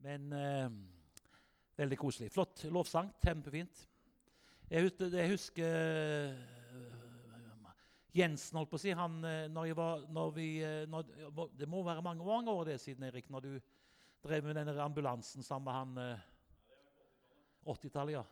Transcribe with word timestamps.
Men 0.00 0.32
eh, 0.32 0.70
veldig 1.76 1.98
koselig. 1.98 2.30
Flott 2.32 2.64
lovsang. 2.72 3.12
Kjempefint. 3.24 3.86
Jeg 4.70 4.86
husker, 4.86 5.14
jeg 5.18 5.32
husker 5.32 5.76
eh, 5.76 6.60
Jensen, 8.14 8.58
holdt 8.58 8.72
på 8.72 8.78
å 8.78 8.82
si 8.82 8.94
han, 8.96 9.20
eh, 9.26 9.44
når 9.50 9.74
var, 9.78 10.02
når 10.10 10.32
vi, 10.34 10.48
eh, 10.64 10.86
når, 10.90 11.06
Det 11.54 11.68
må 11.68 11.82
være 11.86 12.02
mange, 12.02 12.24
mange 12.24 12.50
år 12.50 12.64
det 12.64 12.80
siden, 12.80 13.04
Erik, 13.06 13.30
når 13.30 13.40
du 13.40 13.60
drev 14.22 14.44
med 14.44 14.56
denne 14.56 14.74
ambulansen 14.82 15.42
sammen 15.42 15.64
med 15.64 15.74
han 15.74 15.98
eh, 15.98 16.28
80-tallet, 17.66 18.12
ja. 18.12 18.24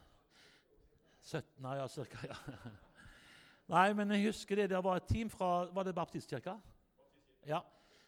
17, 1.22 1.64
ja, 1.76 1.86
cirka. 1.86 2.18
ja. 2.26 2.36
Nei, 3.74 3.92
men 3.92 4.10
jeg 4.16 4.30
husker 4.30 4.56
det. 4.56 4.70
Det 4.70 4.84
var 4.84 4.96
et 4.96 5.08
team 5.10 5.28
fra 5.30 5.68
Var 5.74 5.84
det 5.84 5.94
Baptistkirka? 5.94 6.54
Ja. 7.46 7.60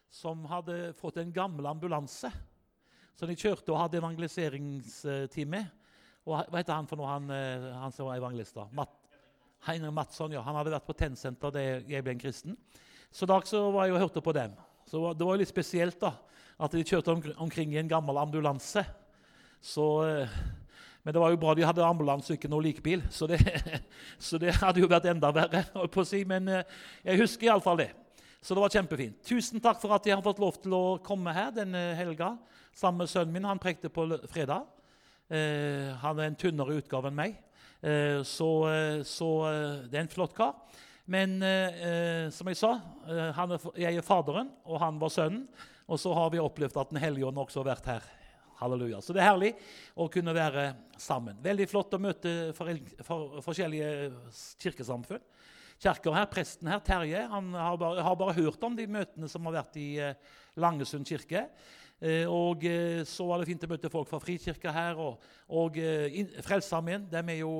Som 0.09 0.45
hadde 0.49 0.93
fått 0.97 1.17
en 1.21 1.31
gammel 1.31 1.65
ambulanse. 1.69 2.31
Så 3.17 3.27
de 3.29 3.37
kjørte 3.37 3.73
og 3.73 3.79
hadde 3.83 3.99
evangeliseringstime. 3.99 5.61
Og 6.25 6.35
hva 6.37 6.59
heter 6.59 6.77
han 6.77 6.89
for 6.89 6.99
noe, 6.99 7.09
han, 7.09 7.29
eh, 7.33 7.67
han 7.81 7.93
som 7.93 8.09
var 8.09 8.19
evangelist? 8.19 8.55
da? 8.57 8.67
Matt, 8.77 8.93
Heinrich 9.67 9.93
Madsson, 9.93 10.33
ja. 10.33 10.41
Han 10.45 10.57
hadde 10.57 10.73
vært 10.73 10.87
på 10.87 10.97
Tennsenter 10.97 11.53
da 11.53 11.63
jeg 11.63 12.05
ble 12.05 12.15
en 12.15 12.21
kristen. 12.21 12.57
Så 13.11 13.27
da 13.29 13.39
så 13.45 13.65
var 13.73 13.87
jeg 13.87 13.97
og 13.97 14.05
hørte 14.05 14.23
på 14.23 14.33
dem. 14.33 14.55
Så 14.85 15.13
Det 15.13 15.25
var 15.25 15.35
jo 15.35 15.41
litt 15.41 15.51
spesielt 15.51 15.99
da, 15.99 16.15
at 16.59 16.71
de 16.71 16.83
kjørte 16.83 17.13
omkring 17.37 17.73
i 17.73 17.81
en 17.81 17.91
gammel 17.91 18.17
ambulanse. 18.17 18.85
Så... 19.61 19.87
Eh, 20.07 20.41
men 21.03 21.15
det 21.15 21.21
var 21.21 21.31
jo 21.33 21.39
bra 21.41 21.53
de 21.57 21.65
hadde 21.65 21.81
ambulanse 21.81 22.29
og 22.29 22.37
ikke 22.37 22.49
noe 22.51 22.61
likbil, 22.61 23.01
så 23.09 23.25
det, 23.25 23.39
så 24.21 24.37
det, 24.37 24.53
hadde 24.61 24.83
jo 24.83 24.89
vært 24.89 25.07
enda 25.09 25.31
verre. 25.33 25.63
å 25.73 26.03
si, 26.05 26.21
Men 26.29 26.45
eh, 26.47 26.75
jeg 27.07 27.23
husker 27.23 27.49
iallfall 27.49 27.79
det. 27.81 27.89
Så 28.41 28.55
det 28.57 28.61
var 28.63 28.73
kjempefint. 28.73 29.19
Tusen 29.21 29.61
takk 29.61 29.77
for 29.81 29.93
at 29.93 30.07
jeg 30.07 30.17
har 30.17 30.25
fått 30.25 30.41
lov 30.41 30.55
til 30.63 30.73
å 30.73 30.97
komme 31.05 31.33
her 31.35 31.51
denne 31.53 31.91
helga 31.97 32.33
sammen 32.73 33.03
med 33.03 33.11
sønnen 33.11 33.35
min. 33.35 33.45
Han 33.45 33.61
prekte 33.61 33.91
på 33.93 34.07
fredag. 34.31 34.65
Eh, 35.29 35.91
han 36.01 36.19
er 36.19 36.31
en 36.31 36.39
tynnere 36.39 36.79
utgave 36.81 37.11
enn 37.11 37.19
meg, 37.19 37.35
eh, 37.85 38.19
så, 38.27 38.49
eh, 38.67 39.03
så 39.07 39.29
eh, 39.47 39.83
det 39.91 39.99
er 39.99 40.03
en 40.07 40.11
flott 40.11 40.33
kar. 40.35 40.57
Men 41.05 41.37
eh, 41.45 42.31
som 42.33 42.49
jeg 42.49 42.57
sa, 42.59 42.73
er, 43.07 43.53
jeg 43.79 43.99
er 43.99 44.05
faderen, 44.05 44.49
og 44.65 44.81
han 44.81 44.97
var 44.99 45.13
sønnen. 45.13 45.45
Og 45.91 45.99
så 45.99 46.13
har 46.15 46.29
vi 46.31 46.39
opplevd 46.39 46.77
at 46.79 46.91
Den 46.93 47.01
hellige 47.03 47.27
ånd 47.27 47.39
også 47.41 47.61
har 47.61 47.73
vært 47.73 47.89
her 47.91 48.09
Halleluja. 48.61 49.01
Så 49.01 49.13
det 49.13 49.23
er 49.23 49.31
herlig 49.31 49.51
å 49.97 50.05
kunne 50.11 50.35
være 50.37 50.67
sammen. 51.01 51.39
Veldig 51.41 51.65
flott 51.69 51.95
å 51.97 51.99
møte 52.01 52.33
for, 52.57 52.69
for, 53.05 53.39
forskjellige 53.41 54.11
kirkesamfunn. 54.61 55.23
Kjerker 55.81 56.13
her, 56.13 56.27
Presten 56.29 56.67
her, 56.69 56.81
Terje, 56.85 57.23
han 57.25 57.53
har 57.57 57.77
bare, 57.81 58.03
har 58.05 58.17
bare, 58.19 58.35
hørt 58.37 58.61
om 58.67 58.75
de 58.77 58.85
møtene 58.85 59.25
som 59.31 59.47
har 59.49 59.55
vært 59.55 59.79
i 59.81 59.87
eh, 59.97 60.35
Langesund 60.61 61.09
kirke. 61.09 61.47
Eh, 61.97 62.29
og 62.29 62.61
eh, 62.69 63.01
så 63.09 63.25
var 63.25 63.41
det 63.41 63.47
fint 63.49 63.65
å 63.65 63.69
møte 63.71 63.89
folk 63.89 64.09
fra 64.11 64.19
Frikirka 64.21 64.73
her. 64.75 65.01
Og, 65.01 65.25
og 65.49 65.79
Frelsesarmeen. 66.45 67.09
De 67.09 67.23
er 67.23 67.39
jo 67.39 67.55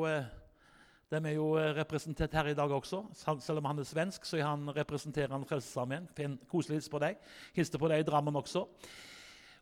de 1.11 1.19
er 1.19 1.33
jo 1.33 1.49
representert 1.75 2.37
her 2.37 2.51
i 2.53 2.55
dag 2.55 2.71
også. 2.71 3.01
Selv 3.17 3.57
om 3.59 3.65
han 3.67 3.81
er 3.81 3.89
svensk, 3.89 4.23
så 4.23 4.37
han 4.45 4.69
representerer 4.77 5.33
han 5.33 5.47
Frelsesarmeen. 5.49 6.05
Koselig 6.47 6.77
hils 6.77 6.93
på 6.93 7.01
deg. 7.01 7.17
Hilste 7.57 7.81
på 7.81 7.89
deg 7.91 8.05
i 8.05 8.07
Drammen 8.07 8.37
også. 8.37 8.67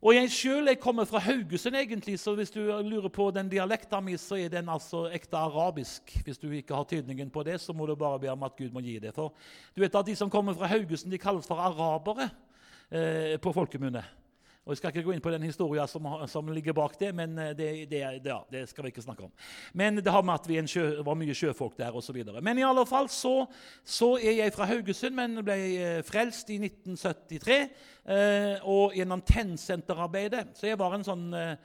Og 0.02 0.16
Jeg 0.16 0.30
jeg 0.68 0.80
kommer 0.80 1.04
fra 1.06 1.20
Haugesund, 1.20 1.76
egentlig, 1.76 2.20
så 2.20 2.36
hvis 2.36 2.52
du 2.52 2.60
lurer 2.60 3.10
på 3.10 3.32
den 3.32 3.50
dialekten 3.50 4.06
min, 4.06 4.18
så 4.18 4.36
er 4.36 4.48
den 4.48 4.70
altså 4.70 5.10
ekte 5.12 5.38
arabisk. 5.38 6.22
Hvis 6.24 6.38
du 6.38 6.52
ikke 6.52 6.76
har 6.76 6.84
tydningen 6.84 7.30
på 7.30 7.44
det, 7.44 7.60
så 7.62 7.74
må 7.74 7.86
du 7.86 7.96
bare 7.96 8.20
be 8.20 8.32
om 8.32 8.44
at 8.44 8.56
Gud 8.56 8.70
må 8.72 8.80
gi 8.80 9.00
det. 9.00 9.14
For 9.14 9.34
du 9.76 9.82
vet 9.82 9.96
at 9.96 10.06
De 10.06 10.16
som 10.16 10.30
kommer 10.30 10.54
fra 10.54 10.68
Haugesund, 10.68 11.12
de 11.12 11.18
kalles 11.18 11.48
for 11.48 11.56
arabere 11.56 12.30
eh, 12.92 13.40
på 13.40 13.52
folkemunne. 13.52 14.04
Og 14.70 14.76
Jeg 14.76 14.78
skal 14.84 14.92
ikke 14.94 15.08
gå 15.08 15.14
inn 15.16 15.24
på 15.26 15.32
den 15.34 15.46
historien 15.48 15.90
som, 15.90 16.06
som 16.30 16.50
ligger 16.54 16.76
bak 16.78 16.94
det, 17.00 17.10
men 17.18 17.32
eh, 17.42 17.56
det, 17.58 17.70
det, 17.90 18.04
ja, 18.22 18.36
det, 18.54 18.68
skal 18.70 18.86
vi 18.86 18.92
ikke 18.94 19.02
snakke 19.02 19.26
om. 19.26 19.32
Men 19.74 19.98
det 19.98 20.14
har 20.14 20.22
med 20.22 20.36
at 20.36 20.46
vi 20.46 20.60
sjø, 20.70 20.84
var 21.08 21.18
mye 21.18 21.34
sjøfolk 21.34 21.74
der 21.80 21.98
osv. 21.98 22.20
Men 22.38 22.62
i 22.62 22.68
alle 22.68 22.84
fall 22.86 23.10
så, 23.10 23.48
så, 23.82 24.12
er 24.22 24.38
jeg 24.44 24.54
fra 24.54 24.70
Haugesund, 24.70 25.18
men 25.18 25.42
ble 25.42 25.58
eh, 25.74 26.04
frelst 26.06 26.54
i 26.54 26.60
1973 26.62 27.58
eh, 27.58 28.62
og 28.70 28.94
gjennom 28.94 29.26
Tennsenterarbeidet. 29.26 30.52
Så 30.54 30.70
jeg 30.70 30.78
var 30.78 30.94
en 30.94 31.08
sånn 31.08 31.26
eh, 31.34 31.56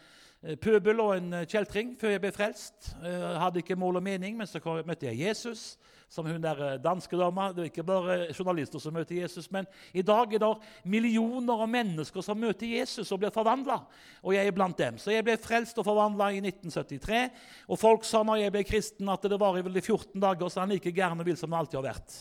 pøbel 0.60 1.00
og 1.00 1.16
en 1.16 1.40
kjeltring 1.48 1.94
før 2.00 2.14
jeg 2.14 2.22
ble 2.22 2.32
frelst. 2.34 2.92
Jeg 3.00 3.40
hadde 3.40 3.62
ikke 3.62 3.78
mål 3.80 4.00
og 4.00 4.06
mening, 4.06 4.36
men 4.36 4.48
så 4.48 4.60
møtte 4.84 5.08
jeg 5.08 5.22
Jesus 5.28 5.74
som 6.14 6.26
hun 6.26 6.42
der 6.42 6.60
eh, 6.62 6.80
danske 6.82 7.16
dama. 7.18 7.48
Det 7.52 7.64
er 7.64 7.70
ikke 7.70 7.86
bare 7.86 8.16
journalister 8.30 8.82
som 8.82 8.94
møter 8.94 9.16
Jesus, 9.18 9.48
men 9.52 9.66
i 9.92 10.02
dag 10.06 10.34
er 10.34 10.42
det 10.42 10.52
millioner 10.90 11.64
av 11.64 11.70
mennesker 11.70 12.24
som 12.24 12.38
møter 12.40 12.70
Jesus 12.70 13.10
og 13.12 13.22
blir 13.22 13.34
forvandla. 13.34 13.80
Og 14.22 14.36
jeg 14.36 14.46
er 14.50 14.56
blant 14.56 14.78
dem. 14.78 15.00
Så 15.00 15.14
jeg 15.14 15.26
ble 15.26 15.36
frelst 15.40 15.78
og 15.80 15.88
forvandla 15.88 16.30
i 16.34 16.42
1973. 16.44 17.24
Og 17.68 17.80
folk 17.80 18.06
sa 18.08 18.22
når 18.22 18.44
jeg 18.44 18.54
ble 18.54 18.64
kristen, 18.68 19.10
at 19.10 19.26
det 19.26 19.40
varer 19.40 19.66
vel 19.66 19.80
i 19.80 19.84
14 19.84 20.14
dager, 20.22 20.52
så 20.52 20.62
han 20.62 20.74
like 20.74 20.94
gæren 20.94 21.20
og 21.20 21.28
vill 21.28 21.40
som 21.40 21.52
han 21.52 21.64
alltid 21.64 21.80
har 21.80 21.90
vært. 21.90 22.16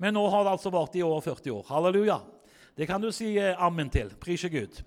Men 0.00 0.16
nå 0.16 0.24
har 0.32 0.46
det 0.46 0.56
altså 0.56 0.72
vart 0.72 0.96
i 0.96 1.04
over 1.04 1.22
40 1.22 1.54
år. 1.58 1.64
Halleluja. 1.70 2.20
Det 2.76 2.86
kan 2.88 3.02
du 3.02 3.10
si 3.14 3.34
eh, 3.38 3.54
ammen 3.60 3.92
til. 3.92 4.10
Prise 4.20 4.50
Gud. 4.50 4.82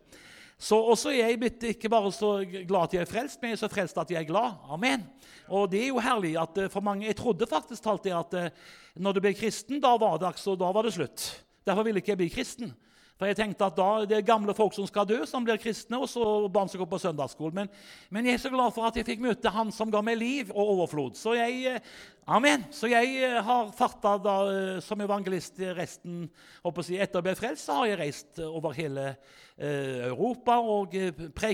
Så 0.59 0.77
også 0.77 1.11
jeg 1.15 1.39
blitt 1.41 1.63
ikke 1.73 1.89
bare 1.91 2.11
så 2.15 2.35
glad 2.45 2.87
at 2.87 2.93
jeg 2.95 3.03
er 3.03 3.09
frelst, 3.09 3.41
men 3.41 3.51
jeg 3.51 3.57
er 3.57 3.63
så 3.65 3.71
frelst 3.71 3.97
at 3.99 4.11
jeg 4.13 4.21
er 4.21 4.29
glad. 4.29 4.59
Amen. 4.71 5.03
Og 5.49 5.67
det 5.71 5.81
er 5.81 5.91
jo 5.91 6.03
herlig 6.03 6.35
at 6.39 6.57
eh, 6.61 6.71
for 6.71 6.81
mange, 6.81 7.07
Jeg 7.07 7.15
trodde 7.19 7.49
faktisk 7.49 7.85
alltid 7.85 8.13
at 8.15 8.33
eh, 8.39 8.49
når 8.95 9.13
du 9.13 9.19
ble 9.25 9.33
kristen, 9.33 9.81
da 9.81 9.97
var 9.97 10.17
det, 10.17 10.27
altså, 10.27 10.55
da 10.55 10.71
var 10.71 10.83
det 10.83 10.93
slutt. 10.93 11.25
Derfor 11.65 11.83
ville 11.83 11.99
ikke 11.99 12.13
jeg 12.13 12.21
bli 12.21 12.29
kristen. 12.29 12.73
For 13.19 13.29
jeg 13.29 13.37
tenkte 13.37 13.67
at 13.69 13.75
da 13.77 13.89
det 14.09 14.17
er 14.17 14.25
gamle 14.25 14.55
folk 14.57 14.73
som 14.75 14.87
skal 14.89 15.05
dø, 15.07 15.19
som 15.29 15.45
blir 15.45 15.59
kristne, 15.61 15.99
og 16.01 16.09
så 16.09 16.23
barn 16.51 16.67
som 16.67 16.81
går 16.81 16.89
på 16.89 17.01
søndagsskolen. 17.03 17.55
Men, 17.61 17.69
men, 18.09 18.25
jeg 18.25 18.39
er 18.39 18.41
så 18.41 18.51
glad 18.53 18.73
for 18.73 18.87
at 18.87 18.97
jeg 18.97 19.05
fikk 19.07 19.21
møte 19.23 19.53
Han 19.53 19.71
som 19.71 19.91
ga 19.93 20.01
meg 20.03 20.17
liv 20.19 20.51
og 20.51 20.73
overflod. 20.73 21.15
Så 21.19 21.35
jeg, 21.37 21.61
eh, 21.69 21.93
amen. 22.25 22.65
Så 22.71 22.87
jeg 22.91 23.41
har 23.43 23.71
farta 23.75 24.17
da, 24.21 24.35
som 24.81 25.01
evangelist 25.01 25.59
resten 25.77 26.27
si, 26.81 26.97
Etter 26.97 27.19
å 27.19 27.25
bli 27.25 27.35
frelst 27.37 27.67
så 27.67 27.81
har 27.81 27.91
jeg 27.91 27.99
reist 27.99 28.43
over 28.43 28.75
hele 28.77 29.13
Eh, 29.53 30.07
Europa 30.07 30.55
og 30.65 30.95
eh, 30.97 31.11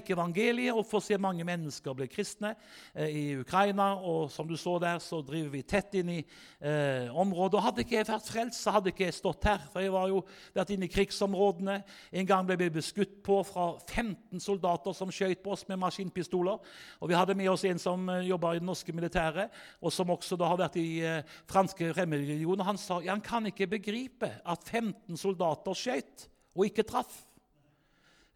evangeliet 0.07 0.71
og 0.71 0.85
får 0.87 1.01
se 1.03 1.17
mange 1.19 1.43
mennesker 1.43 1.95
bli 1.97 2.05
kristne 2.07 2.53
eh, 2.95 3.09
i 3.11 3.23
Ukraina. 3.41 3.91
Og 3.99 4.29
som 4.31 4.47
du 4.47 4.55
så 4.57 4.77
der, 4.79 5.01
så 5.03 5.19
driver 5.21 5.49
vi 5.51 5.63
tett 5.67 5.97
inn 5.99 6.11
i 6.13 6.19
eh, 6.21 7.11
området. 7.11 7.57
Og 7.59 7.65
hadde 7.65 7.83
ikke 7.83 7.97
jeg 7.97 8.07
vært 8.07 8.29
frelst, 8.31 8.61
så 8.63 8.77
hadde 8.77 8.93
ikke 8.93 9.03
jeg 9.09 9.17
stått 9.17 9.49
her. 9.49 9.65
For 9.73 9.83
jeg 9.83 9.91
var 9.91 10.07
jo 10.07 10.21
vært 10.55 10.71
inne 10.75 10.87
i 10.87 10.93
krigsområdene. 10.93 11.81
En 12.21 12.29
gang 12.29 12.47
ble 12.47 12.55
vi 12.61 12.69
beskutt 12.79 13.19
på 13.25 13.41
fra 13.47 13.73
15 13.89 14.39
soldater 14.39 14.95
som 14.95 15.11
skjøt 15.11 15.43
på 15.43 15.57
oss 15.57 15.67
med 15.67 15.81
maskinpistoler. 15.83 16.63
Og 17.03 17.11
vi 17.11 17.19
hadde 17.19 17.35
med 17.35 17.51
oss 17.51 17.67
en 17.67 17.83
som 17.83 18.07
jobba 18.23 18.55
i 18.55 18.63
det 18.63 18.69
norske 18.69 18.95
militæret, 18.95 19.51
og 19.83 19.91
som 19.91 20.15
også 20.15 20.39
da 20.39 20.53
har 20.53 20.58
vært 20.61 20.77
i 20.81 20.87
eh, 21.05 21.23
franske 21.49 21.91
fremmedlegioner. 21.95 22.67
Han 22.67 22.79
sa 22.81 22.99
han 23.05 23.23
kan 23.25 23.47
ikke 23.49 23.69
begripe 23.71 24.29
at 24.43 24.67
15 24.67 25.17
soldater 25.19 25.77
skjøt 25.77 26.29
og 26.55 26.67
ikke 26.67 26.87
traff. 26.87 27.23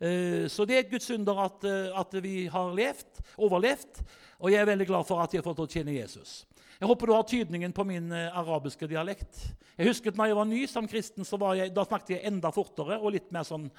Eh, 0.03 0.49
så 0.51 0.65
det 0.67 0.75
er 0.75 0.83
et 0.83 0.91
Guds 0.91 1.09
under 1.15 1.45
at, 1.45 1.63
eh, 1.63 1.99
at, 1.99 2.15
vi 2.23 2.47
har 2.51 2.73
levd, 2.75 3.21
overlevd. 3.37 4.01
Og 4.43 4.51
jeg 4.51 4.59
er 4.59 4.67
veldig 4.67 4.87
glad 4.89 5.07
for 5.07 5.23
at 5.23 5.33
jeg 5.33 5.39
har 5.39 5.47
fått 5.47 5.63
å 5.63 5.69
tjene 5.69 5.95
Jesus. 5.95 6.43
Jeg 6.79 6.89
håper 6.89 7.07
du 7.07 7.13
har 7.15 7.27
tydningen 7.29 7.71
på 7.75 7.85
min 7.87 8.11
eh, 8.11 8.39
arabiske 8.39 8.89
dialekt. 8.91 9.39
Jeg 9.77 9.87
husker 9.87 10.15
når 10.17 10.31
jeg 10.31 10.39
var 10.39 10.49
ny 10.49 10.63
som 10.67 10.87
kristen, 10.89 11.27
jeg, 11.55 11.71
da 11.73 11.85
snakket 11.87 12.17
jeg 12.17 12.25
enda 12.27 12.51
fortere 12.51 12.99
og 12.99 13.13
litt 13.15 13.31
mer 13.31 13.47
sånn 13.47 13.69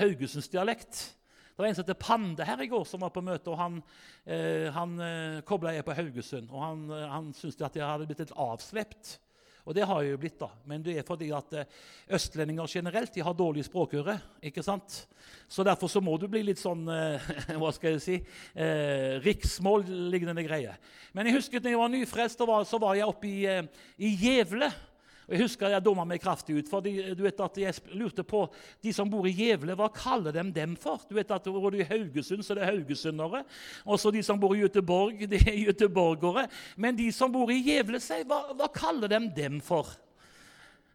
Haugesunds 0.00 0.50
dialekt. 0.50 1.04
Det 1.52 1.60
var 1.60 1.68
en 1.68 1.74
som 1.76 1.84
heter 1.84 2.00
Pande 2.00 2.46
her 2.48 2.62
i 2.64 2.70
går, 2.70 2.86
som 2.88 3.04
var 3.04 3.12
på 3.12 3.24
møte. 3.24 3.50
og 3.52 3.58
Han, 3.60 3.82
eh, 4.24 4.70
han 4.72 4.96
eh, 5.00 5.42
kobla 5.48 5.74
jeg 5.76 5.84
på 5.84 5.96
Haugesund. 5.98 6.48
og 6.50 6.64
Han, 6.64 6.88
han 6.90 7.32
syntes 7.36 7.60
at 7.60 7.76
jeg 7.76 7.86
hadde 7.86 8.08
blitt 8.08 8.24
litt 8.24 8.34
avslept. 8.40 9.18
Og 9.62 9.76
det 9.76 9.84
har 9.86 10.00
jeg 10.02 10.14
jo 10.16 10.18
blitt, 10.18 10.38
da. 10.40 10.48
Men 10.66 10.82
det 10.82 10.96
er 10.98 11.04
fordi 11.06 11.28
at 11.34 11.52
eh, 11.54 11.74
østlendinger 12.16 12.70
generelt 12.70 13.14
de 13.14 13.22
har 13.22 13.36
dårlig 13.38 13.62
språkøre. 13.68 14.16
ikke 14.42 14.62
sant? 14.66 15.04
Så 15.46 15.62
derfor 15.62 15.90
så 15.92 16.02
må 16.02 16.16
du 16.18 16.26
bli 16.30 16.42
litt 16.48 16.58
sånn 16.58 16.82
eh, 16.90 17.28
Hva 17.60 17.70
skal 17.74 17.94
jeg 17.94 18.02
si? 18.02 18.16
Eh, 18.58 19.20
riksmål-lignende 19.22 20.42
greie. 20.46 20.74
Men 21.14 21.30
jeg 21.30 21.38
husker 21.38 21.60
at 21.60 21.68
da 21.68 21.74
jeg 21.74 21.82
var 21.82 21.92
nyfrelst, 21.94 22.42
så 22.42 22.82
var 22.82 22.98
jeg 22.98 23.06
oppe 23.06 23.30
i, 23.30 23.38
eh, 23.46 23.86
i 24.02 24.16
Gjevle. 24.24 24.72
Jeg 25.32 25.46
husker 25.46 25.72
jeg 25.72 25.84
dumma 25.84 26.04
meg 26.04 26.20
kraftig 26.20 26.58
ut. 26.58 26.68
for 26.68 26.84
du 26.84 27.22
vet 27.24 27.40
at 27.40 27.56
Jeg 27.56 27.74
lurte 27.96 28.22
på 28.22 28.44
de 28.84 28.92
som 28.92 29.08
bor 29.08 29.24
i 29.26 29.32
Gjevle, 29.32 29.76
hva 29.78 29.88
kaller 29.88 30.32
de 30.32 30.44
dem 30.52 30.76
for? 30.76 31.00
Du 31.08 31.16
vet 31.16 31.30
at 31.30 31.48
Bor 31.48 31.70
du 31.72 31.80
i 31.80 31.88
Haugesund, 31.88 32.44
så 32.44 32.52
er 32.52 32.60
det 32.60 32.68
haugesundere. 32.68 33.44
Og 33.86 34.00
så 34.00 34.12
de 34.12 34.22
som 34.22 34.40
bor 34.40 34.54
i 34.54 34.60
Göteborg, 34.60 35.24
det 35.32 35.40
er 35.46 35.72
göteborgere. 35.72 36.48
Men 36.76 36.96
de 36.96 37.08
som 37.12 37.32
bor 37.32 37.50
i 37.50 37.62
Gjevle, 37.64 38.00
hva, 38.28 38.42
hva 38.52 38.68
kaller 38.72 39.08
de 39.08 39.20
dem 39.36 39.60
for? 39.64 39.88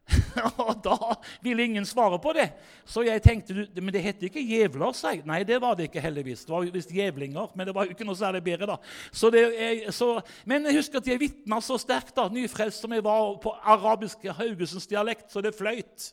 Og 0.63 0.77
da 0.83 0.97
ville 1.43 1.65
ingen 1.65 1.85
svare 1.85 2.19
på 2.21 2.31
det. 2.37 2.47
Så 2.87 3.03
jeg 3.05 3.21
tenkte 3.23 3.65
men 3.75 3.91
det 3.93 4.03
heter 4.03 4.29
ikke 4.29 4.43
jævler, 4.43 4.93
sa 4.95 5.11
jeg. 5.13 5.25
Nei, 5.27 5.41
det 5.47 5.59
var 5.63 5.75
det 5.77 5.89
ikke 5.89 6.03
heldigvis. 6.03 6.45
Det 6.47 6.53
var 6.53 6.67
visst 6.73 6.93
jævlinger, 6.95 7.51
men 7.55 7.67
det 7.67 7.75
var 7.75 7.87
jo 7.87 7.95
ikke 7.95 8.07
noe 8.07 8.19
særlig 8.19 8.43
bedre. 8.45 8.69
da. 8.69 8.77
Så 9.11 9.31
det, 9.33 9.43
jeg, 9.55 9.93
så, 9.95 10.13
men 10.47 10.69
jeg 10.69 10.79
husker 10.79 11.01
at 11.01 11.09
jeg 11.11 11.21
vitna 11.21 11.59
så 11.63 11.79
sterkt, 11.81 12.15
da, 12.17 12.27
nyfrelst 12.31 12.85
som 12.85 12.95
jeg 12.95 13.03
var 13.05 13.35
på 13.43 13.53
arabisk 13.63 14.23
Haugesunds 14.39 14.87
dialekt, 14.87 15.27
så 15.33 15.43
det 15.43 15.55
fløyt. 15.57 16.11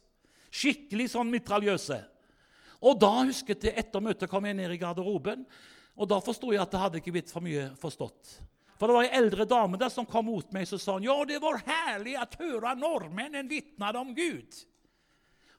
Skikkelig 0.55 1.11
sånn 1.15 1.31
mitraljøse. 1.33 2.01
Og 2.85 2.99
da 3.01 3.13
husket 3.23 3.65
jeg 3.65 3.79
etter 3.81 4.03
møtet 4.05 4.31
kom 4.31 4.45
jeg 4.47 4.59
ned 4.59 4.75
i 4.75 4.81
garderoben, 4.81 5.47
og 5.95 6.11
da 6.11 6.19
forsto 6.23 6.51
jeg 6.53 6.63
at 6.63 6.73
det 6.73 6.83
hadde 6.83 7.01
ikke 7.01 7.15
blitt 7.15 7.31
for 7.33 7.45
mye 7.45 7.71
forstått. 7.81 8.41
For 8.79 8.91
det 8.91 8.97
var 8.97 9.07
ei 9.07 9.19
eldre 9.21 9.47
dame 9.49 9.79
der 9.79 9.93
som 9.93 10.07
kom 10.09 10.27
mot 10.27 10.55
meg 10.55 10.67
og 10.67 10.81
sa 10.83 10.97
han, 10.97 11.07
ja, 11.07 11.17
det 11.29 11.41
var 11.43 11.63
herlig 11.67 12.17
å 12.19 12.29
høre 12.41 12.75
nordmenn 12.79 13.51
vitne 13.51 13.93
om 14.01 14.15
Gud. 14.17 14.63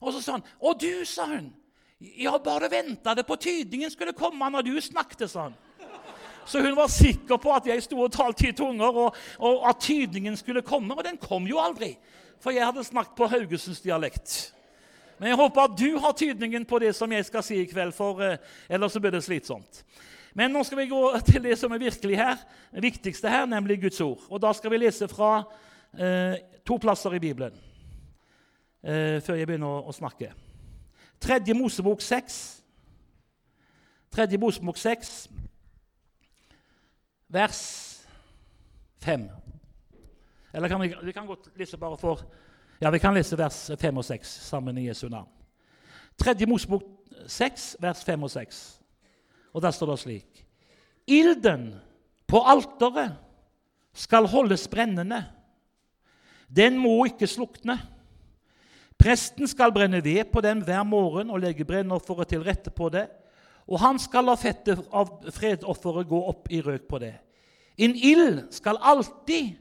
Og 0.04 0.12
så 0.14 0.22
sa 0.22 0.36
han, 0.38 0.48
og 0.60 0.80
du, 0.82 1.06
sa 1.08 1.28
hun, 1.30 1.54
jeg 2.00 2.44
bare 2.44 2.70
ventet 2.70 3.24
på 3.28 3.38
tydningen 3.40 3.92
skulle 3.94 4.16
komme 4.18 4.50
når 4.52 4.68
du 4.68 4.74
snakket, 4.84 5.30
sa 5.32 5.48
han. 5.48 5.56
Så 6.46 6.62
hun 6.62 6.76
var 6.78 6.92
sikker 6.94 7.40
på 7.42 7.54
at 7.56 7.66
jeg 7.66 7.82
sto 7.82 8.04
og 8.04 8.12
talte 8.14 8.50
i 8.50 8.54
tunger, 8.54 8.94
og, 8.94 9.16
og, 9.40 9.64
at 9.70 9.80
tydningen 9.82 10.38
skulle 10.38 10.62
komme. 10.62 10.94
Og 10.94 11.02
den 11.04 11.18
kom 11.18 11.48
jo 11.50 11.58
aldri, 11.58 11.96
for 12.40 12.54
jeg 12.54 12.68
hadde 12.68 12.84
snakket 12.86 13.18
på 13.18 13.30
Haugesunds 13.32 13.82
dialekt. 13.82 14.36
Men 15.18 15.32
jeg 15.32 15.40
håper 15.40 15.64
at 15.64 15.78
du 15.80 15.98
har 16.04 16.14
tydningen 16.14 16.68
på 16.70 16.80
det 16.84 16.92
som 16.96 17.12
jeg 17.12 17.26
skal 17.26 17.44
si 17.46 17.58
i 17.64 17.70
kveld, 17.70 17.96
for 17.96 18.22
eh, 18.22 18.38
ellers 18.70 18.94
så 18.94 19.02
blir 19.02 19.16
det 19.16 19.24
slitsomt. 19.26 19.82
Men 20.36 20.52
nå 20.52 20.66
skal 20.68 20.82
vi 20.82 20.90
gå 20.92 21.02
til 21.24 21.46
det 21.46 21.56
som 21.60 21.72
er 21.72 21.80
virkelig 21.80 22.18
her, 22.20 22.42
det 22.76 22.84
viktigste 22.84 23.32
her, 23.32 23.46
nemlig 23.48 23.80
Guds 23.82 24.02
ord. 24.02 24.26
Og 24.30 24.42
Da 24.42 24.52
skal 24.54 24.72
vi 24.72 24.82
lese 24.84 25.08
fra 25.08 25.44
eh, 25.96 26.36
to 26.68 26.78
plasser 26.78 27.16
i 27.16 27.20
Bibelen 27.24 27.56
eh, 28.84 29.22
før 29.24 29.40
jeg 29.40 29.48
begynner 29.48 29.72
å, 29.72 29.86
å 29.88 29.96
snakke. 29.96 30.34
Tredje 31.24 31.56
Mosebok 31.56 32.04
6. 32.04 32.40
Tredje 34.12 34.38
Mosebok 34.38 34.78
6, 34.78 35.16
vers 37.32 37.64
5. 39.04 39.30
Eller 40.54 40.68
kan 40.68 40.82
vi, 40.82 40.94
vi 41.04 41.12
kan 41.16 41.28
godt 41.28 41.48
lese 41.56 41.80
bare 41.80 41.98
for 41.98 42.28
Ja, 42.82 42.90
vi 42.92 43.00
kan 43.00 43.16
lese 43.16 43.38
vers 43.40 43.72
5 43.80 43.98
og 43.98 44.06
6 44.06 44.28
sammen 44.52 44.78
i 44.78 44.88
Jesu 44.88 45.08
navn. 45.08 45.32
Tredje 46.20 46.48
Mosebok 46.48 46.84
6, 47.28 47.76
vers 47.80 48.04
5 48.04 48.24
og 48.24 48.32
6. 48.32 48.85
Og 49.56 49.64
der 49.64 49.72
står 49.72 49.94
det 49.94 50.02
slik 50.04 50.42
Ilden 51.08 51.70
på 52.28 52.42
alteret 52.42 53.14
skal 53.96 54.26
holdes 54.28 54.66
brennende. 54.68 55.22
Den 56.50 56.80
må 56.82 57.06
ikke 57.06 57.30
slukne. 57.30 57.78
Presten 58.98 59.48
skal 59.48 59.74
brenne 59.76 60.02
ved 60.04 60.26
på 60.34 60.42
den 60.42 60.64
hver 60.66 60.84
morgen 60.84 61.30
og 61.30 61.40
legge 61.44 61.68
brennofferet 61.68 62.34
til 62.34 62.44
rette 62.44 62.74
på 62.74 62.90
det. 62.90 63.06
Og 63.70 63.80
han 63.80 64.02
skal 64.02 64.26
la 64.26 64.36
fettet 64.38 64.82
av 64.94 65.14
fredofferet 65.34 66.10
gå 66.10 66.20
opp 66.34 66.50
i 66.50 66.62
røk 66.66 66.90
på 66.90 67.00
det. 67.06 67.14
En 67.78 67.96
ild 67.96 68.48
skal 68.56 68.82
alltid 68.82 69.56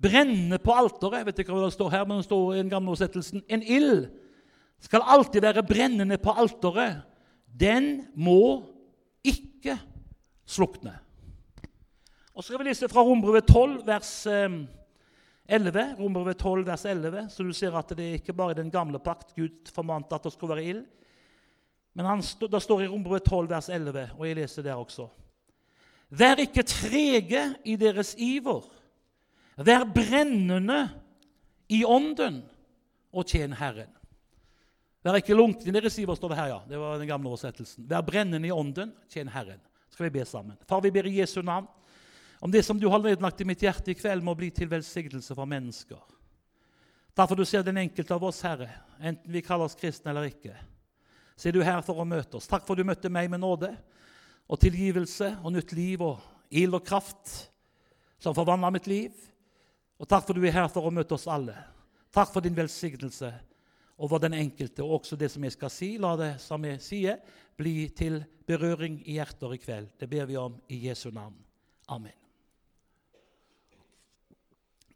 brenne 0.00 0.60
på 0.60 0.76
alteret. 0.76 1.20
Jeg 1.20 1.30
vet 1.30 1.42
ikke 1.42 1.56
hva 1.56 1.66
det 1.66 1.76
står 1.76 1.94
her, 1.96 2.06
men 2.06 2.20
det 2.20 2.28
står 2.28 2.54
i 2.54 2.62
den 2.62 2.72
gamle 2.72 2.92
oversettelsen. 2.92 3.44
En 3.48 3.62
ild 3.64 4.10
skal 4.84 5.04
alltid 5.04 5.44
være 5.44 5.66
brennende 5.66 6.20
på 6.20 6.36
alteret 6.36 7.00
den 7.50 8.06
må 8.14 8.62
ikke 9.24 9.78
slukne. 10.46 10.94
Og 12.34 12.44
Så 12.44 12.52
skal 12.52 12.62
vi 12.62 12.70
lese 12.70 12.88
fra 12.88 13.02
Rombrevet 13.04 13.46
12, 13.46 13.86
vers 13.86 14.26
11. 14.26 15.80
Eh, 15.80 15.98
Rombrevet 15.98 16.38
12, 16.38 16.66
vers 16.66 16.84
11, 16.84 17.26
Så 17.30 17.42
du 17.42 17.52
ser 17.52 17.76
at 17.76 17.88
det 17.88 18.06
er 18.06 18.18
ikke 18.20 18.32
bare 18.32 18.54
den 18.54 18.70
gamle 18.70 18.98
pakt 18.98 19.34
Gud 19.36 19.72
formante 19.74 20.14
at 20.14 20.24
det 20.24 20.32
skulle 20.32 20.54
være 20.54 20.64
ild. 20.64 20.84
Men 21.94 22.06
han, 22.06 22.22
det 22.22 22.62
står 22.62 22.80
i 22.80 22.88
Rombrevet 22.88 23.24
12, 23.24 23.50
vers 23.50 23.68
11, 23.68 24.10
og 24.18 24.26
jeg 24.26 24.36
leser 24.36 24.62
der 24.62 24.74
også. 24.74 25.08
Vær 26.10 26.40
ikke 26.42 26.62
trege 26.62 27.54
i 27.64 27.76
deres 27.76 28.14
iver. 28.18 28.64
Vær 29.56 29.84
brennende 29.84 30.88
i 31.68 31.84
ånden, 31.84 32.42
og 33.12 33.26
tjen 33.26 33.52
Herren. 33.52 33.90
Vær 35.04 35.16
ikke 35.16 35.36
lunken 35.36 35.68
i 35.68 35.72
deres 35.72 35.96
iver, 35.98 36.16
står 36.18 36.32
det 36.32 36.38
her. 36.38 36.48
ja. 36.52 36.60
Det 36.68 36.78
var 36.78 36.98
den 36.98 37.08
gamle 37.08 37.30
oversettelsen. 37.30 37.86
Vær 37.88 38.04
brennende 38.04 38.48
i 38.48 38.52
ånden, 38.52 38.92
tjen 39.08 39.30
Herren. 39.32 39.60
Skal 39.90 40.08
vi 40.08 40.18
be 40.18 40.24
sammen. 40.28 40.58
Far, 40.68 40.82
vi 40.84 40.92
ber 40.92 41.08
i 41.08 41.18
Jesu 41.20 41.40
navn 41.42 41.68
om 42.40 42.50
det 42.50 42.62
som 42.64 42.78
du 42.80 42.88
har 42.88 43.02
nedlagt 43.04 43.40
i 43.40 43.44
mitt 43.44 43.60
hjerte 43.60 43.92
i 43.92 43.94
kveld, 43.94 44.24
må 44.24 44.32
bli 44.34 44.48
til 44.50 44.68
velsignelse 44.70 45.34
for 45.36 45.48
mennesker. 45.48 45.98
Derfor 47.12 47.36
du 47.36 47.44
ser 47.44 47.66
den 47.66 47.76
enkelte 47.82 48.16
av 48.16 48.24
oss, 48.24 48.38
Herre, 48.46 48.70
enten 48.96 49.32
vi 49.32 49.42
kaller 49.44 49.68
oss 49.68 49.76
kristne 49.76 50.14
eller 50.14 50.30
ikke. 50.30 50.54
Så 51.36 51.50
er 51.50 51.52
du 51.52 51.60
her 51.64 51.82
for 51.84 52.00
å 52.00 52.06
møte 52.08 52.38
oss. 52.38 52.48
Takk 52.48 52.64
for 52.64 52.80
du 52.80 52.84
møtte 52.86 53.12
meg 53.12 53.28
med 53.28 53.42
nåde 53.42 53.74
og 54.48 54.60
tilgivelse 54.60 55.34
og 55.44 55.52
nytt 55.52 55.74
liv 55.76 56.00
og 56.04 56.22
ild 56.48 56.78
og 56.78 56.86
kraft 56.86 57.34
som 58.20 58.36
forvandla 58.36 58.72
mitt 58.72 58.88
liv. 58.88 59.12
Og 60.00 60.08
takk 60.08 60.24
for 60.24 60.36
du 60.36 60.46
er 60.48 60.56
her 60.56 60.72
for 60.72 60.88
å 60.88 60.94
møte 60.94 61.18
oss 61.18 61.28
alle. 61.28 61.58
Takk 62.08 62.32
for 62.32 62.44
din 62.44 62.56
velsignelse 62.56 63.34
over 64.00 64.22
den 64.22 64.34
enkelte. 64.34 64.82
Og 64.82 65.00
også 65.00 65.18
det 65.20 65.30
som 65.32 65.44
jeg 65.44 65.54
skal 65.54 65.72
si, 65.72 65.90
la 66.00 66.14
det 66.18 66.30
som 66.42 66.64
jeg 66.64 66.80
sier, 66.82 67.20
bli 67.60 67.90
til 67.96 68.22
berøring 68.48 69.00
i 69.04 69.18
hjerter 69.18 69.54
i 69.54 69.60
kveld. 69.60 69.90
Det 70.00 70.08
ber 70.10 70.28
vi 70.30 70.38
om 70.40 70.56
i 70.72 70.80
Jesu 70.88 71.10
navn. 71.12 71.36
Amen. 71.88 72.16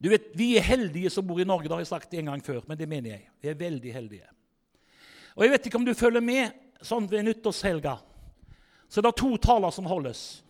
Du 0.00 0.08
vet, 0.10 0.32
Vi 0.36 0.56
er 0.58 0.62
heldige 0.66 1.10
som 1.10 1.26
bor 1.26 1.40
i 1.40 1.44
Norge, 1.44 1.68
det 1.68 1.72
har 1.72 1.84
jeg 1.84 1.92
sagt 1.92 2.14
en 2.14 2.26
gang 2.26 2.42
før, 2.44 2.64
men 2.66 2.78
det 2.78 2.88
mener 2.88 3.10
jeg. 3.10 3.28
Vi 3.40 3.48
er 3.48 3.54
veldig 3.54 3.92
heldige. 3.92 4.28
Og 5.36 5.44
Jeg 5.44 5.50
vet 5.50 5.66
ikke 5.66 5.78
om 5.78 5.84
du 5.84 5.94
følger 5.94 6.20
med 6.20 6.52
sånn 6.84 7.08
ved 7.10 7.24
nyttårshelga. 7.24 7.98
Så 8.88 9.00
det 9.00 9.08
er 9.08 9.18
to 9.18 9.36
taler 9.36 9.70
som 9.70 9.88
holdes. 9.88 10.42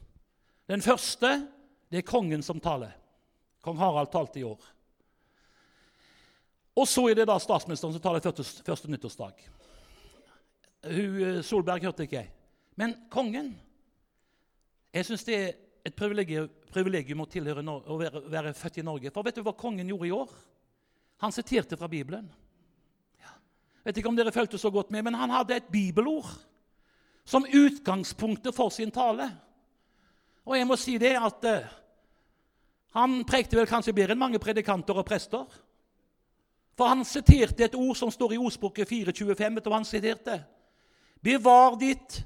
Den 0.68 0.82
første 0.82 1.46
det 1.90 2.00
er 2.00 2.08
kongen 2.08 2.42
som 2.42 2.60
taler. 2.60 2.92
Kong 3.62 3.78
Harald 3.78 4.10
talte 4.12 4.40
i 4.40 4.44
år. 4.44 4.60
Og 6.74 6.88
så 6.90 7.04
er 7.08 7.20
det 7.20 7.28
da 7.30 7.36
statsministeren 7.38 7.94
som 7.94 8.02
tar 8.02 8.18
det 8.18 8.46
første, 8.66 8.90
nyttårsdag. 8.90 9.44
Hun, 10.84 11.20
eh, 11.22 11.42
Solberg 11.42 11.86
hørte 11.86 12.06
ikke 12.06 12.22
jeg. 12.22 12.32
Men 12.76 12.96
kongen 13.10 13.54
Jeg 14.94 15.06
syns 15.06 15.24
det 15.26 15.34
er 15.34 15.54
et 15.84 15.94
privilegium 15.96 17.20
å, 17.20 17.26
tilhøre, 17.26 17.64
å 17.66 17.96
være, 17.98 18.20
være, 18.30 18.52
født 18.54 18.78
i 18.78 18.84
Norge. 18.86 19.10
For 19.10 19.26
vet 19.26 19.34
du 19.34 19.42
hva 19.42 19.52
kongen 19.58 19.88
gjorde 19.90 20.06
i 20.06 20.12
år? 20.14 20.30
Han 21.24 21.34
siterte 21.34 21.76
fra 21.76 21.88
Bibelen. 21.90 22.28
Ja. 23.18 23.32
Vet 23.82 23.98
ikke 23.98 24.12
om 24.12 24.14
dere 24.14 24.30
fulgte 24.30 24.60
så 24.60 24.70
godt 24.70 24.92
med, 24.94 25.02
men 25.02 25.18
han 25.18 25.34
hadde 25.34 25.56
et 25.56 25.72
bibelord 25.72 26.30
som 27.26 27.42
utgangspunktet 27.42 28.54
for 28.54 28.70
sin 28.70 28.92
tale. 28.94 29.26
Og 30.46 30.54
jeg 30.58 30.68
må 30.68 30.78
si 30.78 30.94
det 31.00 31.16
at 31.18 31.50
uh, 31.50 31.74
han 32.94 33.22
prekte 33.26 33.58
vel 33.58 33.66
kanskje 33.66 33.96
bedre 33.96 34.14
enn 34.14 34.22
mange 34.22 34.38
predikanter 34.38 35.00
og 35.00 35.08
prester. 35.08 35.48
For 36.74 36.90
han 36.90 37.04
siterte 37.06 37.64
et 37.68 37.76
ord 37.78 37.96
som 37.96 38.10
står 38.10 38.34
i 38.34 38.40
ordspråket 38.42 38.90
4.25. 38.90 39.58
Vet 39.58 39.64
du 39.64 39.70
hva 39.70 39.78
han 39.78 39.88
siterte? 39.88 40.38
Bevar 41.24 41.78
ditt 41.80 42.18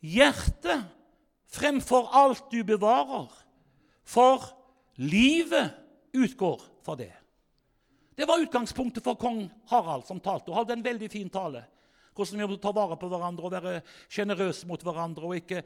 hjerte 0.00 0.80
fremfor 1.50 2.08
alt 2.16 2.48
du 2.50 2.62
bevarer, 2.64 3.28
for 4.06 4.46
livet 4.96 5.74
utgår 6.14 6.62
fra 6.82 6.96
det. 6.98 7.12
Det 8.16 8.26
var 8.28 8.42
utgangspunktet 8.42 9.04
for 9.04 9.18
kong 9.18 9.44
Harald, 9.70 10.04
som 10.06 10.20
talte, 10.20 10.50
og 10.50 10.60
hadde 10.60 10.78
en 10.78 10.84
veldig 10.84 11.10
fin 11.10 11.30
tale. 11.32 11.62
Hvordan 12.14 12.40
vi 12.42 12.48
må 12.50 12.56
ta 12.60 12.72
vare 12.74 12.96
på 13.00 13.08
hverandre 13.10 13.46
og 13.46 13.52
være 13.54 13.74
sjenerøse 14.10 14.68
mot 14.68 14.82
hverandre. 14.82 15.28
Og 15.28 15.38
ikke 15.38 15.62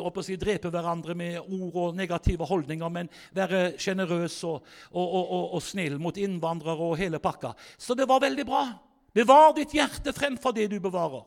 å 0.00 0.24
si, 0.24 0.36
drepe 0.40 0.70
hverandre 0.72 1.16
med 1.18 1.38
ord 1.40 1.78
og 1.82 1.96
negative 1.98 2.48
holdninger, 2.48 2.92
men 2.92 3.10
være 3.36 3.62
sjenerøs 3.80 4.42
og, 4.48 4.66
og, 4.92 5.06
og, 5.06 5.46
og, 5.56 5.62
snill 5.64 6.00
mot 6.02 6.18
innvandrere 6.20 6.90
og 6.90 6.98
hele 7.00 7.22
pakka. 7.22 7.54
Så 7.78 7.96
det 7.98 8.08
var 8.08 8.24
veldig 8.24 8.46
bra. 8.48 8.66
Bevar 9.16 9.54
ditt 9.56 9.72
hjerte 9.74 10.12
fremfor 10.12 10.54
det 10.56 10.68
du 10.72 10.78
bevarer. 10.84 11.24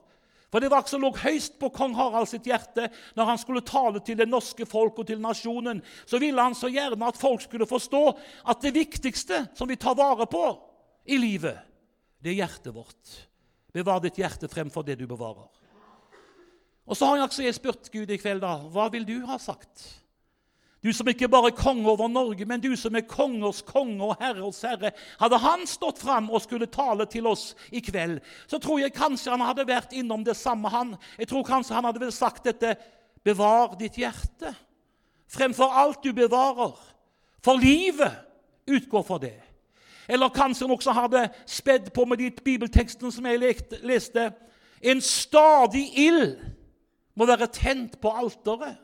For 0.50 0.62
det 0.62 0.72
var 0.74 0.86
som 0.90 1.04
lå 1.04 1.12
høyst 1.14 1.60
på 1.62 1.70
kong 1.74 1.94
Harald 1.98 2.30
sitt 2.30 2.48
hjerte 2.50 2.88
når 3.18 3.28
han 3.32 3.42
skulle 3.42 3.62
tale 3.66 4.02
til 4.06 4.18
det 4.18 4.26
norske 4.30 4.66
folk 4.70 4.98
og 5.02 5.06
til 5.10 5.22
nasjonen. 5.22 5.82
Så 6.10 6.18
ville 6.22 6.42
han 6.42 6.58
så 6.58 6.72
gjerne 6.74 7.10
at 7.10 7.20
folk 7.20 7.44
skulle 7.46 7.70
forstå 7.70 8.04
at 8.50 8.66
det 8.66 8.74
viktigste 8.78 9.44
som 9.58 9.70
vi 9.70 9.78
tar 9.78 9.98
vare 9.98 10.26
på 10.30 10.46
i 11.10 11.18
livet, 11.22 11.58
det 12.22 12.34
er 12.34 12.42
hjertet 12.42 12.74
vårt. 12.74 13.14
Bevar 13.74 14.02
ditt 14.04 14.18
hjerte 14.18 14.50
fremfor 14.50 14.86
det 14.86 14.98
du 15.00 15.06
bevarer. 15.08 15.48
Og 16.90 16.98
så 16.98 17.06
har 17.06 17.20
jeg 17.20 17.28
også 17.28 17.52
spurt 17.54 17.90
Gud 17.94 18.10
i 18.10 18.18
kveld, 18.18 18.42
da, 18.42 18.56
hva 18.74 18.88
vil 18.90 19.06
du 19.06 19.20
ha 19.30 19.38
sagt? 19.42 19.84
Du 20.80 20.94
som 20.96 21.10
ikke 21.12 21.28
bare 21.28 21.52
er 21.52 21.58
konge 21.58 21.84
over 21.92 22.08
Norge, 22.08 22.46
men 22.48 22.62
du 22.64 22.72
som 22.80 22.96
er 22.96 23.04
kongers 23.04 23.60
konge 23.68 24.00
og 24.00 24.16
herres 24.22 24.62
herre. 24.64 24.94
Hadde 25.20 25.42
han 25.44 25.66
stått 25.68 26.00
fram 26.00 26.30
og 26.32 26.42
skulle 26.42 26.70
tale 26.72 27.04
til 27.12 27.28
oss 27.28 27.52
i 27.76 27.82
kveld, 27.84 28.22
så 28.48 28.62
tror 28.64 28.80
jeg 28.80 28.96
kanskje 28.96 29.34
han 29.36 29.44
hadde 29.44 29.68
vært 29.68 29.94
innom 29.94 30.24
det 30.24 30.38
samme, 30.40 30.72
han. 30.72 30.96
Jeg 31.20 31.30
tror 31.30 31.44
kanskje 31.48 31.76
han 31.76 31.90
hadde 31.90 32.02
vel 32.06 32.16
sagt 32.16 32.48
dette 32.48 32.78
Bevar 33.28 33.74
ditt 33.76 33.98
hjerte 34.00 34.54
fremfor 35.30 35.74
alt 35.76 36.04
du 36.04 36.14
bevarer, 36.16 36.74
for 37.44 37.60
livet 37.60 38.16
utgår 38.70 39.04
fra 39.06 39.20
det. 39.22 39.36
Eller 40.10 40.32
kanskje 40.34 40.66
han 40.66 40.74
også 40.74 40.94
hadde 40.98 41.28
spedd 41.46 41.92
på 41.94 42.06
med 42.10 42.18
de 42.18 42.32
bibeltekstene 42.32 43.12
som 43.14 43.28
jeg 43.30 43.56
leste. 43.86 44.32
En 44.82 45.02
stadig 45.02 45.86
ild 46.00 46.40
må 47.16 47.28
være 47.30 47.50
tent 47.54 48.00
på 48.02 48.12
alteret. 48.16 48.80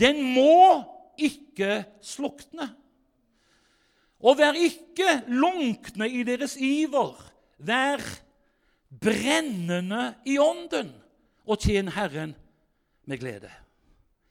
Den 0.00 0.22
må 0.34 0.82
ikke 1.20 1.84
slukne. 2.02 2.72
Og 4.24 4.38
vær 4.40 4.56
ikke 4.56 5.20
lunkne 5.28 6.08
i 6.10 6.24
deres 6.26 6.56
iver. 6.56 7.14
Vær 7.58 8.02
brennende 9.00 10.14
i 10.26 10.38
ånden, 10.38 10.90
og 11.46 11.60
tjen 11.60 11.88
Herren 11.92 12.34
med 13.04 13.18
glede. 13.18 13.50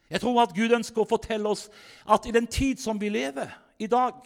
Jeg 0.10 0.22
tror 0.22 0.42
at 0.42 0.56
Gud 0.56 0.74
ønsker 0.76 1.04
å 1.04 1.10
fortelle 1.10 1.50
oss 1.50 1.68
at 2.10 2.26
i 2.28 2.34
den 2.34 2.48
tid 2.48 2.82
som 2.82 3.00
vi 3.02 3.10
lever 3.14 3.50
i 3.80 3.88
dag, 3.88 4.20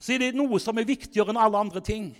så 0.00 0.14
er 0.14 0.22
det 0.22 0.34
noe 0.38 0.58
som 0.62 0.78
er 0.80 0.88
viktigere 0.88 1.32
enn 1.32 1.40
alle 1.40 1.60
andre 1.60 1.82
ting. 1.84 2.10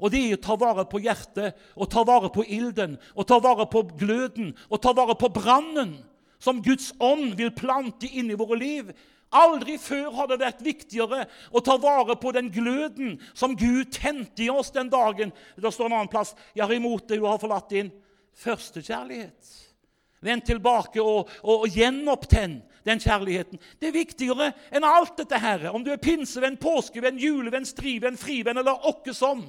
Og 0.00 0.10
det 0.10 0.24
er 0.24 0.38
å 0.38 0.42
ta 0.42 0.56
vare 0.58 0.86
på 0.90 1.00
hjertet, 1.04 1.54
og 1.78 1.90
ta 1.92 2.02
vare 2.06 2.30
på 2.34 2.42
ilden, 2.50 2.96
og 3.14 3.28
ta 3.28 3.38
vare 3.42 3.66
på 3.70 3.84
gløden, 3.94 4.54
og 4.68 4.80
ta 4.82 4.94
vare 4.96 5.14
på 5.18 5.30
brannen 5.32 5.98
som 6.42 6.62
Guds 6.64 6.90
ånd 7.00 7.36
vil 7.38 7.54
plante 7.56 8.08
inn 8.10 8.32
i 8.32 8.38
våre 8.38 8.58
liv. 8.58 8.90
Aldri 9.34 9.76
før 9.82 10.10
har 10.14 10.30
det 10.30 10.40
vært 10.42 10.62
viktigere 10.62 11.24
å 11.50 11.62
ta 11.64 11.76
vare 11.80 12.16
på 12.20 12.30
den 12.34 12.50
gløden 12.54 13.16
som 13.34 13.56
Gud 13.58 13.90
tente 13.94 14.44
i 14.44 14.50
oss 14.52 14.70
den 14.74 14.90
dagen. 14.92 15.32
Det 15.56 15.72
står 15.72 15.90
en 15.90 15.98
annen 16.00 16.12
plass. 16.12 16.34
Jeg 16.54 16.66
har 16.66 16.74
imot 16.74 17.08
det 17.08 17.18
du 17.18 17.26
har 17.26 17.40
forlatt 17.42 17.72
din 17.72 17.90
førstekjærlighet. 18.44 19.63
Vend 20.24 20.46
tilbake 20.48 21.02
og, 21.02 21.30
og, 21.42 21.64
og 21.64 21.74
gjenopptenn 21.74 22.60
den 22.84 23.00
kjærligheten. 23.00 23.60
Det 23.80 23.88
er 23.88 23.96
viktigere 23.96 24.50
enn 24.74 24.84
alt 24.84 25.16
dette 25.20 25.40
her. 25.40 25.66
Om 25.72 25.84
du 25.84 25.90
er 25.94 26.00
pinsevenn, 26.02 26.58
påskevenn, 26.60 27.20
julevenn, 27.20 27.66
strivenn, 27.68 28.18
frivenn 28.20 28.60
eller 28.60 28.88
åkke 28.90 29.14
som. 29.16 29.46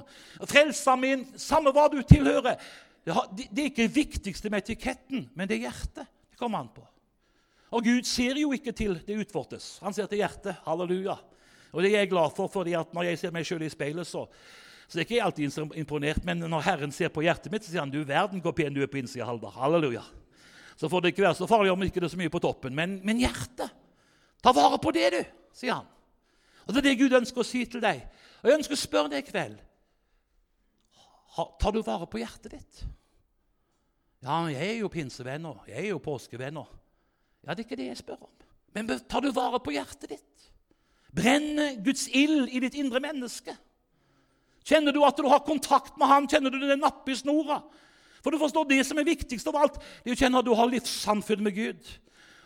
Min, 1.01 1.25
samme 1.39 1.74
hva 1.75 1.89
du 1.91 2.01
tilhører. 2.08 2.60
Det 3.05 3.13
er 3.13 3.70
ikke 3.70 3.86
det 3.86 3.96
viktigste 3.96 4.50
med 4.50 4.63
etiketten, 4.63 5.27
men 5.36 5.50
det 5.50 5.60
er 5.60 5.67
hjertet 5.67 6.08
det 6.36 6.39
kommer 6.41 6.60
an 6.60 6.72
på. 6.74 6.82
Og 7.75 7.84
Gud 7.84 8.03
ser 8.08 8.36
jo 8.36 8.50
ikke 8.51 8.74
til 8.75 8.98
det 9.08 9.15
utvortes. 9.24 9.77
Han 9.84 9.94
ser 9.96 10.10
til 10.12 10.20
hjertet. 10.20 10.58
Halleluja. 10.65 11.15
Og 11.72 11.84
det 11.84 11.94
er 11.94 12.03
jeg 12.03 12.12
glad 12.12 12.34
for, 12.36 12.51
fordi 12.51 12.74
at 12.75 12.91
når 12.96 13.08
jeg 13.10 13.20
ser 13.22 13.34
meg 13.36 13.48
sjøl 13.48 13.63
i 13.63 13.72
speilet, 13.72 14.08
så, 14.08 14.25
så 14.88 15.00
er 15.00 15.08
ikke 15.08 15.22
alltid 15.24 15.58
imponert. 15.79 16.20
Men 16.27 16.44
når 16.44 16.67
Herren 16.67 16.91
ser 16.96 17.12
på 17.12 17.24
hjertet 17.24 17.51
mitt, 17.51 17.63
så 17.63 17.72
sier 17.72 17.84
han 17.84 17.91
du 17.91 18.01
verden 18.03 18.44
hvor 18.44 18.55
pen 18.55 18.75
du 18.75 18.82
er 18.84 18.91
på 18.91 19.00
innsida, 19.00 19.27
Haldar. 19.27 19.55
Halleluja. 19.55 20.03
Så 20.75 20.89
får 20.91 21.01
det 21.01 21.13
ikke 21.13 21.24
være 21.25 21.38
så 21.39 21.48
farlig 21.48 21.72
om 21.72 21.84
ikke 21.86 22.01
det 22.01 22.10
er 22.10 22.15
så 22.15 22.20
mye 22.20 22.34
på 22.34 22.41
toppen. 22.44 22.75
Men, 22.75 23.00
men 23.05 23.22
hjertet 23.24 23.72
Ta 24.46 24.51
vare 24.53 24.77
på 24.77 24.91
det, 24.94 25.08
du, 25.10 25.22
sier 25.58 25.79
han. 25.79 25.88
Og 26.67 26.74
Det 26.74 26.77
er 26.77 26.86
det 26.86 27.00
Gud 27.00 27.15
ønsker 27.17 27.41
å 27.41 27.48
si 27.48 27.63
til 27.65 27.82
deg. 27.82 28.03
Og 28.44 28.50
Jeg 28.51 28.60
ønsker 28.60 28.77
å 28.77 28.82
spørre 28.82 29.10
deg 29.10 29.24
i 29.24 29.32
kveld. 29.32 29.55
Tar 31.34 31.74
du 31.74 31.82
vare 31.82 32.05
på 32.05 32.22
hjertet 32.22 32.53
ditt? 32.53 32.84
Ja, 34.22 34.44
jeg 34.53 34.67
er 34.75 34.77
jo 34.84 34.91
pinsevenner. 34.94 35.63
Jeg 35.70 35.79
er 35.82 35.89
jo 35.96 36.01
påskevenner. 36.03 36.70
Ja, 37.41 37.53
det 37.53 37.63
er 37.63 37.67
ikke 37.67 37.79
det 37.79 37.89
jeg 37.89 38.00
spør 38.03 38.27
om. 38.27 38.34
Men 38.75 38.89
tar 39.10 39.25
du 39.25 39.32
vare 39.34 39.60
på 39.63 39.74
hjertet 39.74 40.13
ditt? 40.13 40.48
Brenner 41.15 41.77
Guds 41.84 42.08
ild 42.13 42.50
i 42.50 42.62
ditt 42.63 42.77
indre 42.77 43.01
menneske? 43.03 43.53
Kjenner 44.65 44.96
du 44.96 45.01
at 45.05 45.17
du 45.17 45.27
har 45.29 45.46
kontakt 45.46 45.98
med 46.01 46.10
Han? 46.10 46.29
Kjenner 46.29 46.53
du 46.53 46.58
det 46.62 46.79
napper 46.82 47.13
i 47.13 47.17
snora? 47.20 47.60
For 48.25 48.34
du 48.34 48.39
forstår, 48.41 48.65
Det 48.65 48.82
som 48.86 48.98
er 48.98 49.05
viktigst 49.05 49.48
av 49.48 49.55
alt, 49.55 49.75
det 50.01 50.10
er 50.10 50.15
å 50.15 50.17
kjenne 50.17 50.39
at 50.41 50.46
du 50.48 50.55
har 50.58 50.65
livssamfunn 50.65 51.44
med 51.46 51.53
Gud. 51.53 51.89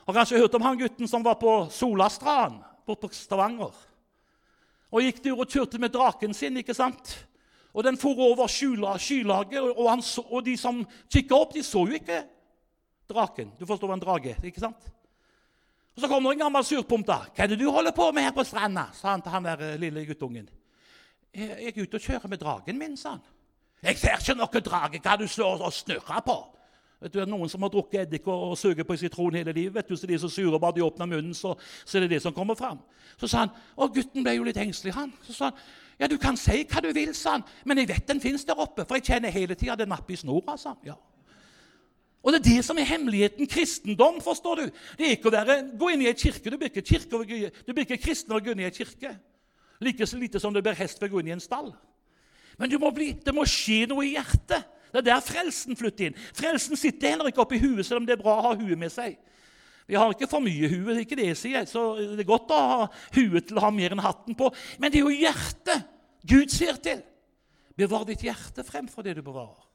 Har 0.03 0.17
kanskje 0.17 0.41
hørt 0.41 0.57
om 0.57 0.65
han 0.67 0.77
gutten 0.77 1.07
som 1.07 1.23
var 1.23 1.37
på 1.39 1.53
Solastrand 1.71 2.57
borte 2.83 3.07
på 3.07 3.15
Stavanger. 3.15 3.71
Og 4.91 5.05
gikk 5.05 5.21
tur 5.23 5.39
og 5.39 5.47
kjørte 5.47 5.79
med 5.79 5.93
draken 5.93 6.35
sin. 6.35 6.57
ikke 6.59 6.75
sant? 6.75 7.13
Og 7.71 7.85
den 7.87 7.95
for 7.95 8.19
over 8.19 8.51
skylaget, 8.51 9.61
og, 9.61 9.87
han, 9.87 10.03
og 10.27 10.43
de 10.43 10.57
som 10.57 10.83
kikka 11.07 11.39
opp, 11.39 11.55
de 11.55 11.63
så 11.63 11.85
jo 11.87 11.95
ikke 11.95 12.25
draken. 13.07 13.55
Du 13.55 13.63
forstår 13.65 13.87
hva 13.87 13.95
en 14.01 14.03
drage 14.03 14.35
ikke 14.43 14.59
sant? 14.59 14.91
Og 15.95 16.03
Så 16.03 16.11
kom 16.11 16.27
det 16.27 16.35
en 16.35 16.43
gammel 16.43 16.63
surpompe. 16.63 17.13
'Hva 17.13 17.43
er 17.43 17.47
det 17.47 17.59
du 17.59 17.69
holder 17.71 17.95
på 17.95 18.11
med 18.11 18.23
her 18.23 18.35
på 18.35 18.43
stranda?' 18.43 18.91
sa 18.93 19.15
han 19.15 19.21
til 19.21 19.31
han 19.31 19.43
der 19.43 19.61
eh, 19.61 19.79
lille 19.79 20.05
guttungen. 20.05 20.49
'Jeg 21.33 21.71
er 21.77 21.83
ute 21.83 21.95
og 21.95 22.01
kjører 22.01 22.27
med 22.27 22.37
dragen 22.39 22.79
min', 22.79 22.97
sa 22.97 23.09
han. 23.09 23.21
'Jeg 23.83 23.97
ser 23.97 24.17
ikke 24.17 24.37
noe 24.37 24.61
drage. 24.61 24.99
Hva 24.99 25.17
du 25.17 25.27
står 25.27 25.61
og 25.61 25.73
snurrer 25.73 26.23
på?' 26.25 26.55
Vet 27.01 27.13
du, 27.13 27.25
Noen 27.25 27.49
som 27.49 27.61
har 27.63 27.69
drukket 27.71 28.01
eddik 28.01 28.25
og, 28.27 28.49
og 28.51 28.57
suger 28.57 28.83
på 28.83 28.95
sitron 28.99 29.35
hele 29.35 29.53
livet, 29.55 29.73
vet 29.73 29.87
du, 29.87 29.95
så 29.95 30.07
de 30.07 30.13
er 30.13 30.19
så 30.19 30.27
sure 30.27 30.59
bare 30.59 30.75
de 30.75 30.83
åpner 30.83 31.07
munnen, 31.07 31.33
så, 31.33 31.53
så 31.85 31.97
er 31.97 32.01
det 32.01 32.09
det 32.09 32.21
som 32.21 32.33
kommer 32.33 32.55
fram. 32.59 32.81
Så 33.17 33.27
sa 33.27 33.45
han, 33.45 33.53
og 33.79 33.93
gutten 33.95 34.23
ble 34.23 34.33
jo 34.35 34.43
litt 34.43 34.59
engstelig. 34.59 34.93
han. 34.93 35.13
Så 35.23 35.33
sa 35.33 35.45
han, 35.45 35.53
'Ja, 35.99 36.07
du 36.07 36.17
kan 36.17 36.37
si 36.37 36.65
hva 36.67 36.81
du 36.81 36.91
vil', 36.91 37.13
sa 37.15 37.31
han, 37.31 37.43
'men 37.65 37.77
jeg 37.77 37.87
vet 37.87 38.07
den 38.07 38.21
fins 38.21 38.43
der 38.45 38.59
oppe.' 38.59 38.85
'For 38.85 38.95
jeg 38.95 39.03
kjenner 39.03 39.29
hele 39.29 39.55
tida 39.55 39.75
det 39.75 39.87
napper 39.87 40.13
i 40.13 40.17
snora', 40.17 40.57
sa 40.57 40.69
han. 40.69 40.77
Ja. 40.85 40.93
Og 42.23 42.33
Det 42.33 42.39
er 42.39 42.55
det 42.55 42.65
som 42.65 42.77
er 42.77 42.83
hemmeligheten. 42.83 43.47
Kristendom, 43.47 44.21
forstår 44.21 44.55
du. 44.55 44.61
Det 44.97 45.05
er 45.05 45.15
ikke 45.15 45.29
å 45.29 45.31
være, 45.31 45.77
gå 45.79 45.89
inn 45.89 46.01
i 46.01 46.07
ei 46.07 46.13
kirke. 46.13 46.51
Du 46.51 46.57
blir 46.57 46.67
ikke, 46.67 46.81
kirke, 46.81 47.51
du 47.67 47.73
blir 47.73 47.85
ikke 47.85 47.97
kristen 47.97 48.33
når 48.33 48.41
å 48.41 48.43
gå 48.43 48.51
inn 48.51 48.59
i 48.59 48.67
ei 48.67 48.75
kirke. 48.75 49.13
Like 49.79 50.07
så 50.07 50.17
lite 50.19 50.39
som 50.39 50.53
du 50.53 50.61
blir 50.61 50.75
hest 50.75 51.01
ved 51.01 51.09
å 51.09 51.13
gå 51.13 51.19
inn 51.19 51.31
i 51.31 51.31
en 51.37 51.39
stall. 51.39 51.71
Men 52.59 52.75
må 52.81 52.91
bli, 52.91 53.13
det 53.23 53.33
må 53.35 53.45
skje 53.47 53.85
noe 53.89 54.03
i 54.05 54.13
hjertet. 54.17 54.67
Det 54.89 55.01
er 55.01 55.05
der 55.05 55.23
frelsen 55.23 55.77
flytter 55.77 56.09
inn. 56.09 56.21
Frelsen 56.35 56.79
sitter 56.79 57.13
heller 57.13 57.29
ikke 57.29 57.43
oppi 57.43 57.59
huet, 57.61 57.85
selv 57.87 58.01
om 58.01 58.07
det 58.07 58.17
er 58.17 58.21
bra 58.21 58.39
å 58.39 58.45
ha 58.49 58.53
huet 58.57 58.79
med 58.79 58.91
seg. 58.91 59.15
Vi 59.89 59.97
har 59.97 60.11
ikke 60.13 60.29
for 60.29 60.43
mye 60.43 60.69
hue, 60.69 60.91
det 60.91 60.97
er 60.97 61.05
ikke 61.05 61.17
det 61.17 61.29
jeg 61.31 61.39
sier. 61.39 61.65
Så 61.69 61.83
det 61.97 62.21
er 62.21 62.29
godt 62.29 62.51
å 62.53 62.59
ha 62.59 62.83
huet 63.15 63.47
til 63.49 63.57
å 63.57 63.63
ha 63.63 63.71
mer 63.73 63.95
enn 63.95 64.03
hatten 64.03 64.37
på. 64.37 64.51
Men 64.81 64.91
det 64.91 64.99
er 64.99 65.07
jo 65.07 65.15
hjertet 65.15 65.87
Gud 66.29 66.51
ser 66.53 66.77
til. 66.83 67.01
Bevar 67.79 68.03
ditt 68.05 68.25
hjerte 68.25 68.65
fremfor 68.67 69.05
det 69.05 69.15
du 69.17 69.23
bevarer. 69.25 69.65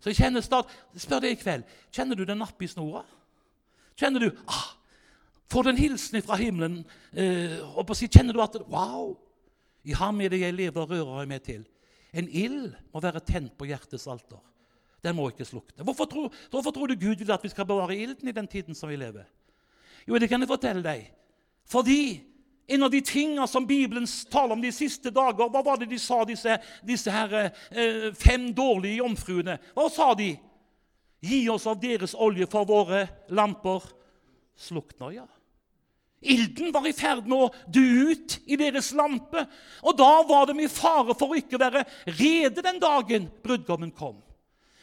Så 0.00 0.10
jeg 0.10 0.22
kjenner 0.22 0.42
snart, 0.42 0.70
Spør 0.96 1.20
deg 1.22 1.36
i 1.36 1.40
kveld 1.40 1.66
kjenner 1.92 2.16
du 2.16 2.24
den 2.24 2.40
napp 2.40 2.62
i 2.64 2.68
snora. 2.70 3.04
Kjenner 4.00 4.24
du 4.24 4.30
ah, 4.48 4.70
Får 5.50 5.66
du 5.66 5.72
en 5.72 5.82
hilsen 5.82 6.22
fra 6.24 6.38
himmelen? 6.40 6.80
Eh, 7.12 7.58
og 7.74 7.90
si, 7.98 8.08
kjenner 8.08 8.34
du 8.34 8.40
at 8.42 8.56
Wow! 8.70 9.18
I 9.84 9.94
ham 9.96 10.20
er 10.20 10.32
det 10.32 10.42
jeg 10.42 10.56
lever 10.56 10.82
og 10.82 10.90
rører 10.92 11.28
meg 11.28 11.42
til. 11.44 11.62
En 12.12 12.28
ild 12.28 12.72
må 12.92 13.02
være 13.02 13.22
tent 13.24 13.54
på 13.58 13.68
hjertets 13.70 14.08
alter. 14.10 14.40
Den 15.00 15.16
må 15.16 15.30
ikke 15.30 15.46
slukne. 15.48 15.84
Hvorfor 15.84 16.08
tror, 16.10 16.34
hvorfor 16.52 16.74
tror, 16.76 16.90
du 16.90 16.98
Gud 17.00 17.22
vil 17.22 17.32
at 17.32 17.44
vi 17.44 17.52
skal 17.52 17.68
bevare 17.68 17.96
ilden 17.96 18.28
i 18.28 18.36
den 18.36 18.48
tiden 18.48 18.74
som 18.74 18.90
vi 18.90 18.98
lever? 19.00 19.24
Jo, 20.08 20.18
det 20.18 20.28
kan 20.28 20.40
jeg 20.40 20.50
fortelle 20.50 20.84
deg. 20.84 21.06
Fordi 21.70 22.20
en 22.70 22.82
av 22.82 22.92
de 22.92 23.00
tingene 23.00 23.46
som 23.48 23.66
Bibelen 23.66 24.06
taler 24.30 24.54
om 24.54 24.62
de 24.62 24.70
siste 24.72 25.10
dager 25.10 25.48
Hva 25.50 25.62
var 25.64 25.80
det 25.80 25.88
de 25.90 25.98
sa, 25.98 26.22
disse, 26.28 26.58
disse 26.86 27.10
her, 27.10 27.50
eh, 27.70 28.10
fem 28.14 28.50
dårlige 28.54 29.00
jomfruene? 29.00 29.58
Hva 29.74 29.88
sa 29.90 30.12
de? 30.14 30.34
Gi 31.20 31.40
oss 31.52 31.66
av 31.66 31.80
deres 31.80 32.14
olje 32.14 32.46
for 32.48 32.68
våre 32.68 33.06
lamper 33.28 33.84
slukner, 34.56 35.20
ja. 35.20 35.26
Ilden 36.20 36.72
var 36.72 36.84
i 36.84 36.92
ferd 36.92 37.24
med 37.24 37.46
å 37.46 37.52
dø 37.72 38.12
ut 38.12 38.34
i 38.44 38.58
deres 38.60 38.90
lampe, 38.92 39.46
og 39.80 39.96
da 39.96 40.10
var 40.28 40.50
de 40.50 40.58
i 40.60 40.68
fare 40.68 41.14
for 41.16 41.32
å 41.32 41.38
ikke 41.40 41.60
være 41.60 41.86
rede 42.18 42.64
den 42.64 42.80
dagen 42.82 43.30
brudgommen 43.40 43.92
kom. 43.96 44.18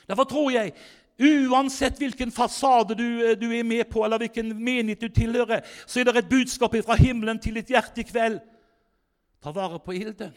Derfor 0.09 0.25
tror 0.25 0.49
jeg 0.55 0.73
uansett 1.17 1.99
hvilken 2.01 2.33
fasade 2.33 2.97
du, 2.97 3.05
eh, 3.21 3.37
du, 3.37 3.51
er 3.53 3.63
med 3.63 3.89
på, 3.89 4.05
eller 4.05 4.21
hvilken 4.21 4.49
menighet 4.55 5.01
du 5.01 5.09
tilhører, 5.09 5.61
så 5.85 5.99
er 5.99 6.09
det 6.09 6.15
et 6.23 6.29
budskap 6.29 6.73
fra 6.85 6.97
himmelen 6.97 7.39
til 7.41 7.57
ditt 7.57 7.69
hjerte 7.69 8.01
i 8.01 8.07
kveld. 8.07 8.39
Ta 9.43 9.53
vare 9.53 9.79
på 9.79 9.93
ilden. 9.93 10.33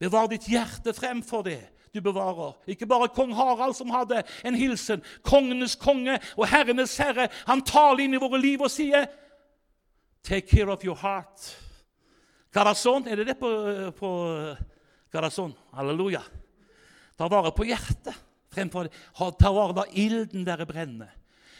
Bevar 0.00 0.28
ditt 0.28 0.48
hjerte 0.48 0.92
fremfor 0.96 1.44
det 1.44 1.60
du 1.92 2.00
bevarer. 2.04 2.56
Ikke 2.68 2.88
bare 2.88 3.08
kong 3.08 3.32
Harald 3.36 3.76
som 3.76 3.92
hadde 3.92 4.22
en 4.44 4.56
hilsen. 4.56 5.04
Kongenes 5.24 5.76
konge 5.80 6.18
og 6.36 6.48
herrenes 6.48 6.96
herre. 7.00 7.28
Han 7.48 7.64
taler 7.64 8.04
inn 8.04 8.16
i 8.16 8.20
våre 8.20 8.40
liv 8.40 8.64
og 8.64 8.72
sier, 8.72 9.08
'Take 10.26 10.48
care 10.48 10.70
of 10.70 10.82
your 10.84 10.96
heart'. 10.96 11.54
Corazon, 12.52 13.06
er 13.08 13.16
det 13.16 13.26
det 13.26 13.38
på, 13.38 13.46
eh, 13.68 13.90
på 13.90 14.56
Corazon? 15.12 15.54
Halleluja. 15.72 16.22
Ta 17.16 17.28
vare 17.28 17.52
på 17.52 17.64
hjertet 17.64 18.14
fremfor 18.56 18.88
ta 19.38 19.52
vare 19.52 19.74
på 19.76 19.84
ilden 19.94 20.44
der 20.44 20.64
brennende. 20.64 21.08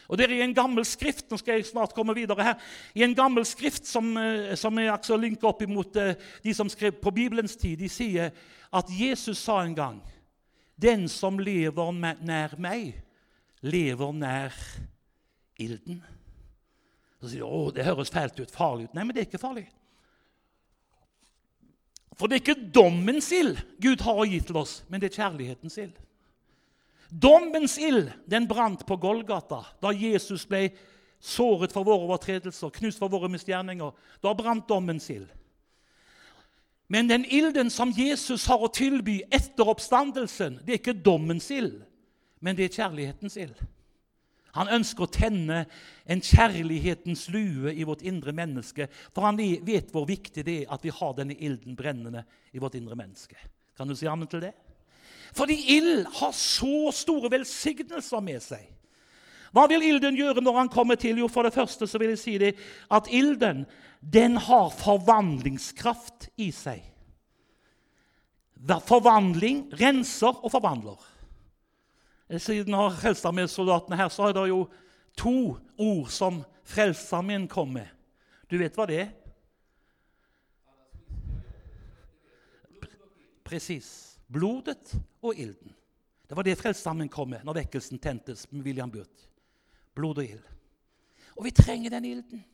Og 0.08 0.18
det 0.18 0.26
er 0.26 0.36
I 0.36 0.42
en 0.44 0.54
gammel 0.54 0.84
skrift 0.86 1.30
nå 1.30 1.38
skal 1.38 1.58
jeg 1.58 1.66
snart 1.66 1.94
komme 1.94 2.14
videre 2.14 2.42
her, 2.42 2.58
i 2.94 3.02
en 3.02 3.14
gammel 3.14 3.44
skrift 3.46 3.86
som, 3.86 4.16
eh, 4.16 4.54
som 4.54 4.78
er 4.78 4.92
altså 4.92 5.18
linka 5.18 5.48
opp 5.50 5.62
imot 5.62 5.96
eh, 5.96 6.14
de 6.42 6.54
som 6.54 6.68
skrev 6.70 6.92
på 7.02 7.10
Bibelens 7.10 7.56
tid, 7.56 7.78
de 7.78 7.88
sier 7.90 8.30
at 8.72 8.90
Jesus 8.90 9.38
sa 9.38 9.62
en 9.62 9.74
gang 9.74 10.02
Den 10.76 11.08
som 11.08 11.38
lever 11.38 11.92
nær 12.20 12.58
meg, 12.58 12.92
lever 13.62 14.12
nær 14.12 14.52
ilden. 15.58 16.02
Så 17.26 17.32
sier 17.32 17.42
de 17.42 17.50
å, 17.50 17.72
det 17.74 17.82
høres 17.82 18.12
fælt 18.14 18.38
ut, 18.38 18.52
farlig 18.54 18.86
ut. 18.86 18.92
Nei, 18.94 19.02
men 19.02 19.14
det 19.14 19.24
er 19.24 19.26
ikke 19.26 19.42
farlig. 19.42 19.64
For 22.14 22.30
det 22.30 22.36
er 22.36 22.44
ikke 22.44 22.68
dommens 22.72 23.32
ild 23.34 23.58
Gud 23.82 24.04
har 24.06 24.20
gitt 24.30 24.46
til 24.46 24.60
oss, 24.60 24.76
men 24.86 25.02
det 25.02 25.10
er 25.10 25.18
kjærlighetens 25.18 25.78
ild. 25.82 25.96
Dommens 27.10 27.74
ild 27.82 28.12
den 28.30 28.46
brant 28.46 28.86
på 28.86 28.96
Golgata 29.02 29.64
da 29.82 29.90
Jesus 29.90 30.46
ble 30.46 30.68
såret 31.18 31.74
for 31.74 31.86
våre 31.86 32.06
overtredelser, 32.06 32.70
knust 32.78 33.02
for 33.02 33.10
våre 33.10 33.28
misgjerninger. 33.32 33.90
Da 34.22 34.34
brant 34.38 34.68
dommens 34.70 35.10
ild. 35.10 35.28
Men 36.86 37.10
den 37.10 37.26
ilden 37.26 37.72
som 37.74 37.90
Jesus 37.90 38.46
har 38.46 38.62
å 38.62 38.70
tilby 38.70 39.18
etter 39.34 39.66
oppstandelsen, 39.66 40.60
det 40.62 40.76
er 40.76 40.80
ikke 40.84 41.00
dommens 41.02 41.50
ild, 41.50 41.80
men 42.38 42.54
det 42.54 42.68
er 42.68 42.78
kjærlighetens 42.78 43.40
ild. 43.42 43.58
Han 44.56 44.70
ønsker 44.72 45.04
å 45.04 45.12
tenne 45.12 45.64
en 46.08 46.22
kjærlighetens 46.24 47.26
lue 47.34 47.74
i 47.74 47.84
vårt 47.86 48.04
indre 48.06 48.32
menneske, 48.36 48.88
for 49.14 49.26
han 49.28 49.38
vet 49.38 49.92
hvor 49.92 50.06
viktig 50.08 50.44
det 50.46 50.56
er 50.62 50.72
at 50.74 50.84
vi 50.86 50.94
har 50.94 51.16
denne 51.18 51.36
ilden 51.36 51.76
brennende 51.76 52.24
i 52.56 52.62
vårt 52.62 52.78
indre 52.78 52.96
menneske. 52.98 53.36
Kan 53.76 53.88
du 53.88 53.96
si 53.96 54.08
amen 54.08 54.30
til 54.30 54.46
det? 54.46 54.54
Fordi 55.36 55.56
ild 55.76 56.06
har 56.20 56.32
så 56.32 56.88
store 56.96 57.30
velsignelser 57.34 58.22
med 58.24 58.40
seg. 58.44 58.64
Hva 59.52 59.66
vil 59.70 59.84
ilden 59.84 60.16
gjøre 60.16 60.42
når 60.44 60.62
han 60.62 60.70
kommer 60.72 60.98
til? 61.00 61.20
Jo, 61.20 61.28
For 61.28 61.46
det 61.46 61.54
første 61.54 61.88
så 61.88 62.00
vil 62.00 62.14
jeg 62.14 62.22
si 62.22 62.36
det 62.40 62.54
at 62.92 63.08
ilden 63.12 63.64
den 64.00 64.36
har 64.36 64.70
forvandlingskraft 64.76 66.30
i 66.40 66.50
seg. 66.54 66.82
Forvandling 68.86 69.66
renser 69.76 70.32
og 70.32 70.50
forvandler. 70.52 70.98
Siden 72.30 72.74
har 72.74 72.90
Frelsesarmeen-soldatene 72.90 73.96
her, 73.96 74.08
så 74.08 74.28
er 74.28 74.32
det 74.34 74.48
jo 74.48 74.64
to 75.16 75.58
ord 75.78 76.08
som 76.10 76.42
Frelsesarmeen 76.66 77.46
kom 77.48 77.70
med. 77.76 77.86
Du 78.50 78.58
vet 78.58 78.74
hva 78.74 78.86
det 78.90 78.98
er? 79.04 79.14
Presis. 83.46 84.18
Blodet 84.26 84.96
og 85.22 85.38
ilden. 85.38 85.70
Det 86.26 86.36
var 86.36 86.42
det 86.42 86.58
Frelsesarmeen 86.58 87.08
kom 87.08 87.30
med 87.30 87.46
når 87.46 87.60
vekkelsen 87.62 88.02
tentes 88.02 88.48
med 88.50 88.66
William 88.66 88.90
Burt. 88.90 89.28
Blod 89.94 90.18
og 90.18 90.24
ild. 90.24 90.42
Og 91.36 91.44
vi 91.44 91.50
trenger 91.54 91.90
den 91.94 92.04
ilden. 92.04 92.44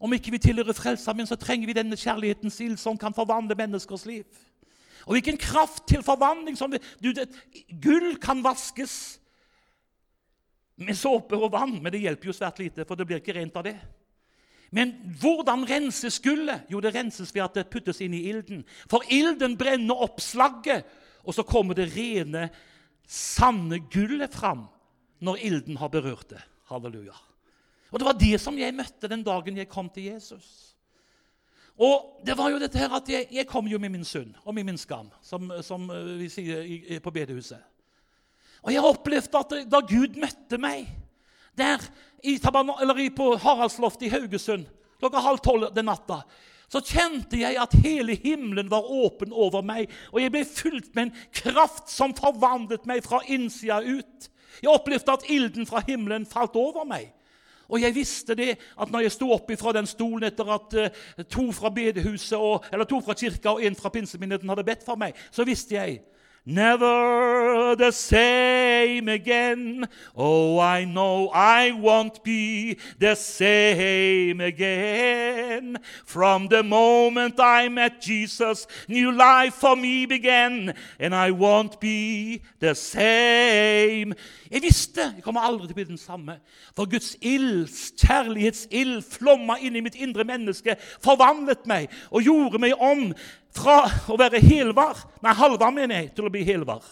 Om 0.00 0.12
ikke 0.12 0.30
vi 0.30 0.38
tilhører 0.38 0.72
Frelsesarmeen, 0.72 1.28
så 1.28 1.36
trenger 1.36 1.68
vi 1.68 1.76
denne 1.76 1.96
kjærlighetens 1.96 2.60
ild 2.60 2.76
som 2.80 2.98
kan 2.98 3.14
forvandle 3.14 3.54
menneskers 3.54 4.06
liv. 4.06 4.24
Og 5.06 5.14
hvilken 5.14 5.38
kraft 5.38 5.84
til 5.86 6.02
forvandling 6.02 6.58
som 6.58 6.72
du, 6.72 7.12
det, 7.14 7.28
Gull 7.82 8.16
kan 8.22 8.42
vaskes 8.44 9.20
med 10.82 10.98
såpe 10.98 11.38
og 11.38 11.52
vann, 11.54 11.78
men 11.80 11.94
det 11.94 12.02
hjelper 12.02 12.28
jo 12.28 12.34
svært 12.36 12.58
lite, 12.60 12.84
for 12.84 12.98
det 12.98 13.06
blir 13.08 13.22
ikke 13.22 13.36
rent 13.38 13.56
av 13.56 13.64
det. 13.68 13.76
Men 14.74 14.92
hvordan 15.22 15.62
renses 15.68 16.18
gullet? 16.20 16.66
Jo, 16.72 16.82
det 16.82 16.92
renses 16.96 17.30
ved 17.32 17.44
at 17.44 17.54
det 17.56 17.68
puttes 17.72 18.02
inn 18.04 18.16
i 18.18 18.24
ilden. 18.32 18.64
For 18.90 19.06
ilden 19.14 19.54
brenner 19.58 20.02
opp 20.04 20.18
slagget, 20.20 20.84
og 21.22 21.34
så 21.34 21.46
kommer 21.46 21.78
det 21.78 21.88
rene, 21.94 22.48
sanne 23.06 23.78
gullet 23.92 24.34
fram 24.34 24.66
når 25.22 25.42
ilden 25.48 25.78
har 25.80 25.90
berørt 25.94 26.28
det. 26.34 26.42
Halleluja. 26.66 27.14
Og 27.94 27.98
Det 27.98 28.06
var 28.08 28.18
det 28.18 28.36
som 28.42 28.58
jeg 28.58 28.74
møtte 28.74 29.08
den 29.08 29.22
dagen 29.24 29.56
jeg 29.56 29.70
kom 29.70 29.88
til 29.88 30.10
Jesus. 30.10 30.75
Og 31.76 32.20
det 32.24 32.36
var 32.38 32.50
jo 32.50 32.60
dette 32.60 32.78
her 32.80 32.92
at 32.96 33.08
Jeg, 33.08 33.26
jeg 33.30 33.46
kom 33.46 33.66
jo 33.68 33.78
med 33.78 33.92
min 33.92 34.04
synd 34.04 34.34
og 34.44 34.54
med 34.54 34.64
min 34.64 34.78
skam, 34.78 35.10
som, 35.22 35.50
som 35.62 35.90
eh, 35.90 36.14
vi 36.22 36.28
sier 36.32 36.62
i, 36.64 36.98
på 37.02 37.12
bedehuset. 37.12 37.60
Og 38.62 38.72
jeg 38.72 38.84
opplevde 38.84 39.38
at 39.38 39.52
da 39.70 39.80
Gud 39.84 40.16
møtte 40.18 40.58
meg 40.58 40.88
der 41.56 41.82
i, 42.24 42.38
på 43.10 43.36
Haraldsloftet 43.36 44.08
i 44.08 44.12
Haugesund 44.12 44.66
klokka 45.00 45.20
halv 45.20 45.38
tolv 45.44 45.68
den 45.76 45.88
natta, 45.88 46.22
så 46.68 46.80
kjente 46.82 47.38
jeg 47.38 47.58
at 47.60 47.74
hele 47.84 48.16
himmelen 48.18 48.70
var 48.70 48.88
åpen 48.90 49.32
over 49.32 49.62
meg, 49.62 49.90
og 50.10 50.18
jeg 50.22 50.32
ble 50.34 50.42
fylt 50.48 50.88
med 50.96 51.06
en 51.06 51.26
kraft 51.36 51.92
som 51.92 52.14
forvandlet 52.16 52.88
meg 52.88 53.04
fra 53.06 53.20
innsida 53.30 53.78
ut. 53.84 54.30
Jeg 54.62 54.72
opplevde 54.72 55.14
at 55.14 55.28
ilden 55.30 55.68
fra 55.68 55.82
himmelen 55.86 56.26
falt 56.26 56.56
over 56.58 56.88
meg. 56.88 57.12
Og 57.68 57.80
jeg 57.82 57.94
visste 57.94 58.34
det 58.34 58.56
at 58.80 58.90
når 58.92 59.06
jeg 59.06 59.12
sto 59.16 59.30
opp 59.34 59.50
fra 59.58 59.72
den 59.76 59.86
stolen 59.86 60.28
etter 60.28 60.50
at 60.54 60.76
uh, 60.80 61.24
to 61.24 61.48
fra 61.52 61.70
bedehuset, 61.70 62.38
og, 62.38 62.64
eller 62.72 62.84
to 62.84 63.00
fra 63.00 63.14
kirka 63.14 63.56
og 63.56 63.64
en 63.64 63.76
fra 63.76 63.92
pinsemyndigheten 63.94 64.48
hadde 64.48 64.64
bedt 64.64 64.86
for 64.86 65.00
meg, 65.00 65.16
så 65.30 65.44
visste 65.44 65.74
jeg 65.74 66.00
Never 66.48 67.74
the 67.74 67.90
same 67.90 69.08
again. 69.08 69.88
Oh, 70.14 70.60
I 70.60 70.84
know 70.84 71.28
I 71.34 71.72
won't 71.72 72.22
be 72.22 72.78
the 73.00 73.16
same 73.16 74.40
again. 74.40 75.78
From 76.04 76.46
the 76.46 76.62
moment 76.62 77.40
I 77.40 77.68
met 77.68 78.00
Jesus, 78.00 78.68
new 78.86 79.10
life 79.10 79.54
for 79.54 79.74
me 79.74 80.06
began, 80.06 80.72
and 81.00 81.16
I 81.16 81.32
won't 81.32 81.80
be 81.80 82.42
the 82.60 82.76
same. 82.76 84.14
Jeg 84.50 84.62
visste 84.62 85.08
jeg 85.16 85.24
kommer 85.24 85.46
aldri 85.46 85.66
til 85.66 85.74
å 85.74 85.78
bli 85.80 85.86
den 85.88 86.00
samme. 86.00 86.38
For 86.76 86.88
Guds 86.90 87.14
ild, 87.20 87.70
kjærlighetsild, 88.00 89.00
flomma 89.04 89.58
inn 89.58 89.78
i 89.78 89.82
mitt 89.84 89.98
indre 89.98 90.26
menneske, 90.28 90.76
forvandlet 91.04 91.66
meg 91.68 91.90
og 92.10 92.26
gjorde 92.26 92.60
meg 92.62 92.76
om 92.78 93.08
fra 93.56 93.82
å 94.12 94.18
være 94.20 94.42
helvar 94.44 95.00
Nei, 95.24 95.34
halvar, 95.34 95.72
mener 95.74 96.02
jeg, 96.02 96.12
til 96.14 96.28
å 96.28 96.32
bli 96.32 96.44
helvar. 96.46 96.84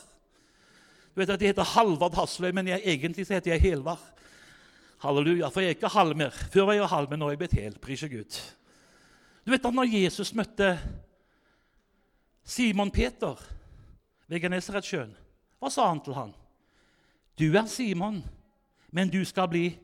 Du 1.15 1.21
vet 1.21 1.31
at 1.31 1.41
Jeg 1.41 1.53
heter 1.53 1.73
Halvard 1.77 2.17
Hasløy, 2.19 2.51
men 2.57 2.73
jeg, 2.73 2.83
egentlig 2.85 3.27
så 3.27 3.37
heter 3.37 3.55
jeg 3.55 3.63
Helvar. 3.69 4.01
Halleluja, 5.05 5.51
For 5.53 5.63
jeg 5.63 5.75
er 5.75 5.77
ikke 5.77 5.93
halv 5.95 6.17
mer. 6.17 6.35
Før 6.53 6.67
var 6.67 6.79
jeg 6.79 6.91
halv, 6.91 7.11
men 7.11 7.21
nå 7.21 7.29
er 7.29 7.37
jeg 7.37 7.43
blitt 7.45 7.59
hel. 7.61 7.77
Prise 7.79 8.09
Gud. 8.09 8.39
Du 9.45 9.53
vet 9.53 9.67
at 9.67 9.77
når 9.77 9.93
Jesus 9.93 10.33
møtte 10.35 10.73
Simon 12.45 12.91
Peter 12.91 13.39
ved 14.29 14.41
Genesaretsjøen, 14.41 15.13
hva 15.61 15.71
sa 15.73 15.87
han 15.91 16.01
til 16.05 16.17
han? 16.17 16.33
Du 17.39 17.49
er 17.57 17.67
Simon, 17.67 18.25
men 18.93 19.11
du 19.11 19.25
skal 19.25 19.49
bli 19.49 19.79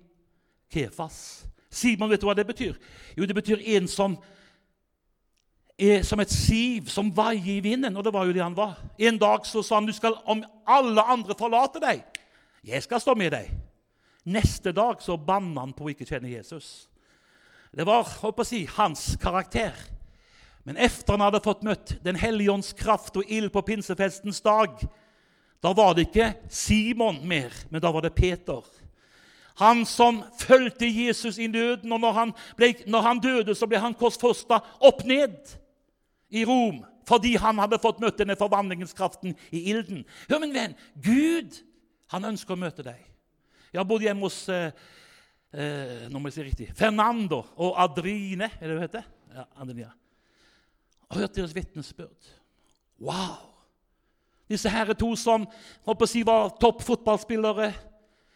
Kefas. 0.73 1.47
Simon, 1.71 2.11
vet 2.11 2.23
du 2.23 2.27
hva 2.27 2.35
det 2.35 2.47
betyr? 2.47 2.77
Jo, 3.17 3.27
det 3.27 3.35
betyr 3.35 3.63
en 3.77 3.89
som 3.91 4.19
er 5.81 6.03
som 6.05 6.21
et 6.21 6.33
siv 6.33 6.91
som 6.93 7.11
vaier 7.17 7.57
i 7.57 7.61
vinden. 7.65 7.97
Og 7.97 8.05
det 8.05 8.13
var 8.13 8.29
jo 8.29 8.35
det 8.37 8.45
han 8.45 8.57
var. 8.57 8.77
En 8.99 9.19
dag 9.19 9.47
så 9.49 9.63
sa 9.65 9.79
han 9.79 9.89
du 9.89 9.95
skal, 9.97 10.19
om 10.25 10.45
alle 10.69 11.03
andre 11.03 11.37
forlater 11.39 11.83
deg, 11.83 12.05
jeg 12.65 12.85
skal 12.85 13.01
stå 13.01 13.15
med 13.17 13.33
deg. 13.33 13.49
Neste 14.29 14.75
dag 14.77 15.01
så 15.03 15.17
banna 15.17 15.65
han 15.65 15.73
på 15.73 15.87
å 15.87 15.93
ikke 15.95 16.07
kjenne 16.09 16.31
Jesus. 16.31 16.91
Det 17.73 17.87
var 17.87 18.05
å 18.05 18.45
si, 18.45 18.67
hans 18.77 19.15
karakter. 19.23 19.73
Men 20.69 20.77
etter 20.77 21.15
han 21.15 21.25
hadde 21.25 21.41
fått 21.41 21.63
møtt 21.65 21.95
Den 22.05 22.19
hellige 22.21 22.53
ånds 22.53 22.75
kraft 22.77 23.17
og 23.17 23.31
ild 23.33 23.49
på 23.55 23.63
pinsefestens 23.65 24.43
dag, 24.45 24.75
da 25.61 25.73
var 25.77 25.95
det 25.95 26.09
ikke 26.09 26.33
Simon 26.49 27.21
mer, 27.29 27.53
men 27.71 27.83
da 27.83 27.91
var 27.93 28.05
det 28.05 28.15
Peter. 28.17 28.65
Han 29.61 29.85
som 29.87 30.23
fulgte 30.41 30.89
Jesus 30.89 31.39
i 31.39 31.47
nøden, 31.47 31.93
og 31.93 32.01
når 32.01 32.13
han, 32.17 32.31
ble, 32.57 32.73
når 32.89 33.05
han 33.05 33.21
døde, 33.21 33.55
så 33.55 33.69
ble 33.69 33.81
han 33.83 33.97
korsfosta 33.99 34.63
opp 34.81 35.05
ned 35.09 35.37
i 36.31 36.47
Rom 36.49 36.85
fordi 37.11 37.33
han 37.43 37.59
hadde 37.59 37.81
fått 37.83 37.99
møtt 37.99 38.21
denne 38.21 38.37
forvandlingskraften 38.39 39.33
i 39.51 39.65
ilden. 39.73 40.05
Hør, 40.31 40.39
min 40.45 40.53
venn, 40.55 40.77
Gud 41.03 41.57
han 42.13 42.29
ønsker 42.29 42.55
å 42.55 42.61
møte 42.61 42.85
deg. 42.87 43.01
Jeg 43.73 43.81
har 43.81 43.89
bodd 43.89 44.05
hjemme 44.05 44.29
hos 44.29 44.37
eh, 44.53 44.71
eh, 45.51 46.07
nå 46.07 46.21
må 46.21 46.31
jeg 46.31 46.37
si 46.37 46.45
riktig, 46.47 46.69
Fernando 46.79 47.41
og 47.59 47.75
Adrine. 47.83 48.53
er 48.61 48.63
det 48.63 48.77
det 48.77 48.87
heter? 48.87 49.11
Ja, 49.35 49.47
Adrina. 49.59 49.91
Og 51.11 51.19
hørt 51.19 51.35
deres 51.35 51.57
vitnesbyrd. 51.57 52.31
Wow! 53.03 53.50
Disse 54.51 54.73
herre 54.73 54.97
to 54.99 55.13
som 55.17 55.47
håper 55.87 56.09
å 56.09 56.11
si, 56.11 56.25
var 56.27 56.51
topp 56.61 56.83
fotballspillere 56.83 57.71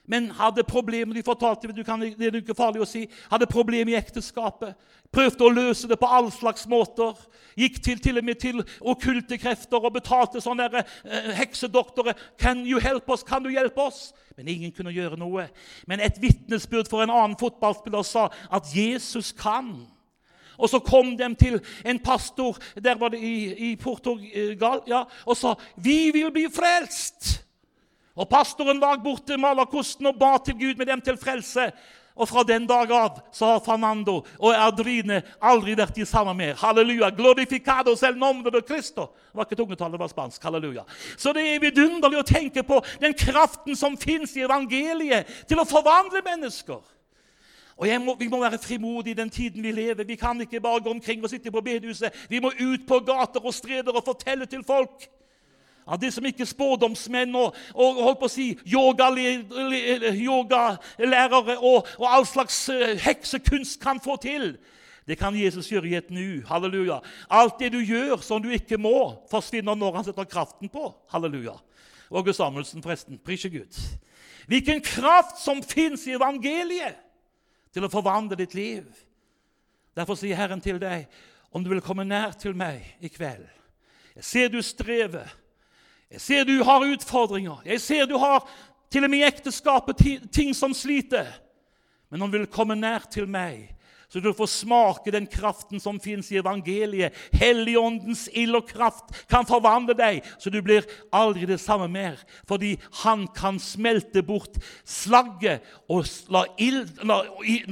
men 0.06 0.28
hadde 0.36 0.64
problemer 0.68 1.16
de 1.16 1.22
fortalte, 1.24 1.72
du 1.72 1.84
kan, 1.84 2.00
det 2.00 2.26
er 2.28 2.36
ikke 2.36 2.56
farlig 2.56 2.82
å 2.84 2.88
si, 2.88 3.06
hadde 3.30 3.48
problemer 3.48 3.94
i 3.94 3.96
ekteskapet. 3.96 4.76
Prøvde 5.14 5.46
å 5.46 5.52
løse 5.54 5.88
det 5.88 5.96
på 6.00 6.10
all 6.10 6.28
slags 6.34 6.66
måter. 6.68 7.16
Gikk 7.56 7.78
til, 7.84 8.02
til 8.02 8.20
og 8.20 8.26
med 8.26 8.40
til 8.42 8.60
okkulte 8.82 9.38
krefter 9.40 9.80
og 9.80 9.94
betalte 9.94 10.42
sånne 10.44 10.66
der, 10.74 10.84
eh, 11.06 11.30
heksedoktorer. 11.38 12.18
Can 12.36 12.66
you 12.66 12.82
help 12.82 13.08
us? 13.08 13.22
Kan 13.22 13.46
du 13.46 13.48
hjelpe 13.48 13.80
oss? 13.80 14.12
Men 14.36 14.48
ingen 14.48 14.72
kunne 14.72 14.92
gjøre 14.92 15.16
noe. 15.16 15.46
Men 15.86 16.00
et 16.04 16.20
vitnesbyrd 16.20 16.90
for 16.90 17.02
en 17.02 17.14
annen 17.14 17.38
fotballspiller 17.40 18.04
sa 18.04 18.28
at 18.52 18.68
Jesus 18.76 19.32
kan. 19.32 19.86
Og 20.58 20.68
så 20.70 20.78
kom 20.78 21.16
de 21.18 21.34
til 21.34 21.60
en 21.86 21.98
pastor 21.98 22.58
der 22.74 22.98
var 22.98 23.08
det 23.14 23.20
i, 23.20 23.70
i 23.72 23.76
Portugal 23.76 24.82
ja, 24.86 25.04
og 25.26 25.36
sa 25.36 25.54
'Vi 25.76 26.10
vil 26.10 26.32
bli 26.32 26.46
frelst'. 26.46 27.44
Og 28.16 28.28
Pastoren 28.28 28.80
var 28.80 29.02
borte 29.02 29.36
malerkosten 29.36 30.06
og 30.06 30.18
ba 30.18 30.38
til 30.44 30.54
Gud 30.54 30.78
med 30.78 30.86
dem 30.86 31.00
til 31.00 31.16
frelse. 31.18 31.72
Og 32.14 32.28
fra 32.30 32.44
den 32.46 32.66
dag 32.66 32.92
av 32.94 33.16
så 33.34 33.48
har 33.48 33.62
Fernando 33.64 34.20
og 34.38 34.52
Erdrine 34.54 35.18
aldri 35.42 35.74
vært 35.74 35.96
de 35.96 36.06
samme 36.06 36.30
mer. 36.38 36.54
Halleluja. 36.54 37.10
Glorificado 37.10 37.96
el 38.06 38.14
nombre 38.18 38.52
de 38.54 38.62
Cristo. 38.62 39.08
Det 39.32 39.34
var 39.34 39.48
ikke 39.48 39.56
tungetall, 39.56 39.92
det 39.92 39.98
var 39.98 40.12
spansk. 40.12 40.42
Halleluja. 40.42 40.84
Så 41.18 41.32
det 41.32 41.42
er 41.42 41.60
vidunderlig 41.60 42.20
å 42.22 42.26
tenke 42.28 42.62
på 42.62 42.78
den 43.00 43.14
kraften 43.18 43.74
som 43.76 43.98
fins 43.98 44.36
i 44.36 44.46
evangeliet 44.46 45.26
til 45.48 45.58
å 45.58 45.66
forvandle 45.66 46.22
mennesker. 46.22 46.78
Og 47.76 47.88
må, 48.00 48.14
Vi 48.18 48.28
må 48.28 48.40
være 48.40 48.58
frimodige 48.58 49.10
i 49.10 49.14
den 49.14 49.30
tiden 49.30 49.62
vi 49.62 49.72
lever. 49.72 50.04
Vi 50.04 50.14
kan 50.14 50.40
ikke 50.40 50.60
bare 50.60 50.80
gå 50.80 50.90
omkring 50.90 51.24
og 51.24 51.30
sitte 51.30 51.50
på 51.50 51.60
bedehuset. 51.60 52.26
Vi 52.28 52.38
må 52.38 52.52
ut 52.60 52.86
på 52.88 52.98
gater 52.98 53.40
og 53.44 53.54
streder 53.54 53.92
og 53.92 54.04
fortelle 54.04 54.46
til 54.46 54.64
folk 54.64 55.10
av 55.86 56.00
det 56.00 56.12
som 56.14 56.24
ikke 56.24 56.46
spådomsmenn 56.48 57.34
og, 57.36 57.56
og 57.76 57.98
holdt 58.06 58.20
på 58.22 58.28
å 58.28 58.32
si 58.32 58.46
yogalærere 58.72 60.14
yoga 60.16 60.78
og, 61.58 61.90
og 61.98 62.06
all 62.08 62.24
slags 62.28 62.62
uh, 62.72 62.94
heksekunst 63.04 63.80
kan 63.82 64.00
få 64.00 64.16
til. 64.22 64.54
Det 65.04 65.18
kan 65.20 65.36
Jesus 65.36 65.68
gjøre 65.68 65.90
i 65.90 65.98
et 65.98 66.08
nu. 66.14 66.40
Halleluja. 66.48 67.02
Alt 67.28 67.60
det 67.60 67.74
du 67.74 67.82
gjør 67.84 68.22
som 68.24 68.40
du 68.40 68.48
ikke 68.56 68.78
må, 68.80 69.12
forsvinner 69.28 69.76
når 69.76 69.98
han 69.98 70.06
setter 70.06 70.24
kraften 70.24 70.72
på. 70.72 70.88
Halleluja. 71.12 71.58
Åge 72.08 72.32
Samuelsen, 72.32 72.82
forresten. 72.82 73.20
Prisje 73.20 73.50
Gud. 73.52 73.80
Hvilken 74.48 74.80
kraft 74.84 75.42
som 75.44 75.60
fins 75.64 76.06
i 76.08 76.16
evangeliet 76.16 77.03
til 77.74 77.84
å 77.84 77.90
forvandle 77.90 78.38
ditt 78.38 78.54
liv. 78.54 78.86
Derfor 79.94 80.18
sier 80.18 80.38
Herren 80.38 80.62
til 80.62 80.78
deg, 80.82 81.08
om 81.54 81.62
du 81.62 81.70
vil 81.70 81.82
komme 81.84 82.06
nær 82.06 82.34
til 82.38 82.56
meg 82.58 82.82
i 82.98 83.06
kveld 83.14 83.44
Jeg 84.16 84.24
ser 84.26 84.48
du 84.50 84.58
strever 84.62 85.30
Jeg 86.10 86.20
ser 86.20 86.44
du 86.44 86.62
har 86.62 86.86
utfordringer. 86.86 87.62
Jeg 87.66 87.80
ser 87.80 88.06
du 88.06 88.16
har 88.18 88.46
til 88.90 89.06
og 89.06 89.10
med 89.10 89.22
i 89.22 89.26
ekteskapet 89.26 90.02
ting 90.30 90.52
som 90.54 90.74
sliter. 90.74 91.26
Men 92.10 92.22
om 92.22 92.30
du 92.30 92.38
vil 92.38 92.50
komme 92.50 92.76
nær 92.78 93.08
til 93.10 93.26
meg, 93.26 93.72
så 94.08 94.20
du 94.20 94.30
får 94.34 94.46
smake 94.46 95.12
den 95.14 95.26
kraften 95.26 95.80
som 95.80 96.00
fins 96.00 96.30
i 96.32 96.38
evangeliet. 96.38 97.14
Helligåndens 97.32 98.28
ild 98.32 98.58
og 98.58 98.68
kraft 98.68 99.14
kan 99.30 99.46
forvandle 99.48 99.96
deg, 99.98 100.22
så 100.38 100.52
du 100.52 100.60
blir 100.62 100.86
aldri 101.14 101.48
det 101.50 101.60
samme 101.62 101.88
mer. 101.90 102.20
Fordi 102.48 102.74
han 103.02 103.26
kan 103.34 103.58
smelte 103.62 104.22
bort 104.26 104.58
slagget 104.84 105.64
og 105.88 106.06
la, 106.32 106.44
ild, 106.62 106.92
la, 107.02 107.22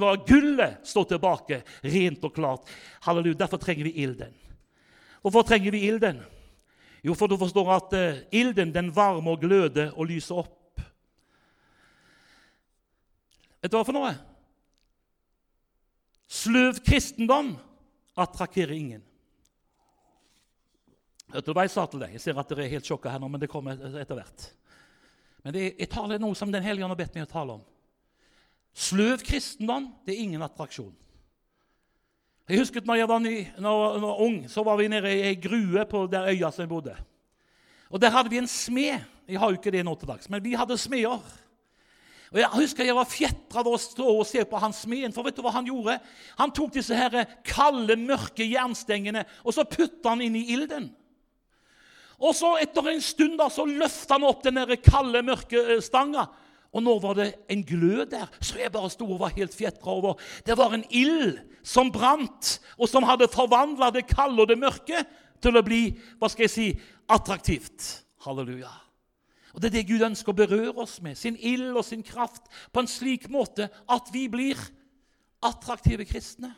la 0.01 0.14
gullet 0.27 0.83
stå 0.88 1.05
tilbake 1.12 1.62
rent 1.85 2.25
og 2.25 2.35
klart. 2.35 2.73
Halleluja. 3.07 3.42
Derfor 3.45 3.62
trenger 3.62 3.88
vi 3.88 3.97
ilden. 4.05 4.35
Hvorfor 5.23 5.47
trenger 5.47 5.71
vi 5.71 5.87
ilden? 5.87 6.23
Jo, 7.03 7.14
for 7.18 7.27
du 7.27 7.37
forstår 7.38 7.71
at 7.75 7.95
uh, 7.99 8.21
ilden 8.35 8.75
den 8.75 8.90
varmer 8.95 9.35
og 9.35 9.40
gløder 9.42 9.90
og 9.99 10.07
lyser 10.11 10.42
opp. 10.42 10.83
Vet 13.62 13.71
du 13.71 13.79
hva 13.79 13.87
for 13.87 13.95
noe? 13.95 14.12
Sløv 16.33 16.81
kristendom 16.87 17.55
attrakerer 18.16 18.73
ingen. 18.73 19.03
Hørte 21.33 21.49
du 21.49 21.57
hva 21.57 21.64
jeg 21.66 21.75
sa 21.75 21.85
til 21.88 22.01
deg? 22.03 22.14
Jeg 22.16 22.25
ser 22.25 22.40
at 22.40 22.49
dere 22.49 22.64
er 22.66 22.75
helt 22.75 22.88
sjokka 22.88 23.12
her 23.12 23.21
nå, 23.21 23.29
men 23.33 23.40
det 23.40 23.51
kommer 23.53 23.77
etter 23.77 24.16
hvert. 24.16 24.49
Men 25.42 25.55
det, 25.57 25.62
jeg 25.81 25.90
taler 25.92 26.21
noe 26.23 26.37
som 26.38 26.53
Den 26.53 26.64
hellige 26.64 26.88
har 26.88 26.99
bedt 26.99 27.16
meg 27.16 27.27
å 27.27 27.33
tale 27.33 27.57
om. 27.59 27.62
Sløv 28.73 29.25
kristendom 29.27 29.90
det 30.07 30.14
er 30.14 30.25
ingen 30.25 30.45
attraksjon. 30.45 30.92
Jeg 32.49 32.61
husker 32.61 32.85
når 32.85 33.01
jeg 33.01 33.09
var, 33.09 33.23
ny, 33.23 33.37
når, 33.62 33.99
når 34.03 34.23
ung, 34.25 34.38
så 34.51 34.64
var 34.66 34.81
vi 34.81 34.88
nede 34.90 35.12
i 35.12 35.23
ei 35.31 35.37
grue 35.40 35.85
på 35.88 36.05
der 36.11 36.33
øya 36.33 36.51
som 36.53 36.64
jeg 36.64 36.73
bodde. 36.73 36.97
Og 37.92 38.01
Der 38.01 38.12
hadde 38.12 38.33
vi 38.33 38.40
en 38.40 38.49
smed. 38.49 39.05
Jeg 39.29 39.38
har 39.38 39.53
jo 39.53 39.61
ikke 39.61 39.73
det 39.73 39.85
nå 39.85 39.95
til 39.97 40.09
dags, 40.09 40.29
men 40.33 40.42
vi 40.45 40.57
hadde 40.59 40.77
smeder. 40.81 41.21
Og 42.33 42.38
Jeg 42.40 42.51
husker 42.55 42.88
jeg 42.88 42.97
var 42.97 43.09
fjetra 43.09 43.61
av 43.61 43.68
å 43.68 43.81
stå 43.81 44.07
og 44.09 44.25
se 44.29 44.42
på 44.49 44.61
hans 44.61 44.83
smeden. 44.87 45.12
For 45.12 45.27
vet 45.27 45.37
du 45.37 45.42
hva 45.45 45.53
han 45.53 45.68
gjorde? 45.68 45.99
Han 46.38 46.53
tok 46.55 46.73
disse 46.79 46.97
her 46.97 47.27
kalde, 47.45 47.99
mørke 48.01 48.47
jernstengene 48.49 49.27
og 49.45 49.53
så 49.53 49.66
putta 49.68 50.14
han 50.14 50.25
inn 50.25 50.38
i 50.40 50.47
ilden. 50.55 50.88
Og 52.23 52.37
så 52.38 52.55
Etter 52.62 52.88
en 52.92 53.03
stund 53.03 53.37
da, 53.40 53.51
så 53.51 53.66
løfta 53.66 54.16
han 54.16 54.27
opp 54.29 54.45
den 54.47 54.61
der 54.61 54.79
kalde, 54.81 55.25
mørke 55.27 55.61
eh, 55.77 55.83
stanga. 55.85 56.29
Og 56.73 56.85
nå 56.85 56.95
var 57.03 57.18
det 57.18 57.29
en 57.53 57.64
glød 57.68 58.14
der, 58.14 58.31
så 58.40 58.57
jeg 58.62 58.73
bare 58.73 58.88
sto 58.92 59.05
og 59.05 59.21
var 59.21 59.35
helt 59.37 59.53
fjetra 59.53 59.92
over. 59.92 60.21
Det 60.47 60.57
var 60.57 60.73
en 60.73 60.87
ild 60.88 61.37
som 61.66 61.92
brant, 61.92 62.55
og 62.79 62.88
som 62.88 63.05
hadde 63.05 63.29
forvandla 63.33 63.90
det 63.92 64.07
kalde 64.09 64.47
og 64.47 64.49
det 64.49 64.57
mørke 64.62 65.03
til 65.42 65.59
å 65.59 65.64
bli 65.66 65.83
hva 66.16 66.31
skal 66.33 66.47
jeg 66.47 66.55
si, 66.55 66.71
attraktivt. 67.12 67.90
Halleluja. 68.25 68.73
Og 69.52 69.60
Det 69.60 69.68
er 69.68 69.76
det 69.76 69.88
Gud 69.88 70.04
ønsker 70.06 70.32
å 70.32 70.36
berøre 70.36 70.74
oss 70.80 70.96
med, 71.04 71.18
sin 71.18 71.36
ild 71.36 71.76
og 71.76 71.84
sin 71.84 72.02
kraft, 72.02 72.48
på 72.72 72.80
en 72.80 72.88
slik 72.88 73.28
måte 73.28 73.68
at 73.88 74.08
vi 74.12 74.26
blir 74.32 74.58
attraktive 75.44 76.06
kristne. 76.08 76.54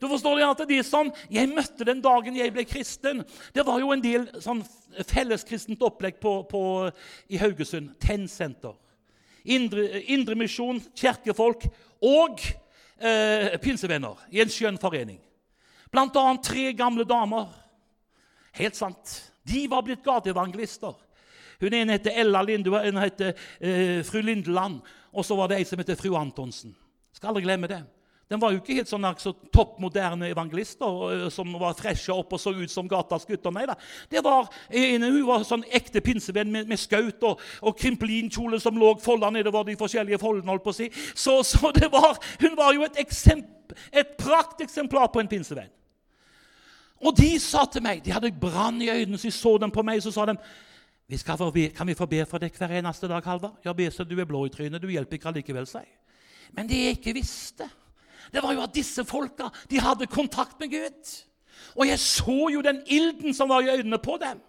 Du 0.00 0.08
forstår 0.08 0.42
at 0.44 0.68
Det 0.68 0.82
som 0.84 1.10
jeg 1.30 1.48
møtte 1.48 1.84
den 1.84 2.02
dagen 2.04 2.36
jeg 2.36 2.52
ble 2.52 2.64
kristen, 2.64 3.24
det 3.54 3.64
var 3.66 3.80
jo 3.80 3.92
en 3.92 4.02
del 4.02 4.26
sånn 4.40 4.62
felleskristent 5.08 5.82
opplegg 5.82 6.20
på, 6.20 6.42
på, 6.48 6.90
i 7.28 7.40
Haugesund. 7.40 7.94
Tennsenter. 8.00 8.76
Indremisjon, 9.46 10.80
Indre 10.82 10.92
kirkefolk 10.98 11.68
og 12.02 12.42
eh, 12.98 13.54
pinsevenner 13.62 14.18
i 14.34 14.42
en 14.42 14.52
skjønn 14.52 14.80
forening. 14.82 15.20
Blant 15.92 16.16
annet 16.18 16.44
tre 16.44 16.72
gamle 16.76 17.06
damer. 17.08 17.46
Helt 18.58 18.76
sant. 18.76 19.14
De 19.46 19.64
var 19.70 19.84
blitt 19.86 20.04
gateevangelister. 20.04 20.96
Hun 21.60 21.74
ene 21.74 21.96
heter 21.96 22.18
Ella 22.22 22.42
Linde, 22.44 22.70
hun 22.70 23.02
heter 23.02 23.34
eh, 23.60 24.00
fru 24.06 24.20
Lindeland, 24.22 24.80
og 25.12 25.24
så 25.24 25.36
var 25.38 25.50
det 25.50 25.60
ei 25.60 25.68
som 25.68 25.80
heter 25.80 25.98
fru 25.98 26.14
Antonsen. 26.18 26.74
Skal 27.16 27.32
aldri 27.32 27.46
glemme 27.46 27.70
det. 27.70 27.82
Den 28.26 28.40
var 28.42 28.50
jo 28.50 28.58
ikke 28.58 28.74
helt 28.80 28.90
sånn 28.90 29.06
så 29.22 29.30
topp 29.54 29.76
moderne 29.78 30.26
evangelister 30.32 31.02
eh, 31.12 31.26
som 31.30 31.52
var 31.60 31.76
freshe 31.78 32.10
opp 32.10 32.34
og 32.34 32.42
så 32.42 32.50
ut 32.56 32.72
som 32.72 32.88
gatas 32.90 33.26
gutter. 33.28 33.54
Nei 33.54 33.68
da. 33.70 33.76
Det 34.10 34.22
var, 34.26 34.50
hun 34.72 35.20
var 35.28 35.46
sånn 35.46 35.62
ekte 35.70 36.02
pinsevenn 36.02 36.50
med, 36.50 36.66
med 36.66 36.80
skaut 36.82 37.22
og, 37.28 37.44
og 37.62 37.78
krimpelinkjole 37.78 38.58
som 38.62 38.78
lå 38.80 38.96
folda 39.04 39.30
nedover 39.30 39.68
de 39.68 39.78
forskjellige 39.78 40.18
foldene. 40.22 40.50
holdt 40.50 40.66
på 40.66 40.74
å 40.74 40.78
si. 40.80 40.90
Så, 41.14 41.38
så 41.46 41.70
var, 41.70 42.18
hun 42.42 42.58
var 42.58 42.74
jo 42.74 42.82
et, 42.88 42.98
et 43.94 44.14
prakteksemplar 44.18 45.12
på 45.14 45.22
en 45.22 45.30
pinsevenn. 45.30 45.70
Og 47.06 47.14
de 47.14 47.34
sa 47.38 47.66
til 47.68 47.84
meg 47.84 48.00
De 48.02 48.14
hadde 48.14 48.32
brann 48.40 48.80
i 48.80 48.88
øynene, 48.88 49.18
så 49.20 49.28
de 49.28 49.36
så 49.36 49.58
dem 49.60 49.70
på 49.70 49.84
meg. 49.86 50.02
Så 50.02 50.10
sa 50.10 50.26
de 50.26 50.34
vi 51.08 51.18
be, 51.52 51.68
kan 51.68 51.86
vi 51.86 51.94
få 51.94 52.06
be 52.06 52.24
for 52.26 52.42
deg 52.42 52.56
hver 52.58 52.78
eneste 52.80 53.08
dag, 53.08 53.24
Halvard? 53.24 53.60
Ja, 53.64 53.72
be 53.72 53.90
så 53.90 54.04
du 54.04 54.18
er 54.18 54.26
blå 54.26 54.46
i 54.46 54.50
trynet. 54.50 54.82
Du 54.82 54.88
hjelper 54.90 55.16
ikke 55.16 55.28
allikevel, 55.28 55.66
si. 55.66 55.84
Men 56.52 56.68
det 56.68 56.76
jeg 56.76 56.98
ikke 56.98 57.14
visste, 57.14 57.68
det 58.32 58.42
var 58.42 58.54
jo 58.54 58.62
at 58.62 58.74
disse 58.74 59.04
folka 59.06 59.50
de 59.70 59.80
hadde 59.80 60.06
kontakt 60.10 60.58
med 60.60 60.70
Gud. 60.70 61.14
Og 61.76 61.86
jeg 61.86 61.98
så 61.98 62.48
jo 62.52 62.62
den 62.62 62.82
ilden 62.86 63.34
som 63.34 63.48
var 63.48 63.62
i 63.62 63.70
øynene 63.70 63.98
på 63.98 64.18
dem. 64.20 64.40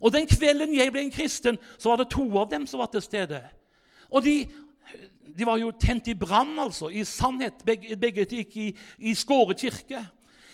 Og 0.00 0.12
den 0.12 0.28
kvelden 0.30 0.74
jeg 0.76 0.92
ble 0.92 1.02
en 1.06 1.14
kristen, 1.14 1.58
så 1.78 1.90
var 1.90 2.02
det 2.02 2.10
to 2.12 2.28
av 2.38 2.50
dem 2.50 2.66
som 2.66 2.80
var 2.82 2.90
til 2.92 3.02
stede. 3.02 3.40
Og 4.10 4.22
de, 4.24 4.46
de 5.38 5.46
var 5.46 5.58
jo 5.58 5.72
tent 5.80 6.08
i 6.08 6.14
brann, 6.14 6.58
altså. 6.58 6.88
I 6.88 7.04
sannhet. 7.04 7.64
Begge, 7.66 7.96
begge 7.96 8.26
gikk 8.28 8.56
i, 8.56 8.68
i 8.98 9.14
Skåre 9.18 9.56
kirke. 9.58 10.04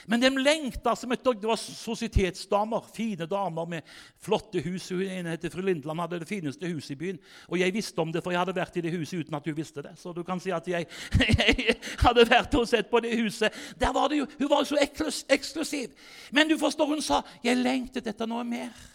Men 0.07 0.21
de 0.21 0.31
lengta 0.31 0.95
som 0.97 1.13
et 1.13 1.25
Det 1.25 1.49
var 1.49 1.57
sosietetsdamer, 1.57 2.85
fine 2.95 3.27
damer 3.27 3.67
med 3.67 3.83
flotte 4.21 4.61
hus. 4.61 4.89
Hun 4.89 5.27
heter 5.27 5.51
fru 5.51 5.63
Lindland, 5.63 6.01
hadde 6.01 6.21
det 6.21 6.29
fineste 6.29 6.69
huset 6.69 6.91
i 6.91 6.99
byen. 7.01 7.19
Og 7.49 7.59
jeg 7.59 7.75
visste 7.75 7.99
om 7.99 8.13
det, 8.13 8.23
for 8.23 8.31
jeg 8.31 8.41
hadde 8.41 8.57
vært 8.57 8.77
i 8.77 8.85
det 8.85 8.93
huset 8.93 9.25
uten 9.25 9.35
at 9.35 9.47
hun 9.47 9.57
visste 9.57 9.83
det. 9.83 9.95
Så 9.99 10.13
du 10.13 10.23
kan 10.23 10.41
si 10.41 10.53
at 10.55 10.69
jeg, 10.69 10.87
jeg 11.21 11.77
hadde 11.99 12.27
vært 12.31 12.55
og 12.55 12.69
sett 12.69 12.91
på 12.91 13.01
det 13.01 13.17
huset. 13.19 13.53
Der 13.81 13.93
var 13.93 14.09
det 14.09 14.19
jo, 14.19 14.27
Hun 14.39 14.51
var 14.51 14.65
så 14.65 14.79
eksklusiv. 15.29 15.89
Men 16.33 16.49
du 16.49 16.59
forstår, 16.59 16.87
hun 16.87 17.03
sa 17.03 17.23
'Jeg 17.43 17.57
lengtet 17.57 18.07
etter 18.07 18.27
noe 18.27 18.45
mer'. 18.45 18.95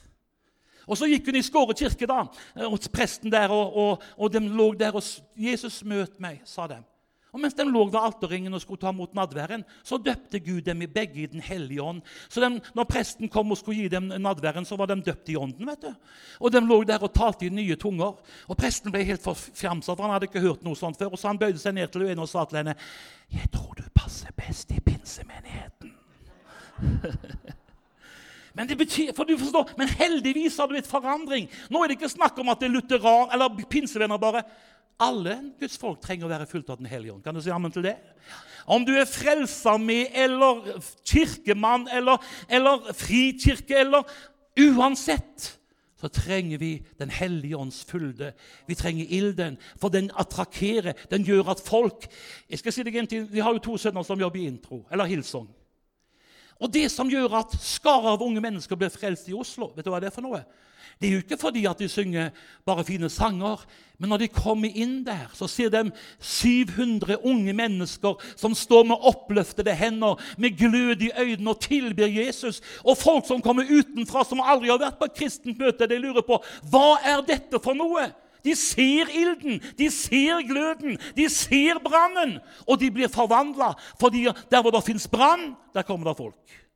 Og 0.87 0.97
Så 0.97 1.05
gikk 1.05 1.25
hun 1.25 1.35
i 1.35 1.41
Skåre 1.41 1.73
kirke, 1.77 2.07
da, 2.09 2.23
hos 2.65 2.89
presten 2.89 3.31
der, 3.31 3.49
og, 3.49 3.75
og, 3.77 4.03
og 4.17 4.33
de 4.33 4.39
lå 4.39 4.73
der 4.73 4.95
og 4.95 5.03
'Jesus, 5.37 5.83
møt 5.83 6.19
meg', 6.19 6.41
sa 6.45 6.67
de. 6.67 6.83
Og 7.31 7.39
Mens 7.39 7.53
de 7.53 7.65
lå 7.67 7.83
ved 7.85 7.99
alterringen 8.01 8.53
og 8.57 8.61
skulle 8.63 8.81
ta 8.81 8.89
imot 8.93 9.13
nadværen, 9.13 9.63
så 9.85 9.99
døpte 10.01 10.39
Gud 10.41 10.61
dem 10.65 10.81
i 10.81 10.89
begge 10.89 11.21
i 11.23 11.27
Den 11.29 11.43
hellige 11.45 11.83
ånd. 11.83 12.01
Så 12.29 12.41
de, 12.41 12.61
når 12.73 12.89
presten 12.89 13.29
kom 13.29 13.51
og 13.51 13.57
skulle 13.59 13.83
gi 13.83 13.91
dem 13.91 14.09
nadværen, 14.09 14.65
så 14.65 14.75
var 14.79 14.89
de 14.89 15.01
døpt 15.05 15.29
i 15.29 15.37
ånden. 15.37 15.65
vet 15.67 15.81
du. 15.81 15.93
Og 16.39 16.51
De 16.51 16.61
lå 16.61 16.83
der 16.83 17.03
og 17.03 17.13
talte 17.13 17.45
i 17.45 17.49
nye 17.49 17.75
tunger. 17.75 18.17
Og 18.47 18.57
Presten 18.57 18.91
ble 18.91 19.03
helt 19.05 19.23
forfjamsa, 19.23 19.93
for 19.93 20.03
han 20.03 20.15
hadde 20.17 20.29
ikke 20.31 20.41
hørt 20.41 20.63
noe 20.65 20.75
sånt 20.75 20.97
før. 20.97 21.13
Og 21.13 21.19
Så 21.19 21.27
han 21.27 21.37
bøyde 21.37 21.59
seg 21.61 21.73
ned 21.77 21.87
til 21.93 22.07
henne 22.07 22.21
og 22.21 22.29
sa 22.29 22.45
til 22.45 22.57
henne, 22.57 22.75
'Jeg 23.31 23.51
tror 23.51 23.73
du 23.77 23.83
passer 23.95 24.31
best 24.31 24.71
i 24.71 24.79
pinsemenigheten'. 24.79 25.93
Men 28.53 28.67
det 28.67 28.77
betyr, 28.77 29.13
for 29.15 29.23
du 29.23 29.37
forstår, 29.37 29.69
men 29.77 29.87
heldigvis 29.87 30.57
har 30.57 30.67
det 30.67 30.79
blitt 30.79 30.89
forandring. 30.89 31.45
Nå 31.69 31.83
er 31.83 31.87
det 31.87 31.99
ikke 31.99 32.09
snakk 32.09 32.39
om 32.41 32.49
at 32.49 32.59
det 32.59 32.67
er 32.67 32.73
lutheran 32.73 33.29
eller 33.31 33.61
pinsevenner 33.69 34.17
bare. 34.17 34.43
Alle 34.99 35.37
Guds 35.59 35.77
folk 35.79 36.01
trenger 36.03 36.27
å 36.27 36.31
være 36.33 36.47
fullt 36.49 36.69
av 36.73 36.81
Den 36.81 36.89
hellige 36.91 37.13
ånd. 37.13 37.23
Kan 37.23 37.37
du 37.37 37.41
si 37.43 37.53
ammen 37.53 37.71
til 37.71 37.85
det? 37.87 37.95
Om 38.69 38.83
du 38.85 38.91
er 38.99 39.07
frelsa 39.09 39.77
med 39.81 40.11
eller 40.13 40.81
kirkemann 41.07 41.87
eller, 41.95 42.19
eller 42.49 42.91
frikirke 42.93 43.79
eller 43.79 44.03
Uansett 44.59 45.53
så 45.99 46.07
trenger 46.07 46.57
vi 46.57 46.85
Den 46.97 47.09
hellige 47.09 47.57
ånds 47.57 47.83
fylde. 47.83 48.33
Vi 48.67 48.75
trenger 48.75 49.05
ilden, 49.09 49.57
for 49.79 49.89
den 49.89 50.11
attrakerer. 50.15 50.93
Den 51.11 51.23
gjør 51.23 51.51
at 51.51 51.63
folk 51.63 52.07
jeg 52.49 52.59
skal 52.59 52.75
si 52.75 52.83
deg 52.83 52.95
en 52.95 53.07
ting, 53.07 53.27
Vi 53.31 53.39
har 53.39 53.53
jo 53.53 53.59
to 53.59 53.77
sønner 53.77 54.03
som 54.03 54.19
jobber 54.19 54.39
i 54.39 54.47
intro, 54.47 54.85
eller 54.91 55.05
Hilsong. 55.05 55.47
Og 56.59 56.73
det 56.73 56.91
som 56.91 57.09
gjør 57.09 57.39
at 57.39 57.55
skarer 57.63 58.13
av 58.13 58.23
unge 58.23 58.41
mennesker 58.41 58.75
blir 58.75 58.91
frelst 58.91 59.27
i 59.29 59.35
Oslo, 59.35 59.71
vet 59.75 59.85
du 59.85 59.91
hva 59.91 59.99
det 59.99 60.07
er 60.07 60.15
for 60.15 60.23
noe? 60.23 60.43
Det 60.99 61.07
er 61.07 61.13
jo 61.13 61.21
ikke 61.23 61.37
fordi 61.39 61.65
at 61.69 61.79
de 61.79 61.89
synger 61.89 62.29
bare 62.65 62.85
fine 62.87 63.09
sanger, 63.09 63.61
men 63.99 64.09
når 64.09 64.21
de 64.21 64.27
kommer 64.31 64.71
inn 64.71 65.01
der, 65.03 65.27
så 65.35 65.47
ser 65.51 65.71
de 65.73 65.91
700 66.19 67.17
unge 67.27 67.53
mennesker 67.53 68.21
som 68.39 68.55
står 68.55 68.85
med 68.87 69.07
oppløftede 69.11 69.75
hender, 69.75 70.21
med 70.37 70.55
glød 70.57 71.03
i 71.03 71.11
øynene 71.19 71.51
og 71.51 71.59
tilber 71.61 72.07
Jesus. 72.07 72.61
Og 72.83 72.97
folk 72.97 73.27
som 73.27 73.43
kommer 73.43 73.67
utenfra, 73.67 74.23
som 74.23 74.39
aldri 74.39 74.71
har 74.71 74.79
vært 74.79 74.99
på 75.01 75.09
et 75.09 75.19
kristent 75.19 75.59
møte, 75.59 75.87
de 75.87 75.99
lurer 75.99 76.23
på 76.23 76.39
hva 76.71 76.95
er 77.03 77.25
dette 77.27 77.59
for 77.63 77.75
noe? 77.75 78.07
De 78.45 78.55
ser 78.55 79.11
ilden, 79.11 79.59
de 79.77 79.89
ser 79.91 80.45
gløden, 80.47 80.95
de 81.15 81.27
ser 81.29 81.81
brannen, 81.83 82.37
og 82.63 82.79
de 82.79 82.91
blir 82.91 83.11
forvandla. 83.11 83.73
fordi 83.99 84.27
der 84.51 84.61
hvor 84.61 84.71
det 84.71 84.83
fins 84.83 85.07
brann, 85.07 85.55
der 85.73 85.81
kommer 85.81 86.07
det 86.07 86.17
folk. 86.17 86.68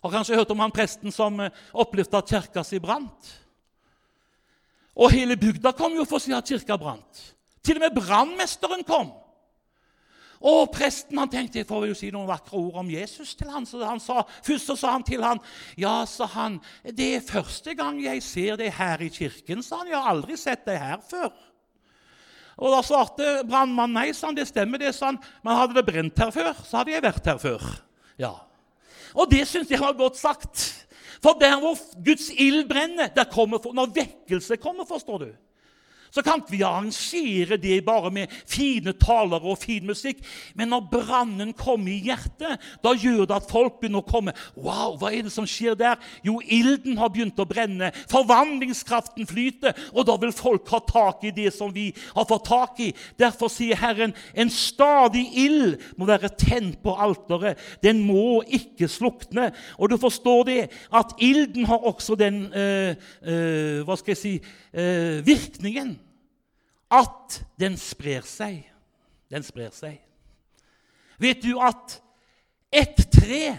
Har 0.00 0.14
kanskje 0.14 0.38
hørt 0.38 0.50
om 0.54 0.62
han 0.64 0.74
presten 0.74 1.12
som 1.12 1.40
eh, 1.44 1.52
opplevde 1.72 2.18
at 2.18 2.30
kirka 2.32 2.64
si 2.64 2.80
brant? 2.80 3.32
Og 5.00 5.12
hele 5.12 5.36
bygda 5.40 5.72
kom 5.76 5.94
jo 5.96 6.06
for 6.08 6.18
å 6.18 6.24
si 6.24 6.32
at 6.34 6.48
kirka 6.48 6.78
brant. 6.80 7.24
Til 7.64 7.78
og 7.78 7.84
med 7.84 7.98
brannmesteren 7.98 8.84
kom. 8.88 9.12
Og 10.40 10.70
presten 10.72 11.18
han 11.20 11.28
tenkte 11.28 11.60
jeg 11.60 11.68
får 11.68 11.90
jo 11.90 11.96
si 11.98 12.08
noen 12.14 12.28
vakre 12.30 12.56
ord 12.56 12.78
om 12.80 12.88
Jesus 12.88 13.34
til 13.36 13.50
han, 13.52 13.66
så 13.68 13.82
han 13.84 14.00
sa, 14.00 14.22
Først 14.46 14.70
så 14.70 14.76
sa 14.80 14.94
han 14.94 15.04
til 15.04 15.20
han, 15.24 15.40
ja, 15.76 15.98
sa 16.08 16.24
han, 16.32 16.56
det 16.96 17.10
er 17.18 17.26
første 17.26 17.74
gang 17.76 18.00
jeg 18.00 18.24
ser 18.24 18.56
deg 18.60 18.72
her 18.72 19.04
i 19.04 19.10
kirken. 19.12 19.60
sa 19.62 19.82
han, 19.82 19.92
Jeg 19.92 20.00
har 20.00 20.08
aldri 20.14 20.40
sett 20.40 20.64
deg 20.64 20.80
her 20.80 21.04
før. 21.04 21.28
Og 22.60 22.72
Da 22.72 22.80
svarte 22.84 23.28
brannmannen 23.48 23.98
nei, 24.00 24.14
sa 24.16 24.30
han, 24.30 24.36
det 24.36 24.48
stemmer, 24.48 24.80
det, 24.80 24.94
sa 24.96 25.12
han. 25.12 25.20
Men 25.44 25.60
hadde 25.60 25.76
det 25.76 25.84
brent 25.84 26.24
her 26.24 26.32
før, 26.32 26.54
så 26.64 26.80
hadde 26.80 26.96
jeg 26.96 27.04
vært 27.04 27.28
her 27.28 27.40
før. 27.40 27.68
Ja. 28.20 28.34
Og 29.14 29.30
det 29.30 29.46
syns 29.48 29.70
jeg 29.70 29.80
var 29.80 29.92
godt 29.98 30.16
sagt. 30.16 30.86
For 31.22 31.36
der 31.40 31.58
hvor 31.60 31.76
Guds 32.04 32.30
ild 32.30 32.68
brenner, 32.68 33.06
der 33.06 33.24
kommer, 33.24 33.72
når 33.74 33.92
vekkelse 33.94 34.56
kommer, 34.56 34.84
forstår 34.88 35.18
du 35.18 35.30
så 36.10 36.22
kan 36.26 36.42
vi 36.50 36.62
arrangere 36.66 37.56
det 37.60 37.84
bare 37.86 38.10
med 38.10 38.32
fine 38.48 38.92
taler 38.98 39.44
og 39.46 39.58
fin 39.62 39.86
musikk. 39.86 40.22
Men 40.58 40.72
når 40.72 40.88
brannen 40.90 41.52
kommer 41.56 41.92
i 41.92 42.00
hjertet, 42.10 42.58
da 42.82 42.94
gjør 42.94 43.24
det 43.28 43.36
at 43.36 43.50
folk 43.50 43.78
begynner 43.80 44.02
å 44.02 44.08
komme. 44.08 44.34
Wow, 44.56 44.96
hva 44.98 45.12
er 45.14 45.26
det 45.26 45.34
som 45.34 45.46
skjer 45.48 45.78
der? 45.78 46.00
Jo, 46.26 46.38
ilden 46.42 46.98
har 46.98 47.12
begynt 47.14 47.38
å 47.40 47.46
brenne. 47.48 47.92
Forvandlingskraften 48.10 49.28
flyter. 49.30 49.76
Og 49.94 50.08
da 50.08 50.16
vil 50.20 50.34
folk 50.34 50.68
ha 50.74 50.82
tak 50.86 51.24
i 51.28 51.34
det 51.34 51.52
som 51.54 51.72
vi 51.74 51.90
har 52.16 52.26
fått 52.28 52.48
tak 52.50 52.82
i. 52.82 52.90
Derfor 53.20 53.52
sier 53.52 53.78
Herren 53.78 54.14
en 54.34 54.50
stadig 54.50 55.26
ild 55.38 55.78
må 55.96 56.08
være 56.10 56.32
tent 56.40 56.80
på 56.82 56.96
alteret. 56.98 57.60
Den 57.84 58.02
må 58.06 58.40
ikke 58.50 58.90
slukne. 58.90 59.50
Og 59.78 59.92
du 59.92 59.98
forstår 60.00 60.44
det, 60.48 60.60
at 60.94 61.14
ilden 61.22 61.68
har 61.70 61.86
også 61.86 62.18
den 62.18 62.42
øh, 62.50 62.94
øh, 63.22 63.80
hva 63.86 63.96
skal 63.96 64.16
jeg 64.16 64.20
si, 64.20 64.36
øh, 64.74 65.26
virkningen 65.26 65.99
at 66.90 67.40
den 67.60 67.76
sprer 67.78 68.26
seg. 68.26 68.64
Den 69.30 69.46
sprer 69.46 69.70
seg. 69.74 70.00
Vet 71.20 71.42
du 71.44 71.54
at 71.62 72.00
ett 72.72 73.06
tre 73.12 73.54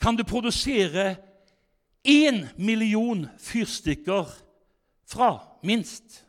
kan 0.00 0.16
du 0.16 0.24
produsere 0.24 1.16
én 2.04 2.46
million 2.56 3.26
fyrstikker 3.38 4.28
fra, 5.04 5.30
minst. 5.62 6.24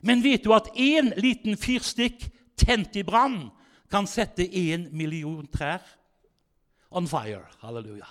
Men 0.00 0.22
vet 0.22 0.44
du 0.44 0.54
at 0.54 0.70
én 0.74 1.12
liten 1.20 1.58
fyrstikk 1.58 2.24
tent 2.58 2.96
i 2.96 3.04
brann 3.06 3.48
kan 3.90 4.06
sette 4.06 4.46
én 4.46 4.88
million 4.92 5.46
trær 5.52 5.82
on 6.90 7.08
fire? 7.08 7.44
Halleluja. 7.62 8.08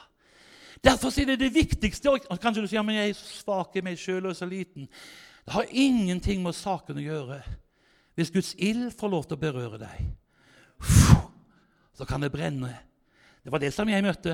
Derfor 0.84 1.20
er 1.20 1.26
det 1.26 1.40
det 1.40 1.54
viktigste. 1.54 2.12
Og 2.12 2.40
kanskje 2.40 2.62
du 2.62 2.68
sier 2.70 2.86
men 2.86 3.00
jeg 3.00 3.10
er 3.10 3.20
svak 3.20 3.76
i 3.76 3.84
meg 3.84 4.00
sjøl 4.00 4.30
og 4.30 4.36
så 4.38 4.46
liten. 4.46 4.88
Det 5.48 5.54
har 5.54 5.66
ingenting 5.72 6.42
med 6.44 6.52
saken 6.52 6.98
å 7.00 7.02
gjøre. 7.06 7.38
Hvis 8.20 8.34
Guds 8.36 8.50
ild 8.60 8.90
får 9.00 9.12
lov 9.14 9.24
til 9.24 9.38
å 9.38 9.40
berøre 9.40 9.78
deg, 9.80 10.10
så 11.96 12.04
kan 12.06 12.20
det 12.20 12.34
brenne. 12.34 12.74
Det 13.46 13.54
var 13.54 13.62
det 13.64 13.70
som 13.72 13.88
jeg 13.88 14.04
møtte. 14.04 14.34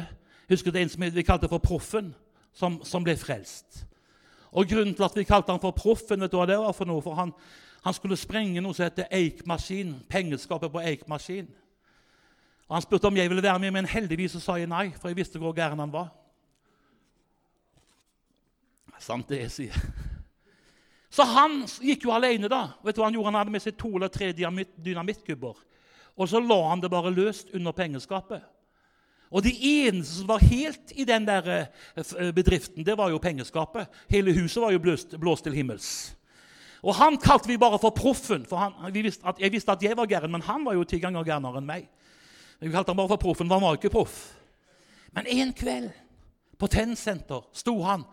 Husker 0.50 0.74
du 0.74 0.80
en 0.82 0.90
som 0.90 1.04
vi 1.06 1.24
kalte 1.24 1.46
for 1.52 1.62
Proffen, 1.62 2.16
som, 2.50 2.80
som, 2.82 3.06
ble 3.06 3.14
frelst? 3.14 3.84
Og 4.58 4.66
Grunnen 4.72 4.96
til 4.98 5.06
at 5.06 5.14
vi 5.14 5.26
kalte 5.30 5.54
han 5.54 5.62
for 5.62 5.78
Proffen, 5.78 6.26
vet 6.26 6.34
du 6.34 6.40
hva 6.40 6.48
det 6.50 6.58
var 6.58 6.74
for 6.74 6.90
noe? 6.90 7.04
For 7.06 7.14
han, 7.20 7.36
han 7.86 7.94
skulle 7.94 8.18
sprenge 8.18 8.64
noe 8.66 8.74
som 8.74 8.88
heter 8.88 9.06
Eik-maskin, 9.14 10.00
pengeskapet 10.10 10.74
på 10.74 10.82
Eik-maskin. 10.82 11.52
Og 12.72 12.74
Han 12.80 12.88
spurte 12.88 13.12
om 13.12 13.22
jeg 13.22 13.30
ville 13.30 13.46
være 13.46 13.62
med, 13.62 13.76
men 13.78 13.86
heldigvis 13.86 14.34
så 14.34 14.42
sa 14.42 14.58
jeg 14.58 14.72
nei, 14.72 14.88
for 14.98 15.14
jeg 15.14 15.20
visste 15.22 15.38
hvor 15.38 15.54
gæren 15.54 15.78
han 15.78 15.94
var. 15.94 16.10
Sant 18.98 19.30
det 19.30 19.44
jeg 19.44 19.56
sier. 19.60 20.10
Så 21.14 21.26
han 21.30 21.62
gikk 21.86 22.08
jo 22.08 22.14
alene. 22.16 22.50
da. 22.50 22.74
Vet 22.82 22.96
du 22.96 23.02
hva 23.02 23.12
Han 23.12 23.14
gjorde? 23.14 23.30
Han 23.30 23.40
hadde 23.42 23.54
med 23.54 23.62
seg 23.62 23.78
to 23.78 23.92
eller 23.96 24.10
tre 24.10 24.32
dynamittkubber. 24.34 25.60
Og 26.18 26.30
så 26.30 26.42
la 26.42 26.60
han 26.70 26.82
det 26.82 26.92
bare 26.94 27.14
løst 27.14 27.54
under 27.54 27.72
pengeskapet. 27.72 28.42
Og 29.34 29.42
det 29.42 29.54
eneste 29.58 30.20
som 30.20 30.28
var 30.30 30.44
helt 30.46 30.92
i 30.94 31.06
den 31.10 31.26
der 31.26 31.48
eh, 31.50 32.34
bedriften, 32.34 32.86
det 32.86 32.98
var 32.98 33.10
jo 33.10 33.22
pengeskapet. 33.22 33.90
Hele 34.10 34.34
huset 34.34 34.62
var 34.62 34.72
jo 34.72 34.82
blåst, 34.82 35.16
blåst 35.18 35.44
til 35.44 35.58
himmels. 35.58 36.14
Og 36.84 36.94
han 36.96 37.18
kalte 37.18 37.50
vi 37.50 37.58
bare 37.58 37.80
for 37.82 37.96
Proffen. 37.96 38.46
for 38.46 38.58
han, 38.58 38.74
visste 38.94 39.26
at, 39.26 39.40
Jeg 39.40 39.52
visste 39.52 39.72
at 39.72 39.84
jeg 39.84 39.98
var 39.98 40.06
gæren, 40.06 40.32
men 40.32 40.42
han 40.42 40.66
var 40.66 40.74
jo 40.74 40.84
ti 40.84 41.00
ganger 41.00 41.24
gærnere 41.24 41.58
enn 41.58 41.66
meg. 41.66 41.88
Vi 42.60 42.72
kalte 42.72 42.92
han 42.92 42.98
bare 42.98 43.08
for 43.16 43.18
Proffen, 43.18 43.48
for 43.48 43.56
han 43.58 43.64
var 43.64 43.78
ikke 43.78 43.90
proff. 43.90 44.34
Men 45.14 45.28
en 45.28 45.54
kveld 45.54 45.90
på 46.60 46.68
Tennsenter 46.68 47.42
sto 47.54 47.82
han, 47.82 48.04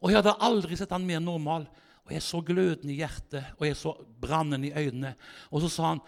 og 0.00 0.10
jeg 0.10 0.20
hadde 0.20 0.36
aldri 0.40 0.76
sett 0.76 0.92
han 0.92 1.06
mer 1.06 1.20
normal. 1.20 1.66
Og 2.04 2.12
jeg 2.12 2.22
så 2.22 2.40
gløden 2.44 2.90
i 2.92 2.98
hjertet, 2.98 3.46
og 3.58 3.66
jeg 3.66 3.76
så 3.80 3.94
brannen 4.20 4.64
i 4.64 4.72
øynene. 4.76 5.14
Og 5.50 5.64
så 5.64 5.68
sa 5.72 5.88
han, 5.94 6.02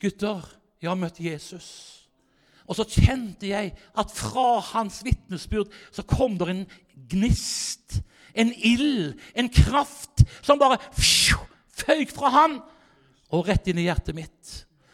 'Gutter, 0.00 0.48
jeg 0.82 0.90
har 0.90 0.96
møtt 0.96 1.20
Jesus.' 1.20 1.98
Og 2.66 2.76
så 2.78 2.86
kjente 2.86 3.48
jeg 3.50 3.72
at 3.98 4.10
fra 4.14 4.60
hans 4.72 5.02
vitnesbyrd 5.04 5.72
så 5.92 6.04
kom 6.08 6.38
det 6.38 6.48
en 6.48 6.66
gnist, 7.10 7.98
en 8.34 8.52
ild, 8.54 9.18
en 9.34 9.50
kraft, 9.52 10.22
som 10.42 10.60
bare 10.62 10.78
føyk 11.82 12.14
fra 12.14 12.30
han 12.32 12.60
og 13.32 13.48
rett 13.48 13.66
inn 13.68 13.80
i 13.82 13.88
hjertet 13.88 14.16
mitt. 14.16 14.52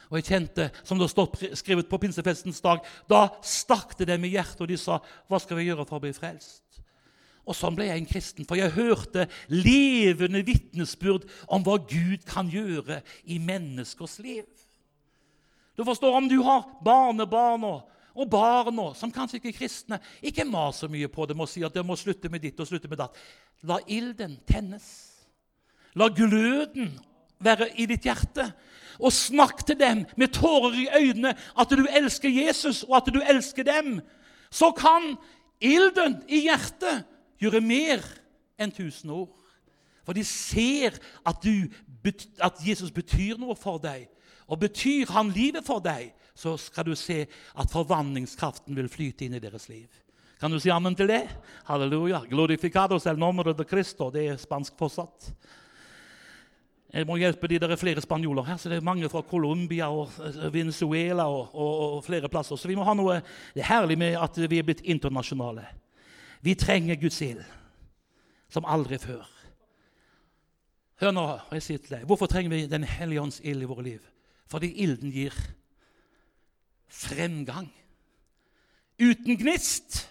Og 0.09 0.19
jeg 0.19 0.29
kjente, 0.31 0.71
som 0.83 0.99
det 0.99 1.11
står 1.13 1.55
skrevet 1.61 1.89
på 1.91 2.01
pinsefestens 2.01 2.63
dag, 2.65 2.81
da 3.11 3.29
stakk 3.45 3.93
det 3.99 4.09
dem 4.09 4.25
i 4.25 4.33
hjertet, 4.33 4.63
og 4.65 4.69
de 4.69 4.79
sa, 4.81 4.99
'Hva 5.29 5.39
skal 5.39 5.59
vi 5.59 5.69
gjøre 5.69 5.87
for 5.87 5.99
å 5.99 6.01
bli 6.01 6.13
frelst?' 6.17 6.68
Og 7.49 7.57
sånn 7.57 7.77
ble 7.77 7.87
jeg 7.89 8.03
en 8.03 8.09
kristen, 8.09 8.45
for 8.45 8.61
jeg 8.61 8.75
hørte 8.77 9.25
levende 9.49 10.43
vitnesbyrd 10.45 11.25
om 11.49 11.65
hva 11.65 11.79
Gud 11.81 12.27
kan 12.29 12.51
gjøre 12.53 13.01
i 13.25 13.39
menneskers 13.41 14.19
liv. 14.21 14.45
Du 15.79 15.85
forstår, 15.87 16.13
Om 16.15 16.29
du 16.29 16.43
har 16.43 16.67
barnebarna 16.85 17.79
og 18.19 18.31
barna 18.31 18.91
som 18.99 19.13
kanskje 19.15 19.39
ikke 19.39 19.53
er 19.53 19.59
kristne, 19.61 20.01
ikke 20.21 20.45
mas 20.45 20.83
så 20.83 20.89
mye 20.91 21.09
på 21.09 21.25
dem 21.31 21.41
og 21.41 21.49
si 21.49 21.63
at 21.65 21.75
de 21.75 21.85
må 21.87 21.97
slutte 21.97 22.29
med 22.29 22.43
ditt 22.43 22.59
og 22.61 22.67
slutte 22.67 22.91
med 22.91 22.99
datt. 22.99 23.17
La 23.63 23.79
ilden 23.87 24.37
tennes. 24.45 24.89
La 25.95 26.09
gløden 26.11 26.99
være 27.39 27.71
i 27.79 27.87
ditt 27.87 28.05
hjerte. 28.05 28.51
Og 28.99 29.15
snakk 29.15 29.63
til 29.67 29.79
dem 29.79 30.03
med 30.19 30.35
tårer 30.35 30.75
i 30.75 30.89
øynene 30.99 31.37
at 31.57 31.71
du 31.71 31.87
elsker 31.87 32.29
Jesus, 32.29 32.83
og 32.83 32.99
at 32.99 33.13
du 33.15 33.21
elsker 33.23 33.63
dem. 33.63 34.01
Så 34.51 34.73
kan 34.75 35.15
ilden 35.63 36.19
i 36.27 36.43
hjertet 36.49 37.07
gjøre 37.41 37.63
mer 37.65 38.05
enn 38.59 38.75
tusen 38.75 39.13
ord. 39.15 39.35
For 40.07 40.17
de 40.17 40.25
ser 40.25 40.97
at, 41.27 41.45
du, 41.45 41.69
at 42.41 42.63
Jesus 42.65 42.91
betyr 42.95 43.39
noe 43.41 43.57
for 43.59 43.81
deg. 43.83 44.07
Og 44.49 44.63
betyr 44.63 45.11
han 45.13 45.33
livet 45.35 45.67
for 45.67 45.83
deg, 45.85 46.15
så 46.39 46.55
skal 46.57 46.87
du 46.89 46.95
se 46.97 47.27
at 47.29 47.73
forvandlingskraften 47.73 48.77
vil 48.79 48.89
flyte 48.89 49.27
inn 49.27 49.37
i 49.37 49.43
deres 49.43 49.69
liv. 49.69 49.89
Kan 50.39 50.55
du 50.55 50.61
si 50.63 50.71
ammen 50.71 50.95
til 50.95 51.11
det? 51.11 51.25
Halleluja. 51.67 52.23
Glorificados 52.31 53.09
el 53.11 53.19
nombre 53.19 53.53
de 53.59 53.67
Cristo. 53.67 54.07
Det 54.15 54.29
er 54.31 54.39
spansk 54.39 54.79
fortsatt. 54.79 55.33
Jeg 56.89 57.05
må 57.05 57.19
hjelpe 57.21 57.51
de, 57.51 57.59
der 57.61 57.75
er 57.75 57.81
flere 57.81 58.01
spanjoler 58.01 58.47
her, 58.47 58.57
så 58.57 58.71
det 58.71 58.79
er 58.79 58.87
mange 58.87 59.11
fra 59.13 59.21
Colombia 59.21 59.91
og 59.93 60.15
eh, 60.25 60.47
Venezuela 60.55 61.27
og, 61.29 61.51
og, 61.53 61.73
og 61.99 62.05
flere 62.07 62.31
plasser. 62.33 62.57
Så 62.57 62.71
vi 62.71 62.79
må 62.79 62.87
ha 62.87 62.95
noe, 62.97 63.19
Det 63.53 63.61
er 63.61 63.69
herlig 63.75 63.99
med 64.01 64.17
at 64.17 64.39
vi 64.49 64.59
er 64.59 64.65
blitt 64.65 64.81
internasjonale. 64.89 65.67
Vi 66.43 66.55
trenger 66.55 67.01
Guds 67.01 67.21
ild 67.23 67.45
som 68.53 68.67
aldri 68.69 68.99
før. 68.99 69.27
Hør 70.99 71.15
nå, 71.15 71.25
jeg 71.55 71.63
sier 71.63 71.83
til 71.83 71.95
deg, 71.95 72.07
Hvorfor 72.11 72.27
trenger 72.27 72.51
vi 72.51 72.67
Den 72.67 72.85
hellige 72.85 73.23
ånds 73.23 73.41
ild 73.45 73.63
i 73.63 73.69
våre 73.71 73.85
liv? 73.87 74.07
Fordi 74.49 74.73
ilden 74.83 75.13
gir 75.13 75.35
fremgang. 76.89 77.69
Uten 78.99 79.37
gnist 79.39 80.09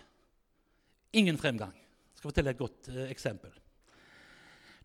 ingen 1.12 1.38
fremgang. 1.38 1.74
Jeg 1.74 2.20
skal 2.20 2.30
fortelle 2.30 2.54
et 2.54 2.60
godt 2.60 2.90
eh, 2.94 3.10
eksempel. 3.12 3.52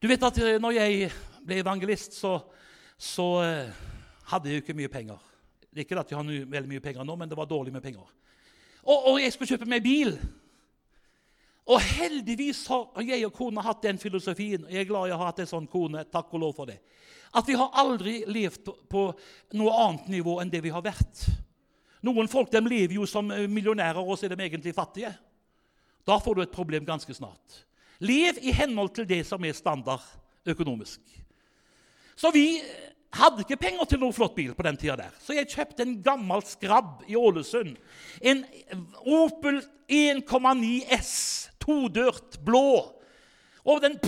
Du 0.03 0.09
vet 0.09 0.25
at 0.25 0.39
eh, 0.41 0.59
når 0.61 0.75
jeg 0.79 1.11
ble 1.45 1.61
evangelist, 1.61 2.17
så, 2.19 2.39
så 2.99 3.27
eh, 3.45 3.85
hadde 4.33 4.49
jeg 4.49 4.57
jo 4.57 4.65
ikke 4.65 4.79
mye 4.81 4.91
penger. 4.93 5.21
Er 5.73 5.85
ikke 5.85 6.01
at 6.01 6.11
jeg 6.11 6.19
har 6.19 6.49
veldig 6.57 6.73
mye 6.73 6.85
penger 6.85 7.07
nå, 7.07 7.17
men 7.17 7.29
det 7.29 7.39
var 7.39 7.51
dårlig 7.51 7.73
med 7.73 7.85
penger. 7.85 8.09
Og, 8.83 9.07
og 9.13 9.21
jeg 9.21 9.33
skulle 9.33 9.53
kjøpe 9.53 9.69
meg 9.71 9.85
bil. 9.85 10.17
Og 11.71 11.79
heldigvis 11.79 12.65
har 12.73 13.05
jeg 13.07 13.27
og 13.29 13.37
kona 13.37 13.63
hatt 13.63 13.85
den 13.85 14.01
filosofien. 14.03 14.65
Jeg 14.71 14.83
er 14.83 14.89
glad 14.89 15.11
jeg 15.11 15.19
har 15.19 15.31
hatt 15.31 15.43
en 15.45 15.53
sånn 15.53 15.69
kone. 15.71 16.05
takk 16.11 16.33
og 16.35 16.41
lov 16.41 16.57
for 16.57 16.67
det. 16.67 16.81
At 17.35 17.47
vi 17.49 17.55
har 17.57 17.71
aldri 17.81 18.25
levd 18.27 18.73
på 18.91 19.05
noe 19.57 19.77
annet 19.85 20.09
nivå 20.09 20.41
enn 20.43 20.51
det 20.51 20.61
vi 20.65 20.75
har 20.75 20.83
vært. 20.83 21.27
Noen 22.03 22.29
folk 22.29 22.51
de 22.51 22.61
lever 22.61 22.97
jo 22.99 23.07
som 23.07 23.29
millionærer, 23.31 24.03
og 24.03 24.19
så 24.19 24.27
er 24.27 24.35
de 24.35 24.43
egentlig 24.43 24.75
fattige. 24.75 25.13
Da 26.07 26.19
får 26.19 26.35
du 26.35 26.43
et 26.43 26.55
problem 26.55 26.85
ganske 26.85 27.15
snart. 27.15 27.63
Lev 28.03 28.41
i 28.43 28.51
henhold 28.51 28.91
til 28.97 29.07
det 29.07 29.23
som 29.27 29.45
er 29.45 29.55
standard 29.55 30.03
økonomisk. 30.45 30.99
Så 32.19 32.33
vi 32.35 32.59
hadde 33.13 33.45
ikke 33.45 33.61
penger 33.61 33.87
til 33.89 34.01
noen 34.03 34.15
flott 34.17 34.35
bil 34.35 34.55
på 34.57 34.65
den 34.67 34.79
tida 34.81 34.97
der. 34.99 35.15
Så 35.23 35.37
jeg 35.37 35.51
kjøpte 35.53 35.85
en 35.85 35.99
gammel 36.05 36.43
skrabb 36.49 37.05
i 37.07 37.17
Ålesund. 37.19 37.77
En 38.21 38.43
Opel 39.05 39.61
1,9 39.93 40.73
S, 40.97 41.15
todørt, 41.63 42.41
blå. 42.45 42.93
Og 43.63 43.83
den 43.85 43.99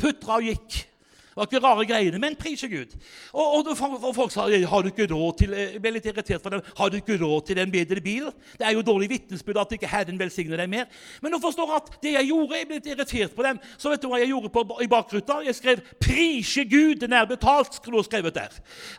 putra 0.00 0.40
og 0.40 0.46
gikk. 0.48 0.89
Det 1.30 1.38
var 1.38 1.46
ikke 1.46 1.62
rare 1.62 1.84
greiene, 1.86 2.18
men 2.18 2.34
prise 2.34 2.68
Gud. 2.68 2.96
Og, 3.32 3.54
og, 3.60 3.68
og, 4.02 4.14
folk 4.14 4.32
sa 4.34 4.48
har 4.50 4.82
du 4.82 4.88
ikke 4.90 5.06
råd 5.12 5.36
til 5.38 5.52
jeg 5.54 5.78
ble 5.82 5.92
litt 5.94 6.08
irritert 6.10 6.42
for 6.42 6.50
dem, 6.50 6.64
har 6.76 6.90
du 6.90 6.96
ikke 6.98 7.18
råd 7.20 7.44
til 7.46 7.60
en 7.62 7.70
bedre 7.70 8.00
bil. 8.02 8.24
Det 8.58 8.66
er 8.66 8.74
jo 8.74 8.82
dårlig 8.82 9.06
vitnesbyrd 9.12 9.60
at 9.62 9.74
ikke 9.76 9.90
Herren 9.90 10.18
velsigner 10.18 10.58
deg 10.58 10.72
mer. 10.72 10.88
Men 11.22 11.36
du 11.36 11.38
forstår 11.38 11.70
at 11.76 11.92
det 12.02 12.16
jeg 12.16 12.30
gjorde, 12.32 12.58
jeg 12.58 12.66
ble 12.66 12.80
litt 12.80 12.88
irritert 12.90 13.36
på 13.36 13.46
dem. 13.46 13.60
Så 13.78 13.92
vet 13.92 14.02
du 14.02 14.08
hva 14.10 14.18
jeg 14.18 14.32
gjorde 14.32 14.50
på, 14.50 14.64
i 14.82 14.90
bakruta? 14.90 15.38
Jeg 15.46 15.54
skrev 15.54 15.84
'Prise 16.00 16.64
Gud, 16.64 16.96
den 17.04 17.12
er 17.12 17.30
betalt'. 17.30 17.78
skulle 17.78 17.98
du 17.98 18.02
skrevet 18.02 18.34
der. 18.34 18.50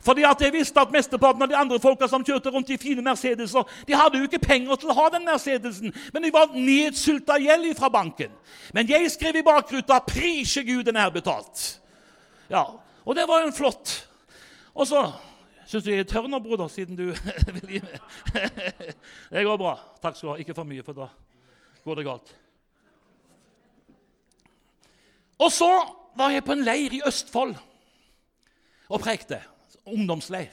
Fordi 0.02 0.24
at 0.24 0.41
jeg 0.41 0.54
visste 0.54 0.80
at 0.80 0.91
mesteparten 0.91 1.41
av 1.41 1.50
de 1.50 1.58
andre 1.58 1.80
folka 1.80 2.08
som 2.08 2.24
kjørte 2.24 2.50
rundt 2.50 2.70
i 2.70 2.78
fine 2.78 3.02
Mercedeser, 3.02 3.67
de 3.88 3.94
hadde 3.94 4.17
jo 4.17 4.24
ikke 4.24 4.39
penger 4.39 4.76
til 4.76 4.89
å 4.89 4.94
ha 4.94 5.10
den 5.10 5.26
Mercedesen, 5.26 5.94
men 6.13 6.24
de 6.24 6.32
var 6.34 6.56
nedsylta 6.56 7.36
gjeld 7.41 7.76
fra 7.76 7.89
banken. 7.89 8.32
Men 8.74 8.89
jeg 8.89 9.12
skrev 9.12 9.36
i 9.36 9.44
bakruta 9.44 10.00
'Prise 10.00 10.63
Gud, 10.63 10.84
den 10.84 10.96
er 10.96 11.10
betalt'. 11.10 11.81
Ja, 12.52 12.66
Og 13.06 13.16
det 13.16 13.24
var 13.28 13.42
en 13.42 13.54
flott. 13.56 14.08
Og 14.76 14.88
så 14.88 15.06
Syns 15.72 15.86
du 15.86 15.92
jeg 15.94 16.04
er 16.04 16.08
tørr 16.10 16.26
nå, 16.28 16.40
broder, 16.44 16.68
siden 16.68 16.98
du 17.00 17.14
vil 17.56 17.78
gi 17.78 17.80
meg? 17.80 18.00
Det 19.32 19.44
går 19.48 19.60
bra. 19.62 19.78
Takk 20.04 20.18
skal 20.18 20.28
du 20.28 20.32
ha. 20.34 20.40
Ikke 20.44 20.56
for 20.58 20.68
mye, 20.68 20.84
for 20.84 20.98
da 20.98 21.06
går 21.86 22.00
det 22.00 22.04
galt. 22.10 22.34
Og 25.40 25.48
så 25.54 25.70
var 26.20 26.34
jeg 26.36 26.44
på 26.44 26.58
en 26.58 26.66
leir 26.66 26.98
i 26.98 27.00
Østfold 27.08 27.56
og 28.92 29.00
prekte. 29.06 29.40
Ungdomsleir. 29.88 30.52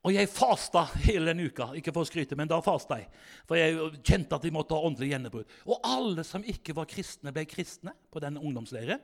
Og 0.00 0.14
jeg 0.14 0.30
fasta 0.32 0.86
hele 1.04 1.28
den 1.34 1.42
uka. 1.44 1.66
Ikke 1.76 1.92
for 1.92 2.06
å 2.06 2.08
skryte, 2.08 2.36
men 2.38 2.48
da 2.48 2.56
fasta 2.64 2.96
jeg. 3.02 3.10
For 3.48 3.58
jeg 3.58 3.90
kjente 4.00 4.38
at 4.38 4.46
vi 4.46 4.52
måtte 4.54 4.72
ha 4.72 4.88
åndelig 4.88 5.10
gjennombrudd. 5.10 5.50
Og 5.68 5.84
alle 5.84 6.24
som 6.24 6.46
ikke 6.48 6.72
var 6.78 6.88
kristne, 6.88 7.32
ble 7.36 7.44
kristne 7.48 7.92
på 8.08 8.22
den 8.24 8.38
ungdomsleiren. 8.40 9.02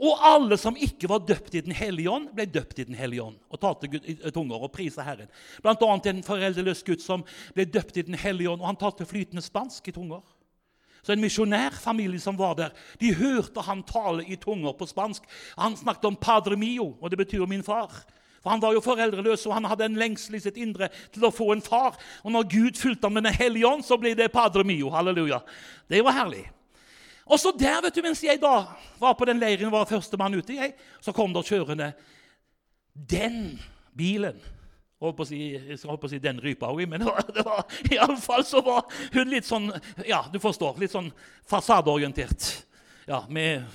Og 0.00 0.24
alle 0.24 0.56
som 0.60 0.78
ikke 0.80 1.10
var 1.12 1.26
døpt 1.28 1.58
i 1.58 1.62
Den 1.66 1.76
hellige 1.76 2.08
ånd, 2.08 2.30
ble 2.32 2.48
døpt 2.48 2.80
i 2.80 2.88
Den 2.88 2.96
hellige 2.96 3.26
ånd 3.26 3.36
og 3.52 3.60
talte 3.60 3.90
tunger 4.32 4.64
og 4.64 4.72
prisa 4.72 5.04
Herren. 5.04 5.28
Blant 5.60 5.84
annet 5.84 6.08
en 6.14 6.24
foreldreløs 6.24 6.80
gutt 6.86 7.04
som 7.04 7.26
ble 7.52 7.68
døpt 7.68 8.00
i 8.00 8.06
Den 8.08 8.16
hellige 8.16 8.48
ånd, 8.48 8.64
og 8.64 8.70
han 8.70 8.80
talte 8.80 9.08
flytende 9.08 9.44
spansk 9.44 9.92
i 9.92 9.96
tunger. 10.00 10.24
Så 11.04 11.12
En 11.12 11.20
misjonærfamilie 11.20 12.20
som 12.20 12.38
var 12.40 12.56
der, 12.56 12.72
de 13.00 13.12
hørte 13.14 13.60
han 13.68 13.84
tale 13.84 14.24
i 14.24 14.36
tunger 14.40 14.72
på 14.72 14.88
spansk. 14.88 15.22
Han 15.58 15.76
snakket 15.76 16.04
om 16.04 16.16
'padre 16.16 16.56
mio', 16.56 16.96
og 17.00 17.10
det 17.10 17.18
betyr 17.18 17.46
'min 17.46 17.64
far'. 17.64 18.04
For 18.48 18.54
Han 18.54 18.62
var 18.62 18.72
jo 18.72 18.80
foreldreløs, 18.80 19.42
og 19.46 19.54
han 19.58 19.66
hadde 19.68 19.84
en 19.84 19.98
lengsel 20.00 20.38
i 20.38 20.40
sitt 20.40 20.56
indre 20.56 20.88
til 21.12 21.26
å 21.28 21.30
få 21.34 21.50
en 21.52 21.60
far. 21.60 21.98
Og 22.24 22.32
når 22.32 22.46
Gud 22.48 22.78
fulgte 22.80 23.04
ham 23.04 23.18
med 23.18 23.26
Den 23.28 23.36
hellige 23.36 23.68
ånd, 23.68 23.84
så 23.84 23.98
ble 24.00 24.14
det 24.16 24.30
Padre 24.32 24.64
mio. 24.64 24.88
Halleluja. 24.88 25.42
Det 25.88 26.00
var 26.04 26.16
herlig. 26.16 26.46
Og 27.28 27.36
så 27.36 27.52
der, 27.52 27.82
vet 27.84 27.92
du, 27.92 28.00
mens 28.00 28.24
jeg 28.24 28.40
da 28.40 28.62
var 28.96 29.16
på 29.18 29.28
den 29.28 29.36
leiren, 29.36 29.68
var 29.68 29.84
førstemann 29.84 30.38
ute, 30.38 30.56
jeg, 30.56 30.72
så 31.04 31.12
kom 31.12 31.34
det 31.36 31.44
kjørende 31.44 31.90
den 32.94 33.58
bilen. 33.92 34.40
Holdt 34.98 35.18
på 35.18 35.26
å 35.26 35.28
si, 35.28 35.42
jeg 35.52 35.76
holdt 35.84 36.00
på 36.00 36.08
å 36.08 36.12
si 36.14 36.22
den 36.24 36.40
rypa 36.40 36.72
òg, 36.72 36.86
men 36.88 37.04
det 37.04 37.26
det 37.36 37.44
var, 37.44 37.66
iallfall 37.92 38.46
så 38.48 38.64
var 38.64 38.88
hun 39.12 39.28
litt 39.28 39.46
sånn 39.46 39.68
Ja, 40.08 40.24
du 40.32 40.40
forstår. 40.40 40.80
Litt 40.80 40.96
sånn 40.96 41.12
fasadeorientert. 41.52 42.48
Ja, 43.04 43.26
med 43.28 43.68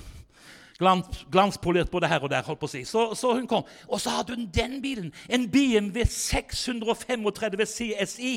glans, 0.78 1.26
glanspolert 1.32 1.90
både 1.90 2.08
her 2.08 2.24
og 2.24 2.30
der. 2.30 2.42
holdt 2.42 2.60
på 2.60 2.66
å 2.66 2.74
si. 2.74 2.84
Så, 2.84 3.14
så 3.14 3.34
hun 3.34 3.46
kom. 3.50 3.64
Og 3.88 4.00
så 4.00 4.10
hadde 4.10 4.36
hun 4.36 4.50
den 4.54 4.80
bilen. 4.82 5.12
En 5.28 5.48
BMW 5.50 6.04
635 6.08 7.66
CSI. 7.66 8.36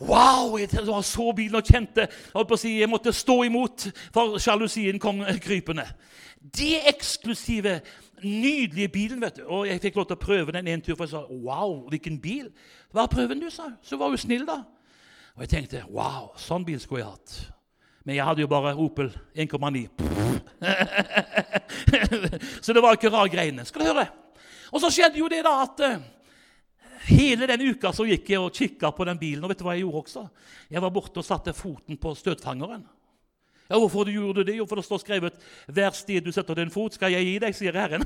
Wow! 0.00 0.58
Jeg 0.58 0.70
så 1.04 1.32
bilen 1.36 1.58
og 1.58 1.66
kjente 1.66 2.06
holdt 2.34 2.48
på 2.48 2.54
å 2.54 2.60
si, 2.60 2.78
Jeg 2.78 2.90
måtte 2.90 3.12
stå 3.12 3.42
imot, 3.48 3.88
for 4.14 4.38
sjalusien 4.38 4.98
kom 5.02 5.24
krypende. 5.42 5.86
De 6.38 6.76
eksklusive, 6.86 7.80
nydelige 8.22 8.88
bilen. 8.88 9.20
vet 9.20 9.36
du. 9.36 9.44
Og 9.46 9.66
Jeg 9.66 9.80
fikk 9.80 9.96
lov 9.96 10.06
til 10.06 10.16
å 10.16 10.24
prøve 10.26 10.52
den 10.52 10.68
en 10.68 10.80
tur, 10.80 10.94
for 10.94 11.04
jeg 11.04 11.10
sa 11.10 11.26
wow, 11.26 11.88
hvilken 11.90 12.20
bil. 12.20 12.50
Hva 12.92 13.02
er 13.02 13.14
prøven 13.14 13.40
du, 13.40 13.50
sa 13.50 13.72
Så 13.82 13.96
var 13.96 14.08
hun 14.08 14.18
snill, 14.18 14.46
da. 14.46 14.62
Og 15.34 15.42
jeg 15.42 15.48
tenkte 15.48 15.84
wow, 15.90 16.32
sånn 16.36 16.64
bil 16.64 16.80
skulle 16.80 17.02
jeg 17.02 17.10
hatt. 17.10 17.57
Men 18.08 18.16
jeg 18.16 18.24
hadde 18.24 18.40
jo 18.40 18.48
bare 18.48 18.70
Opel 18.80 19.10
1,9. 19.36 19.82
så 22.64 22.72
det 22.72 22.80
var 22.80 22.96
ikke 22.96 23.12
rar 23.12 23.28
greiene. 23.28 23.68
Skal 23.68 23.84
du 23.84 23.90
høre? 23.90 24.06
Og 24.72 24.80
så 24.80 24.88
skjedde 24.88 25.20
jo 25.20 25.28
det 25.28 25.42
da 25.44 25.52
at 25.60 25.76
uh, 25.84 26.00
hele 27.10 27.44
den 27.50 27.66
uka 27.68 27.92
så 27.92 28.06
gikk 28.08 28.30
jeg 28.32 28.40
og 28.40 28.56
kikka 28.56 28.88
på 28.96 29.04
den 29.10 29.20
bilen. 29.20 29.44
Og 29.44 29.52
vet 29.52 29.60
du 29.60 29.66
hva 29.66 29.74
jeg 29.76 29.84
gjorde 29.84 30.00
også? 30.06 30.24
Jeg 30.72 30.80
var 30.86 30.94
borte 30.94 31.20
og 31.20 31.26
satte 31.28 31.52
foten 31.52 32.00
på 32.00 32.14
støtfangeren. 32.16 32.80
Ja, 33.70 33.78
Hvorfor 33.78 34.04
du 34.04 34.10
gjorde 34.10 34.40
du 34.40 34.50
det? 34.50 34.56
Jo, 34.56 34.66
for 34.66 34.76
det 34.76 34.84
står 34.84 34.98
skrevet 34.98 35.32
'Hver 35.66 35.90
sted 35.90 36.20
du 36.20 36.32
setter 36.32 36.54
din 36.54 36.70
fot, 36.70 36.94
skal 36.94 37.12
jeg 37.12 37.24
gi 37.24 37.38
deg', 37.38 37.54
sier 37.54 37.72
Herren. 37.72 38.04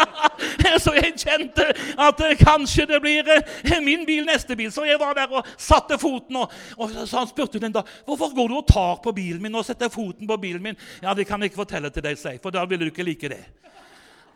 så 0.84 0.92
jeg 0.96 1.12
kjente 1.16 1.66
at 1.98 2.22
kanskje 2.38 2.86
det 2.86 3.00
blir 3.00 3.24
uh, 3.28 3.84
min 3.84 4.06
bil 4.06 4.24
neste 4.24 4.56
bil. 4.56 4.72
Så 4.72 4.84
jeg 4.84 4.96
var 5.00 5.12
der 5.14 5.28
og 5.28 5.46
satte 5.58 5.98
foten. 5.98 6.36
Og, 6.36 6.52
og 6.78 6.90
så 6.90 7.18
han 7.18 7.28
spurte 7.28 7.58
den 7.58 7.72
da 7.72 7.82
'Hvorfor 7.82 8.34
går 8.34 8.48
du 8.48 8.54
og 8.56 8.66
tar 8.66 8.96
på 9.04 9.12
bilen 9.12 9.42
min 9.42 9.54
og 9.54 9.64
setter 9.64 9.88
foten 9.88 10.26
på 10.26 10.36
bilen 10.36 10.62
min?' 10.62 10.76
'Ja, 11.02 11.14
det 11.14 11.26
kan 11.26 11.40
jeg 11.40 11.50
ikke 11.50 11.64
fortelle 11.64 11.90
til 11.90 12.02
deg', 12.02 12.16
sier 12.16 12.38
for 12.42 12.50
da 12.50 12.64
ville 12.64 12.84
du 12.84 12.90
ikke 12.90 13.04
like 13.04 13.28
det. 13.28 13.44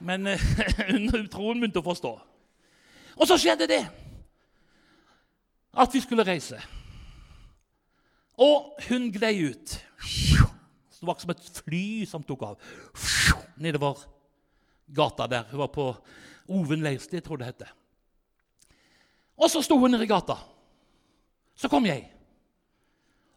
Men 0.01 0.25
troen 0.29 1.29
tror 1.29 1.53
hun 1.53 1.61
begynte 1.61 1.81
å 1.81 1.88
forstå. 1.88 2.12
Og 3.17 3.27
så 3.29 3.38
skjedde 3.38 3.67
det 3.67 3.87
at 5.73 5.95
vi 5.95 6.01
skulle 6.01 6.27
reise. 6.27 6.61
Og 8.37 8.77
hun 8.88 9.12
glei 9.12 9.49
ut. 9.49 9.79
Det 10.03 11.07
var 11.09 11.19
som 11.19 11.31
et 11.35 11.62
fly 11.65 11.85
som 12.07 12.23
tok 12.23 12.43
av 12.47 12.73
nedover 13.62 14.05
gata 14.87 15.27
der. 15.27 15.49
Hun 15.51 15.59
var 15.65 15.71
på 15.75 15.87
Oven 16.53 16.83
leirsted, 16.83 17.23
tror 17.23 17.38
jeg 17.38 17.43
det 17.43 17.51
heter. 17.53 17.73
Og 19.38 19.51
så 19.51 19.62
sto 19.62 19.79
hun 19.79 19.91
nede 19.91 20.07
i 20.07 20.11
gata. 20.11 20.37
Så 21.59 21.69
kom 21.71 21.87
jeg. 21.87 22.05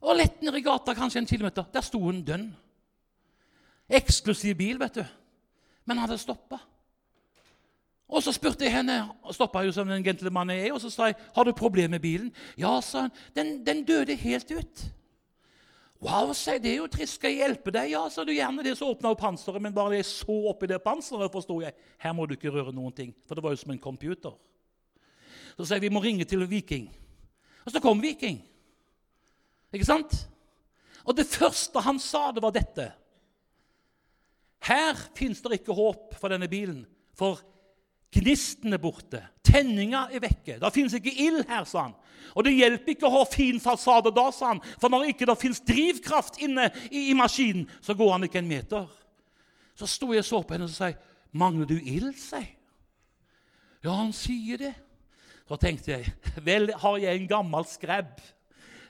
Og 0.06 0.18
lett 0.18 0.42
nede 0.46 0.60
i 0.60 0.66
gata, 0.66 0.94
kanskje 0.94 1.24
en 1.24 1.30
kilometer, 1.30 1.66
der 1.74 1.86
sto 1.86 2.00
hun 2.02 2.22
dønn. 2.26 2.52
Eksklusiv 3.90 4.56
bil, 4.58 4.80
vet 4.82 5.02
du. 5.02 5.06
Men 5.86 6.02
hadde 6.02 6.18
stoppa. 6.22 6.60
Og 8.06 8.22
så 8.22 8.34
spurte 8.34 8.66
jeg 8.66 8.76
henne, 8.76 9.00
stoppa 9.34 9.64
jo 9.66 9.74
som 9.74 9.90
den 9.90 10.06
gentlemanen 10.06 10.54
jeg 10.54 10.68
er, 10.68 10.74
og 10.76 10.82
så 10.82 10.90
sa 10.90 11.06
jeg, 11.10 11.16
'Har 11.36 11.44
du 11.44 11.52
problemer 11.54 11.98
med 11.98 12.00
bilen?' 12.00 12.34
'Ja', 12.58 12.82
sa 12.82 13.02
hun. 13.02 13.12
Den, 13.36 13.66
den 13.66 13.84
døde 13.84 14.16
helt 14.16 14.52
ut'. 14.52 14.86
Wow, 16.04 16.34
sier 16.36 16.60
det 16.60 16.74
er 16.74 16.82
jo 16.82 16.90
trist. 16.92 17.18
Skal 17.18 17.32
jeg 17.34 17.46
hjelpe 17.46 17.72
deg? 17.74 17.94
Ja, 17.94 18.04
sa 18.12 18.26
du 18.28 18.34
gjerne 18.36 18.66
det. 18.66 18.76
Så 18.78 18.90
åpna 18.92 19.14
hun 19.14 19.20
panseret, 19.20 19.62
men 19.64 19.74
bare 19.76 20.00
jeg 20.00 20.10
så 20.10 20.36
oppi 20.52 20.68
det 20.70 20.82
panseret, 20.84 21.32
forsto 21.34 21.62
jeg 21.64 21.76
her 22.04 22.14
må 22.18 22.28
du 22.28 22.36
ikke 22.36 22.52
røre 22.54 22.76
noen 22.76 22.94
ting. 22.96 23.14
For 23.26 23.38
det 23.38 23.46
var 23.46 23.56
jo 23.56 23.62
som 23.64 23.74
en 23.74 23.82
computer. 23.82 24.36
Så 25.56 25.64
sier 25.64 25.80
jeg 25.80 25.88
vi 25.88 25.96
må 25.96 26.04
ringe 26.04 26.28
til 26.28 26.44
Viking. 26.50 26.90
Og 27.66 27.72
så 27.72 27.82
kom 27.82 28.04
Viking. 28.04 28.42
Ikke 29.74 29.88
sant? 29.88 30.14
Og 31.06 31.16
det 31.18 31.28
første 31.30 31.82
han 31.86 32.00
sa, 32.02 32.28
det 32.34 32.44
var 32.44 32.54
dette. 32.56 32.90
Her 34.66 34.98
fins 35.18 35.42
det 35.46 35.60
ikke 35.60 35.76
håp 35.78 36.16
for 36.18 36.34
denne 36.34 36.50
bilen, 36.50 36.84
for 37.16 37.40
Gnisten 38.16 38.74
er 38.74 38.82
borte. 38.82 39.22
Tenninga 39.46 40.06
er 40.14 40.24
vekke. 40.24 40.58
Det 40.62 40.72
fins 40.74 40.96
ikke 40.96 41.14
ild 41.26 41.44
her, 41.50 41.66
sa 41.68 41.90
han. 41.90 41.96
Og 42.36 42.46
det 42.48 42.56
hjelper 42.56 42.96
ikke 42.96 43.08
å 43.08 43.14
ha 43.18 43.24
fin 43.30 43.60
fasade 43.64 44.12
da, 44.16 44.30
sa 44.34 44.54
han. 44.54 44.62
For 44.82 44.92
når 44.92 45.12
ikke 45.12 45.28
det 45.30 45.38
fins 45.42 45.62
drivkraft 45.68 46.40
inne 46.44 46.70
i, 46.90 47.10
i, 47.10 47.16
maskinen, 47.18 47.68
så 47.84 47.96
går 47.98 48.16
han 48.16 48.28
ikke 48.28 48.42
en 48.42 48.50
meter. 48.50 48.88
Så 49.76 49.90
sto 49.92 50.14
jeg 50.16 50.24
og 50.24 50.30
så 50.30 50.42
på 50.44 50.56
henne 50.56 50.70
og 50.70 50.74
sa 50.74 50.94
mangler 51.36 51.68
du 51.68 51.76
ild, 51.78 52.14
sier 52.20 52.54
Ja, 53.84 53.94
han 53.94 54.14
sier 54.16 54.58
det. 54.58 54.74
Så 55.46 55.60
tenkte 55.62 55.92
jeg 55.94 56.42
vel 56.42 56.72
har 56.82 56.96
jeg 56.98 57.20
en 57.20 57.30
gammel 57.30 57.68
skrebb 57.70 58.16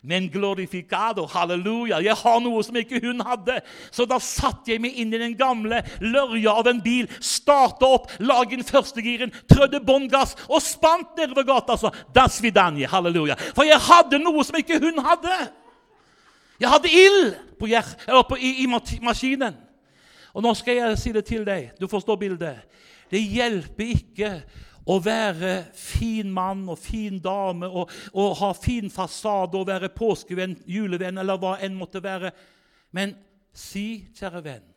men 0.06 0.30
glorificado, 0.32 1.26
halleluja. 1.30 2.00
Jeg 2.06 2.16
har 2.20 2.40
noe 2.44 2.62
som 2.64 2.78
ikke 2.80 3.02
hun 3.04 3.24
hadde. 3.26 3.58
Så 3.94 4.06
da 4.10 4.20
satte 4.22 4.74
jeg 4.74 4.84
meg 4.84 4.98
inn 5.02 5.14
i 5.14 5.22
den 5.22 5.36
gamle 5.38 5.82
lørja 6.04 6.54
av 6.62 6.70
en 6.70 6.82
bil, 6.84 7.10
starta 7.20 7.90
opp, 7.98 8.12
laget 8.22 8.60
inn 8.60 8.68
førstegiren, 8.68 9.34
trødde 9.50 9.82
bånn 9.86 10.08
gass 10.12 10.36
og 10.46 10.64
spant 10.64 11.18
nedover 11.18 11.48
gata. 11.48 11.78
Så 11.80 11.92
das 12.16 12.38
vidanje, 12.44 12.90
halleluja. 12.92 13.38
For 13.58 13.68
jeg 13.68 13.82
hadde 13.90 14.22
noe 14.22 14.46
som 14.46 14.60
ikke 14.62 14.80
hun 14.84 15.02
hadde. 15.06 15.38
Jeg 16.62 16.72
hadde 16.72 16.92
ild 16.92 17.34
i, 18.40 18.52
i 18.64 18.68
maskinen. 19.04 19.58
Og 20.36 20.44
nå 20.44 20.52
skal 20.60 20.80
jeg 20.82 21.00
si 21.00 21.12
det 21.16 21.26
til 21.28 21.46
deg. 21.48 21.72
Du 21.80 21.88
forstår 21.88 22.20
bildet. 22.20 22.64
Det 23.12 23.22
hjelper 23.22 23.92
ikke 23.96 24.32
å 24.86 25.00
være 25.02 25.54
fin 25.74 26.30
mann 26.32 26.68
og 26.70 26.78
fin 26.78 27.18
dame 27.22 27.68
og, 27.68 27.92
og 28.14 28.36
ha 28.42 28.52
fin 28.58 28.92
fasade 28.94 29.58
og 29.58 29.68
være 29.70 29.90
påskevenn, 29.96 30.60
julevenn 30.70 31.18
eller 31.22 31.40
hva 31.42 31.56
enn 31.66 31.78
måtte 31.78 32.04
være. 32.04 32.32
Men 32.94 33.16
si, 33.56 34.06
kjære 34.16 34.44
venn, 34.46 34.68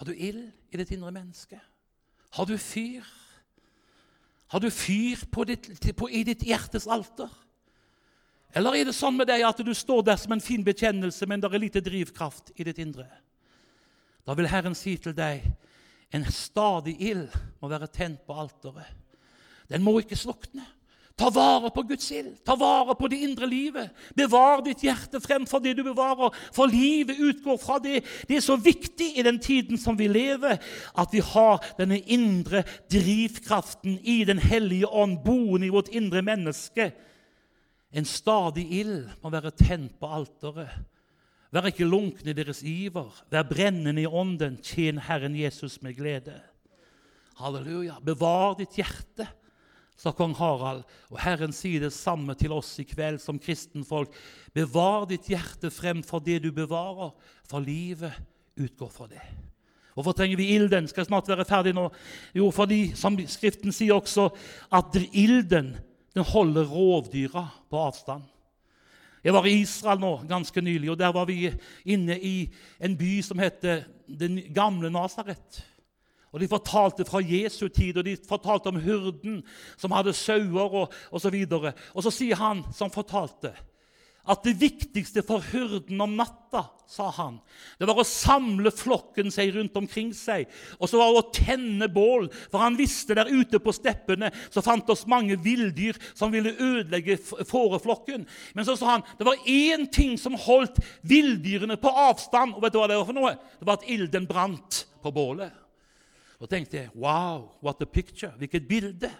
har 0.00 0.08
du 0.08 0.14
ild 0.16 0.48
i 0.72 0.80
ditt 0.80 0.90
indre 0.96 1.12
menneske? 1.14 1.60
Har 2.32 2.48
du 2.48 2.56
fyr? 2.58 3.06
Har 4.50 4.60
du 4.60 4.68
fyr 4.72 5.22
på 5.30 5.44
ditt, 5.48 5.68
på, 5.96 6.08
i 6.10 6.24
ditt 6.26 6.42
hjertes 6.44 6.88
alter? 6.90 7.30
Eller 8.52 8.76
er 8.76 8.88
det 8.88 8.96
sånn 8.96 9.16
med 9.16 9.30
deg 9.30 9.44
at 9.48 9.62
du 9.64 9.70
står 9.76 10.02
der 10.04 10.18
som 10.20 10.34
en 10.34 10.44
fin 10.44 10.64
bekjennelse, 10.64 11.28
men 11.28 11.40
det 11.40 11.48
er 11.48 11.62
lite 11.62 11.84
drivkraft 11.84 12.52
i 12.58 12.66
ditt 12.66 12.80
indre? 12.82 13.06
Da 14.26 14.36
vil 14.36 14.50
Herren 14.50 14.76
si 14.76 14.98
til 15.00 15.14
deg, 15.16 15.46
En 16.12 16.26
stadig 16.28 16.96
ild 17.00 17.32
må 17.62 17.70
være 17.72 17.88
tent 17.92 18.22
på 18.26 18.36
alteret. 18.36 18.88
Den 19.70 19.82
må 19.82 19.98
ikke 20.02 20.18
slukne. 20.18 20.64
Ta 21.16 21.28
vare 21.28 21.70
på 21.70 21.84
Guds 21.86 22.10
ild. 22.10 22.32
Ta 22.44 22.54
vare 22.58 22.94
på 22.96 23.08
det 23.08 23.20
indre 23.22 23.46
livet. 23.46 23.90
Bevar 24.16 24.62
ditt 24.64 24.80
hjerte 24.84 25.20
fremfor 25.20 25.60
det 25.62 25.74
du 25.76 25.82
bevarer, 25.84 26.32
for 26.54 26.70
livet 26.72 27.20
utgår 27.20 27.58
fra 27.60 27.76
det. 27.82 28.00
Det 28.28 28.38
er 28.38 28.44
så 28.44 28.56
viktig 28.56 29.10
i 29.18 29.24
den 29.24 29.38
tiden 29.42 29.78
som 29.78 29.98
vi 29.98 30.08
lever, 30.08 30.56
at 30.98 31.12
vi 31.12 31.20
har 31.20 31.60
denne 31.78 32.00
indre 32.00 32.64
drivkraften 32.90 33.98
i 34.02 34.24
Den 34.24 34.38
hellige 34.38 34.88
ånd 34.88 35.20
boende 35.24 35.68
i 35.68 35.74
vårt 35.74 35.92
indre 35.92 36.22
menneske. 36.22 36.90
En 37.92 38.08
stadig 38.08 38.66
ild 38.80 39.10
må 39.22 39.30
være 39.30 39.52
tent 39.52 39.98
på 40.00 40.08
alteret. 40.08 40.72
Vær 41.52 41.68
ikke 41.68 41.84
lunkne 41.84 42.32
i 42.32 42.36
deres 42.36 42.62
iver. 42.64 43.12
Vær 43.32 43.44
brennende 43.44 44.00
i 44.00 44.08
ånden. 44.08 44.56
Tjen 44.64 45.02
Herren 45.04 45.36
Jesus 45.36 45.82
med 45.84 45.98
glede. 45.98 46.38
Halleluja. 47.36 47.98
Bevar 48.04 48.56
ditt 48.56 48.78
hjerte, 48.80 49.26
sa 50.00 50.14
kong 50.16 50.32
Harald. 50.38 50.86
Og 51.12 51.20
Herren 51.20 51.52
sier 51.52 51.84
det 51.84 51.92
samme 51.92 52.36
til 52.40 52.54
oss 52.56 52.72
i 52.80 52.86
kveld 52.88 53.20
som 53.20 53.40
kristenfolk. 53.40 54.14
Bevar 54.56 55.04
ditt 55.10 55.28
hjerte 55.28 55.72
fremfor 55.72 56.24
det 56.24 56.40
du 56.46 56.50
bevarer, 56.56 57.12
for 57.48 57.64
livet 57.64 58.16
utgår 58.56 58.92
fra 58.92 59.08
det. 59.12 59.22
Hvorfor 59.92 60.16
trenger 60.16 60.40
vi 60.40 60.54
ilden? 60.54 60.88
Skal 60.88 61.04
jeg 61.04 61.10
snart 61.10 61.28
være 61.28 61.44
ferdig 61.44 61.74
nå? 61.76 61.90
Jo, 62.36 62.48
fordi, 62.54 62.94
som 62.96 63.18
Skriften 63.28 63.74
sier 63.76 63.98
også, 63.98 64.30
at 64.72 64.96
ilden 65.12 65.74
den 66.12 66.28
holder 66.28 66.68
rovdyra 66.68 67.46
på 67.68 67.80
avstand. 67.80 68.24
Jeg 69.22 69.34
var 69.34 69.46
i 69.46 69.60
Israel 69.62 70.00
nå 70.02 70.12
ganske 70.28 70.60
nylig, 70.60 70.90
og 70.90 70.98
der 70.98 71.12
var 71.14 71.28
vi 71.28 71.52
inne 71.84 72.18
i 72.18 72.48
en 72.82 72.96
by 72.98 73.20
som 73.22 73.38
heter 73.38 73.84
Den 74.06 74.40
gamle 74.54 74.90
Nasaret. 74.90 75.62
Og 76.32 76.40
De 76.40 76.48
fortalte 76.48 77.04
fra 77.04 77.20
Jesu 77.20 77.68
tid, 77.68 77.96
og 77.96 78.04
de 78.04 78.16
fortalte 78.28 78.66
om 78.66 78.80
hyrden 78.80 79.42
som 79.76 79.92
hadde 79.92 80.12
sauer 80.12 80.74
og 80.74 80.92
osv. 81.12 81.36
Og, 81.52 81.72
og 81.94 82.02
så 82.02 82.10
sier 82.10 82.40
han 82.40 82.64
som 82.72 82.90
fortalte, 82.90 83.52
at 84.22 84.44
det 84.46 84.54
viktigste 84.60 85.24
for 85.26 85.42
hyrden 85.42 86.00
om 86.00 86.12
natta, 86.14 86.68
sa 86.86 87.08
han, 87.16 87.38
det 87.80 87.86
var 87.88 87.98
å 87.98 88.04
samle 88.06 88.70
flokken 88.74 89.32
seg 89.32 89.54
rundt 89.56 89.78
omkring 89.80 90.10
seg. 90.14 90.44
Og 90.76 90.90
så 90.90 91.00
var 91.00 91.08
det 91.08 91.22
å 91.22 91.32
tenne 91.34 91.88
bål, 91.90 92.28
for 92.52 92.62
han 92.62 92.76
visste 92.78 93.16
der 93.18 93.32
ute 93.32 93.58
på 93.62 93.74
steppene 93.74 94.28
så 94.52 94.62
fantes 94.62 95.06
mange 95.10 95.38
villdyr 95.42 95.98
som 96.12 96.30
ville 96.34 96.52
ødelegge 96.52 97.16
fåreflokken. 97.48 98.28
Men 98.54 98.68
så 98.68 98.76
sa 98.78 98.92
han 98.92 99.06
det 99.18 99.26
var 99.26 99.48
én 99.48 99.88
ting 99.90 100.14
som 100.20 100.38
holdt 100.38 100.78
villdyrene 101.08 101.80
på 101.80 101.96
avstand. 102.04 102.54
Og 102.54 102.62
vet 102.62 102.76
du 102.76 102.80
hva 102.82 102.92
det 102.92 103.00
var 103.00 103.08
for 103.08 103.18
noe? 103.18 103.34
Det 103.58 103.70
var 103.70 103.80
at 103.80 103.90
ilden 103.96 104.28
brant 104.28 104.84
på 105.02 105.16
bålet. 105.16 105.50
Og 106.42 106.50
tenkte 106.50 106.82
jeg 106.82 106.94
wow, 106.94 107.48
what 107.64 107.82
a 107.82 107.88
picture. 107.88 108.34
Hvilket 108.38 108.68
bilde. 108.68 109.10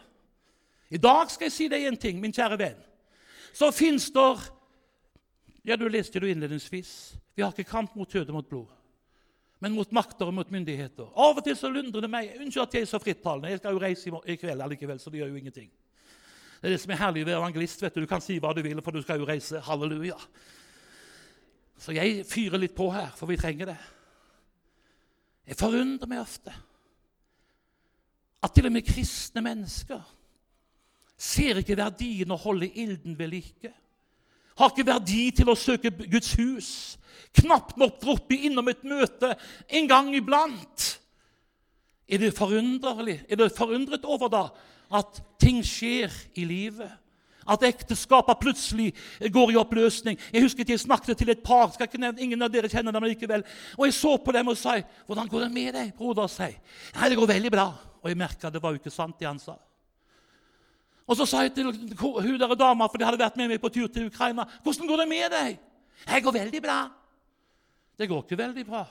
I 0.92 1.00
dag 1.00 1.30
skal 1.32 1.48
jeg 1.48 1.56
si 1.56 1.72
deg 1.72 1.88
en 1.88 1.96
ting, 1.96 2.18
min 2.20 2.34
kjære 2.34 2.58
venn. 2.60 2.80
Så 3.56 3.72
finnes 3.72 4.10
det 4.12 4.30
ja, 5.64 5.76
du 5.76 5.86
leste 5.88 6.20
det 6.20 6.32
innledningsvis. 6.32 7.14
Vi 7.34 7.42
har 7.42 7.52
ikke 7.52 7.70
kamp 7.70 7.94
mot 7.94 8.14
og 8.14 8.32
mot 8.34 8.48
blod, 8.48 8.70
men 9.62 9.76
mot 9.76 9.92
makter 9.94 10.26
og 10.26 10.34
mot 10.34 10.50
myndigheter. 10.50 11.12
Av 11.14 11.38
og 11.38 11.44
til 11.44 11.56
så 11.56 11.70
lundrer 11.70 12.02
det 12.02 12.10
meg. 12.10 12.32
Unnskyld 12.40 12.64
at 12.64 12.74
jeg 12.74 12.82
er 12.82 12.90
så 12.90 12.98
frittalende. 12.98 13.52
Jeg 13.52 13.62
skal 13.62 13.76
jo 13.76 13.82
reise 13.82 14.10
i 14.26 14.36
kveld 14.36 14.64
allikevel, 14.64 14.98
så 14.98 15.10
det 15.10 15.22
gjør 15.22 15.30
jo 15.30 15.38
ingenting. 15.38 15.70
Det 16.62 16.68
er 16.68 16.74
det 16.74 16.80
som 16.82 16.92
er 16.94 17.00
herlig 17.00 17.26
ved 17.26 17.36
evangelist. 17.36 17.82
vet 17.82 17.94
Du 17.94 18.00
Du 18.00 18.06
kan 18.06 18.20
si 18.20 18.38
hva 18.38 18.52
du 18.54 18.62
vil, 18.62 18.82
for 18.82 18.90
du 18.90 19.02
skal 19.02 19.18
jo 19.18 19.26
reise. 19.26 19.60
Halleluja. 19.60 20.18
Så 21.78 21.92
jeg 21.92 22.26
fyrer 22.26 22.58
litt 22.58 22.74
på 22.74 22.90
her, 22.90 23.10
for 23.16 23.26
vi 23.26 23.36
trenger 23.36 23.66
det. 23.66 23.78
Jeg 25.46 25.58
forundrer 25.58 26.06
meg 26.06 26.22
ofte 26.22 26.54
at 28.42 28.54
til 28.54 28.66
og 28.66 28.72
med 28.74 28.86
kristne 28.86 29.42
mennesker 29.42 30.02
ser 31.18 31.60
ikke 31.60 31.78
verdien 31.78 32.30
å 32.34 32.38
holde 32.38 32.66
ilden 32.66 33.14
ved 33.18 33.30
like 33.30 33.70
har 34.58 34.72
ikke 34.72 34.86
verdi 34.86 35.30
til 35.36 35.50
å 35.52 35.58
søke 35.58 35.90
Guds 35.90 36.34
hus. 36.38 36.70
Knapt 37.32 37.78
nok 37.80 38.00
droppe 38.02 38.36
innom 38.36 38.68
et 38.68 38.82
møte 38.84 39.32
en 39.72 39.88
gang 39.88 40.10
iblant. 40.14 40.88
Er 42.08 42.20
det 42.20 42.34
forunderlig? 42.36 43.22
Er 43.28 43.40
det 43.40 43.54
forundret 43.56 44.04
over 44.04 44.32
da 44.32 44.42
at 44.92 45.22
ting 45.40 45.62
skjer 45.64 46.12
i 46.36 46.44
livet? 46.44 46.90
At 47.48 47.64
ekteskapet 47.66 48.38
plutselig 48.38 48.92
går 49.34 49.50
i 49.50 49.58
oppløsning. 49.58 50.18
Jeg 50.30 50.44
husker 50.44 50.62
at 50.62 50.68
jeg 50.70 50.82
snakket 50.84 51.18
til 51.18 51.32
et 51.32 51.42
par. 51.42 51.72
skal 51.72 51.88
ikke 51.88 51.98
nevne, 51.98 52.20
Ingen 52.22 52.42
av 52.42 52.52
dere 52.52 52.70
kjenner 52.70 52.94
dem 52.94 53.08
likevel. 53.08 53.42
Og 53.78 53.88
jeg 53.88 53.96
så 53.96 54.16
på 54.16 54.32
dem 54.32 54.48
og 54.48 54.56
sa, 54.56 54.78
'Hvordan 55.06 55.28
går 55.28 55.40
det 55.40 55.52
med 55.52 55.74
deg, 55.74 55.94
broder?' 55.96 56.28
sier 56.28 56.54
'Nei, 56.94 57.08
det 57.08 57.18
går 57.18 57.26
veldig 57.26 57.50
bra.' 57.50 57.74
Og 58.02 58.08
jeg 58.08 58.16
merka 58.16 58.50
det 58.50 58.62
var 58.62 58.70
jo 58.70 58.78
ikke 58.78 58.90
sant, 58.90 59.18
det 59.18 59.26
han 59.26 59.38
sa. 59.38 59.56
Og 61.12 61.18
så 61.20 61.26
sa 61.28 61.42
jeg 61.44 61.52
til 61.52 61.68
hun 61.68 62.38
der 62.40 62.54
dama, 62.56 62.88
for 62.88 62.96
de 62.96 63.04
hadde 63.04 63.20
vært 63.20 63.36
med 63.36 63.50
meg 63.52 63.60
på 63.60 63.68
tur 63.68 63.86
til 63.92 64.08
Ukraina, 64.08 64.46
'Hvordan 64.64 64.88
går 64.88 64.96
det 64.96 65.08
med 65.08 65.30
deg?' 65.30 65.58
'Jeg 66.08 66.22
går 66.24 66.32
veldig 66.32 66.62
bra.' 66.62 66.90
Det 67.98 68.08
går 68.08 68.22
ikke 68.22 68.38
veldig 68.38 68.66
bra. 68.66 68.86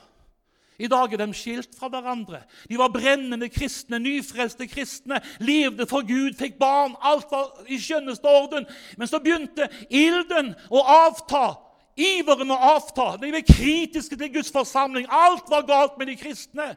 I 0.80 0.88
dag 0.88 1.14
er 1.14 1.18
de 1.18 1.34
skilt 1.34 1.76
fra 1.80 1.90
hverandre. 1.90 2.44
De 2.70 2.78
var 2.78 2.90
brennende 2.90 3.50
kristne, 3.50 4.00
nyfrelste 4.00 4.68
kristne, 4.68 5.20
levde 5.40 5.88
for 5.90 6.02
Gud, 6.02 6.38
fikk 6.38 6.60
barn. 6.60 6.96
Alt 7.02 7.26
var 7.32 7.66
i 7.68 7.78
skjønneste 7.78 8.26
orden. 8.26 8.66
Men 8.98 9.08
så 9.08 9.20
begynte 9.20 9.68
ilden 9.90 10.56
å 10.70 10.82
avta. 10.82 11.58
Iveren 11.98 12.52
å 12.52 12.58
avta. 12.78 13.18
De 13.18 13.32
ble 13.32 13.42
kritiske 13.42 14.18
til 14.18 14.34
Guds 14.34 14.52
forsamling. 14.52 15.06
Alt 15.10 15.50
var 15.50 15.68
galt 15.68 15.98
med 15.98 16.08
de 16.08 16.16
kristne. 16.16 16.76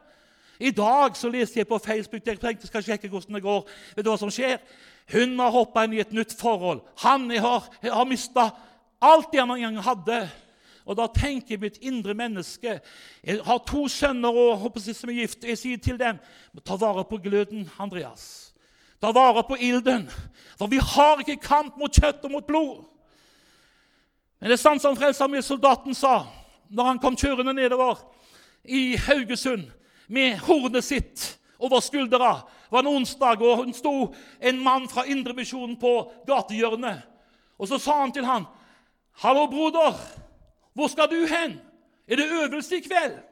I 0.59 0.71
dag 0.71 1.17
så 1.17 1.29
leste 1.29 1.59
jeg 1.59 1.67
på 1.67 1.79
Facebook 1.83 2.27
jeg 2.27 2.39
tenkte 2.39 2.67
skal 2.67 2.83
sjekke 2.83 3.09
hvordan 3.11 3.35
det 3.35 3.43
går. 3.43 3.65
Vet 3.95 4.05
du 4.05 4.11
hva 4.11 4.19
som 4.19 4.31
skjer? 4.31 4.57
Hun 5.11 5.35
har 5.39 5.53
hoppa 5.53 5.83
inn 5.85 5.93
i 5.93 6.01
et 6.01 6.13
nytt 6.15 6.33
forhold. 6.37 6.81
Han 7.03 7.27
har, 7.31 7.67
har 7.83 8.07
mista 8.09 8.49
alt 9.03 9.31
det 9.31 9.43
han 9.43 9.51
en 9.51 9.67
gang 9.67 9.83
hadde. 9.85 10.23
Og 10.85 10.97
da 10.97 11.07
tenker 11.09 11.57
mitt 11.57 11.79
indre 11.81 12.13
menneske 12.13 12.79
Jeg 13.25 13.39
har 13.41 13.61
to 13.65 13.87
sønner 13.89 14.29
og 14.29 14.59
håper 14.61 14.83
jeg, 14.85 14.95
som 14.95 15.09
er 15.09 15.21
gift. 15.21 15.43
Jeg 15.43 15.57
sier 15.57 15.77
til 15.81 15.97
dem 15.99 16.19
ta 16.63 16.77
vare 16.77 17.05
på 17.09 17.17
gløden, 17.17 17.69
Andreas. 17.79 18.53
Ta 19.01 19.11
vare 19.11 19.43
på 19.47 19.57
ilden. 19.59 20.09
For 20.57 20.67
vi 20.71 20.77
har 20.77 21.19
ikke 21.19 21.41
kamp 21.41 21.77
mot 21.77 21.91
kjøtt 21.91 22.23
og 22.23 22.31
mot 22.31 22.47
blod. 22.47 22.85
Men 24.39 24.51
det 24.51 24.59
er 24.59 24.61
sant 24.61 24.81
som 24.81 24.95
Frelsesarmé-soldaten 24.97 25.95
sa 25.97 26.25
når 26.69 26.83
han 26.89 26.99
kom 26.99 27.17
kjørende 27.17 27.53
nedover 27.53 28.01
i 28.65 28.95
Haugesund 28.97 29.67
med 30.07 30.37
hornet 30.45 30.83
sitt 30.83 31.39
over 31.59 31.79
skuldra. 31.79 32.33
Det 32.45 32.71
var 32.71 32.79
en 32.79 32.87
onsdag, 32.97 33.41
og 33.41 33.57
hun 33.63 33.73
sto 33.73 34.13
en 34.39 34.59
mann 34.63 34.89
fra 34.89 35.05
Indremisjonen 35.05 35.77
på 35.79 35.93
gatehjørnet. 36.27 37.05
Og 37.57 37.67
så 37.67 37.79
sa 37.79 38.01
han 38.01 38.11
til 38.11 38.25
han, 38.25 38.45
'Hallo, 39.21 39.45
broder. 39.47 39.95
Hvor 40.73 40.87
skal 40.87 41.07
du 41.09 41.25
hen? 41.25 41.61
Er 42.07 42.15
det 42.15 42.31
øvelse 42.31 42.77
i 42.77 42.79
kveld?' 42.79 43.23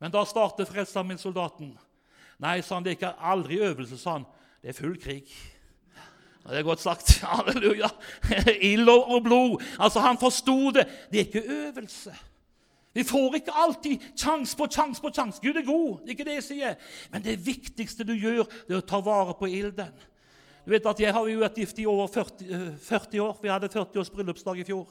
Men 0.00 0.10
da 0.10 0.24
startet 0.24 0.68
Frelsesarmeen-soldaten. 0.68 1.78
'Nei', 2.38 2.62
sa 2.62 2.74
han, 2.74 2.84
'det 2.84 2.90
er 2.90 2.96
ikke 2.96 3.20
aldri 3.20 3.58
øvelse', 3.58 3.96
sa 3.96 4.12
han. 4.12 4.26
'Det 4.62 4.68
er 4.68 4.72
full 4.72 4.98
krig'. 4.98 5.54
Det 6.48 6.58
er 6.58 6.62
godt 6.62 6.80
sagt. 6.80 7.18
Halleluja. 7.32 7.88
Ild 8.72 8.88
og 8.88 9.22
blod. 9.22 9.62
Altså, 9.80 10.00
Han 10.00 10.18
forsto 10.18 10.70
det. 10.70 10.86
Det 11.12 11.20
er 11.20 11.24
ikke 11.24 11.42
øvelse. 11.48 12.14
Vi 12.94 13.02
får 13.04 13.40
ikke 13.40 13.54
alltid 13.58 14.02
sjanse 14.14 14.56
på 14.56 14.68
sjanse 14.70 15.02
på 15.02 15.10
sjanse. 15.14 15.42
Gud 15.42 15.56
er 15.58 15.66
god, 15.66 16.02
det 16.02 16.12
er 16.12 16.16
ikke 16.16 16.26
det 16.28 16.36
jeg 16.38 16.46
sier. 16.46 16.76
Men 17.10 17.24
det 17.24 17.40
viktigste 17.42 18.06
du 18.06 18.14
gjør, 18.14 18.44
det 18.68 18.76
er 18.76 18.82
å 18.82 18.86
ta 18.86 19.00
vare 19.02 19.34
på 19.38 19.50
ilden. 19.50 19.90
Du 20.64 20.72
vet 20.72 20.86
at 20.86 21.00
Jeg 21.00 21.12
har 21.12 21.26
jo 21.28 21.40
vært 21.42 21.58
gift 21.60 21.80
i 21.82 21.88
over 21.90 22.06
40, 22.08 22.78
40 22.80 23.20
år. 23.20 23.34
Vi 23.42 23.50
hadde 23.52 23.68
40 23.68 24.00
års 24.00 24.12
bryllupsdag 24.14 24.62
i 24.62 24.68
fjor. 24.68 24.86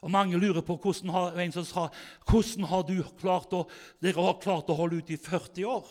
Og 0.00 0.12
Mange 0.12 0.38
lurer 0.38 0.62
på 0.64 0.76
hvordan 0.76 1.10
har, 1.12 1.40
en 1.40 1.52
som 1.52 1.64
sa, 1.64 1.88
hvordan 2.28 2.68
har 2.70 2.84
du 2.88 3.00
klart 3.20 3.52
å, 3.56 3.64
dere 4.00 4.22
har 4.22 4.38
klart 4.40 4.70
å 4.70 4.76
holde 4.78 5.00
ut 5.00 5.10
i 5.10 5.18
40 5.18 5.66
år. 5.68 5.88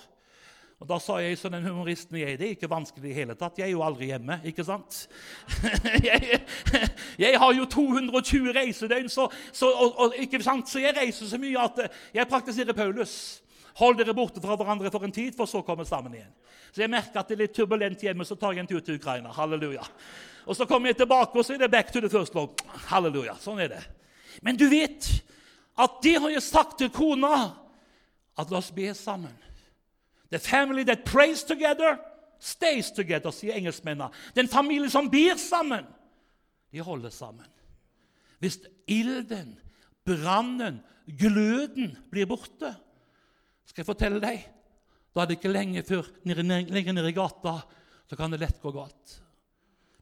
Og 0.80 0.88
Da 0.88 0.96
sa 1.04 1.18
jeg 1.20 1.36
som 1.36 1.52
den 1.52 1.66
humoristen 1.68 2.16
jeg 2.16 2.38
det 2.40 2.46
er 2.46 2.54
ikke 2.56 2.70
vanskelig 2.72 3.10
i 3.12 3.18
hele 3.18 3.36
tatt. 3.36 3.58
Jeg 3.60 3.68
er 3.68 3.74
jo 3.74 3.84
aldri 3.84 4.08
hjemme, 4.14 4.38
ikke 4.48 4.64
sant? 4.64 5.02
jeg, 6.08 6.40
jeg, 7.20 7.40
har 7.42 7.52
jo 7.58 7.66
220 7.68 8.54
reisedøgn, 8.56 9.10
så, 9.12 9.28
så, 9.52 9.68
og, 9.68 10.00
og, 10.00 10.16
ikke 10.24 10.40
sant? 10.44 10.72
så 10.72 10.80
jeg 10.80 10.96
reiser 10.96 11.28
så 11.28 11.40
mye 11.42 11.60
at 11.60 11.84
eh, 11.84 12.00
jeg 12.16 12.32
praktiserer 12.32 12.78
Paulus. 12.78 13.14
Hold 13.80 14.00
dere 14.00 14.16
borte 14.16 14.42
fra 14.44 14.56
hverandre 14.60 14.92
for 14.92 15.04
en 15.04 15.16
tid, 15.16 15.36
for 15.36 15.52
så 15.52 15.62
komme 15.68 15.84
sammen 15.88 16.16
igjen. 16.16 16.32
Så 16.72 16.84
jeg 16.84 16.92
merker 16.92 17.20
at 17.20 17.28
det 17.28 17.36
er 17.36 17.44
litt 17.44 17.56
turbulent 17.56 18.04
hjemme, 18.04 18.28
så 18.28 18.38
tar 18.40 18.56
jeg 18.56 18.64
en 18.64 18.72
tur 18.72 18.80
til 18.80 19.00
Ukraina. 19.00 19.34
Halleluja. 19.36 19.84
Og 20.48 20.56
så 20.56 20.68
kommer 20.68 20.92
jeg 20.92 21.02
tilbake, 21.02 21.36
og 21.36 21.46
så 21.46 21.58
er 21.58 21.64
det 21.66 21.72
back 21.72 21.92
to 21.92 22.00
the 22.00 22.12
first 22.12 22.36
love. 22.36 22.56
Halleluja. 22.88 23.36
Sånn 23.44 23.60
er 23.64 23.74
det. 23.76 23.84
Men 24.46 24.56
du 24.60 24.68
vet 24.72 25.12
at 25.80 26.00
det 26.04 26.16
har 26.24 26.32
jeg 26.32 26.44
sagt 26.48 26.80
til 26.80 26.92
kona, 26.94 27.52
at 28.40 28.52
la 28.52 28.60
oss 28.64 28.72
be 28.72 28.88
sammen. 28.96 29.36
The 30.30 30.40
family 30.40 30.84
that 30.84 31.06
prays 31.06 31.44
together, 31.44 31.98
stays 32.40 32.92
together, 32.92 33.32
sier 33.32 33.58
engelskmennene. 33.58 34.12
Den 34.36 34.48
familie 34.48 34.90
som 34.90 35.10
ber 35.10 35.38
sammen, 35.42 35.88
de 36.72 36.84
holder 36.86 37.10
sammen. 37.10 37.48
Hvis 38.40 38.60
ilden, 38.88 39.58
brannen, 40.06 40.80
gløden 41.20 41.98
blir 42.12 42.30
borte, 42.30 42.76
skal 43.66 43.82
jeg 43.82 43.90
fortelle 43.90 44.22
deg, 44.24 44.46
Da 45.14 45.24
er 45.24 45.30
det 45.30 45.40
ikke 45.40 45.52
lenge 45.52 45.84
før 45.84 46.08
lenger 46.24 46.94
nede 46.94 47.10
i 47.10 47.16
gata 47.18 47.60
så 48.10 48.18
kan 48.18 48.32
det 48.32 48.42
lett 48.42 48.62
gå 48.62 48.72
galt. 48.74 49.16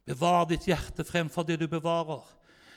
Bevar 0.08 0.46
ditt 0.48 0.68
hjerte 0.68 1.04
fremfor 1.04 1.44
det 1.44 1.58
du 1.60 1.66
bevarer. 1.68 2.22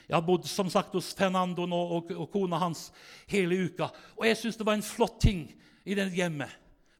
Jeg 0.08 0.18
har 0.18 0.26
bodd 0.28 0.48
som 0.50 0.68
sagt 0.72 0.96
hos 0.98 1.14
Fernando 1.16 1.64
nå, 1.70 1.80
og, 1.80 2.10
og 2.12 2.28
kona 2.34 2.60
hans 2.60 2.90
hele 3.32 3.56
uka. 3.70 3.88
Og 4.18 4.26
jeg 4.28 4.40
syns 4.40 4.60
det 4.60 4.68
var 4.68 4.76
en 4.76 4.84
flott 4.84 5.22
ting 5.24 5.46
i 5.88 5.96
det 5.96 6.10
hjemmet. 6.18 6.52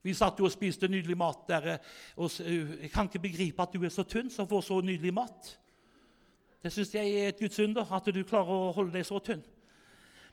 Vi 0.02 0.14
satt 0.14 0.40
jo 0.40 0.48
og 0.48 0.52
spiste 0.52 0.88
nydelig 0.90 1.16
mat 1.18 1.44
der. 1.48 1.78
og 2.16 2.30
Jeg 2.40 2.90
kan 2.90 3.06
ikke 3.06 3.22
begripe 3.22 3.62
at 3.62 3.72
du 3.74 3.84
er 3.84 3.92
så 3.94 4.02
tynn 4.02 4.30
som 4.30 4.48
får 4.48 4.60
så 4.66 4.80
nydelig 4.80 5.14
mat. 5.14 5.58
Det 6.62 6.72
syns 6.72 6.94
jeg 6.94 7.10
er 7.10 7.28
et 7.28 7.38
Guds 7.38 7.58
under, 7.58 7.86
at 7.86 8.06
du 8.14 8.22
klarer 8.22 8.50
å 8.50 8.72
holde 8.74 8.94
deg 8.94 9.06
så 9.06 9.18
tynn. 9.18 9.42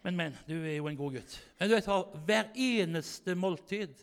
Men, 0.04 0.16
men, 0.16 0.36
du 0.48 0.56
er 0.62 0.78
jo 0.78 0.88
en 0.88 0.98
god 0.98 1.18
gutt. 1.18 1.38
Men 1.60 1.70
du 1.70 1.76
vet 1.76 1.90
hver 2.26 2.52
eneste 2.56 3.36
måltid 3.36 3.98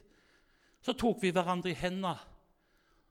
så 0.84 0.94
tok 0.94 1.22
vi 1.22 1.32
hverandre 1.34 1.72
i 1.72 1.78
hendene. 1.78 2.16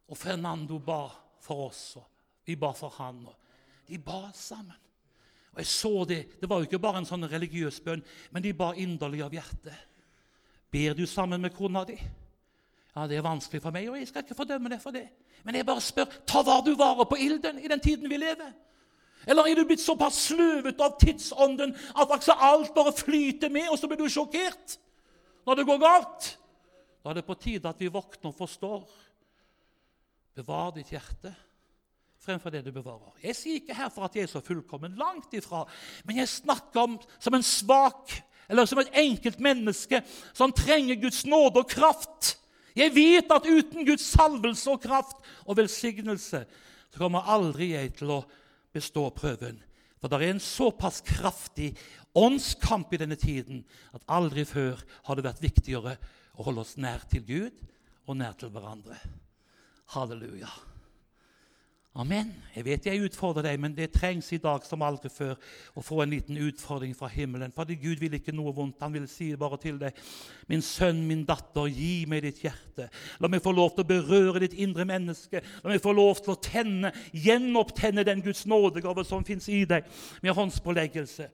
Og 0.05 0.17
Fernando 0.19 0.77
ba 0.79 1.07
for 1.41 1.65
oss, 1.65 1.95
og 1.97 2.05
vi 2.45 2.55
ba 2.59 2.69
for 2.77 2.93
han. 2.99 3.23
Og 3.25 3.87
de 3.89 3.97
ba 3.99 4.29
sammen. 4.37 4.75
Og 5.55 5.61
jeg 5.63 5.71
så 5.71 6.05
Det 6.05 6.41
det 6.41 6.49
var 6.49 6.59
jo 6.59 6.67
ikke 6.67 6.79
bare 6.83 6.99
en 6.99 7.07
sånn 7.07 7.25
religiøs 7.31 7.79
bønn, 7.81 8.03
men 8.31 8.43
de 8.43 8.53
ba 8.53 8.73
inderlig 8.75 9.23
av 9.23 9.33
hjertet. 9.33 9.75
Ber 10.71 10.93
du 10.93 11.05
sammen 11.07 11.41
med 11.41 11.55
kona 11.55 11.85
di? 11.85 11.95
Ja, 12.95 13.07
Det 13.07 13.17
er 13.17 13.21
vanskelig 13.21 13.61
for 13.61 13.75
meg, 13.75 13.89
og 13.89 13.97
jeg 13.99 14.07
skal 14.07 14.23
ikke 14.23 14.37
fordømme 14.37 14.69
deg 14.71 14.81
for 14.81 14.95
det. 14.95 15.07
Men 15.43 15.55
jeg 15.55 15.65
bare 15.67 15.83
spør 15.83 16.05
ta 16.27 16.41
var 16.47 16.61
du 16.63 16.75
vare 16.79 17.05
på 17.05 17.17
ilden 17.19 17.59
i 17.59 17.67
den 17.67 17.79
tiden 17.79 18.09
vi 18.09 18.17
lever. 18.17 18.53
Eller 19.27 19.47
er 19.49 19.55
du 19.55 19.65
blitt 19.65 19.81
såpass 19.81 20.17
sløvet 20.29 20.81
av 20.81 20.97
tidsånden 21.01 21.73
at 21.95 22.11
altså 22.11 22.35
alt 22.37 22.73
bare 22.75 22.93
flyter 22.93 23.49
med, 23.49 23.67
og 23.69 23.79
så 23.79 23.89
blir 23.89 23.99
du 23.99 24.09
sjokkert 24.09 24.77
når 25.45 25.59
det 25.59 25.65
går 25.65 25.81
galt? 25.81 26.29
Da 27.03 27.11
er 27.11 27.19
det 27.19 27.25
på 27.25 27.37
tide 27.37 27.69
at 27.69 27.81
vi 27.81 27.91
våkner 27.91 28.31
og 28.31 28.37
forstår. 28.37 28.85
Bevar 30.35 30.71
ditt 30.75 30.91
hjerte 30.93 31.33
fremfor 32.25 32.49
det 32.49 32.63
du 32.65 32.71
bevarer. 32.73 33.13
Jeg 33.23 33.37
sier 33.37 33.59
ikke 33.59 33.77
her 33.77 33.91
for 33.93 34.07
at 34.07 34.15
jeg 34.17 34.25
er 34.25 34.31
så 34.31 34.41
fullkommen, 34.43 34.95
langt 34.97 35.33
ifra. 35.37 35.63
Men 36.05 36.23
jeg 36.23 36.31
snakker 36.31 36.81
om 36.81 36.97
som 37.19 37.37
en 37.37 37.45
svak 37.45 38.13
eller 38.49 38.65
som 38.69 38.81
et 38.81 38.97
enkelt 39.01 39.39
menneske 39.41 40.01
som 40.33 40.53
trenger 40.53 40.99
Guds 41.01 41.23
nåde 41.25 41.61
og 41.61 41.69
kraft. 41.69 42.35
Jeg 42.75 42.91
vet 42.95 43.31
at 43.31 43.47
uten 43.47 43.85
Guds 43.87 44.05
salvelse 44.11 44.71
og 44.71 44.81
kraft 44.83 45.21
og 45.45 45.57
velsignelse 45.61 46.43
så 46.45 46.99
kommer 46.99 47.27
aldri 47.31 47.71
jeg 47.73 47.93
til 47.99 48.11
å 48.17 48.23
bestå 48.75 49.07
prøven. 49.15 49.57
For 49.99 50.11
det 50.11 50.19
er 50.19 50.33
en 50.33 50.43
såpass 50.43 51.01
kraftig 51.03 51.71
åndskamp 52.15 52.91
i 52.93 52.99
denne 53.01 53.17
tiden 53.19 53.63
at 53.95 54.03
aldri 54.11 54.45
før 54.47 54.79
har 55.07 55.17
det 55.17 55.25
vært 55.25 55.43
viktigere 55.43 55.95
å 56.35 56.45
holde 56.47 56.63
oss 56.63 56.75
nær 56.79 57.03
til 57.11 57.23
Gud 57.27 57.63
og 58.05 58.19
nær 58.19 58.35
til 58.39 58.51
hverandre. 58.53 58.99
Halleluja. 59.95 60.51
Amen. 61.95 62.33
Jeg 62.51 62.65
vet 62.67 62.85
jeg 62.89 63.05
utfordrer 63.07 63.45
deg, 63.45 63.59
men 63.63 63.71
det 63.71 63.93
trengs 63.95 64.27
i 64.35 64.39
dag 64.43 64.65
som 64.67 64.81
aldri 64.83 65.07
før 65.07 65.37
å 65.79 65.83
få 65.83 66.01
en 66.03 66.11
liten 66.11 66.35
utfordring 66.43 66.91
fra 66.97 67.07
himmelen. 67.07 67.53
Fordi 67.55 67.77
Gud 67.79 68.01
vil 68.03 68.17
ikke 68.17 68.33
noe 68.35 68.51
vondt. 68.55 68.81
Han 68.83 68.97
vil 68.97 69.05
si 69.07 69.29
bare 69.39 69.55
til 69.63 69.77
deg, 69.79 69.95
min 70.51 70.63
sønn, 70.65 70.99
min 71.07 71.23
datter, 71.23 71.69
gi 71.71 72.03
meg 72.11 72.25
ditt 72.25 72.41
hjerte. 72.43 72.89
La 73.23 73.31
meg 73.31 73.45
få 73.45 73.55
lov 73.55 73.77
til 73.77 73.85
å 73.85 73.87
berøre 73.93 74.43
ditt 74.43 74.57
indre 74.59 74.83
menneske. 74.89 75.39
La 75.63 75.71
meg 75.71 75.79
få 75.85 75.95
lov 75.95 76.19
til 76.19 76.35
å 76.35 76.37
tenne, 76.43 76.91
gjenopptenne 77.15 78.03
den 78.03 78.25
Guds 78.27 78.43
nådegave 78.43 79.07
som 79.07 79.23
fins 79.23 79.47
i 79.47 79.63
deg, 79.63 79.87
med 80.19 80.35
håndspåleggelse. 80.35 81.31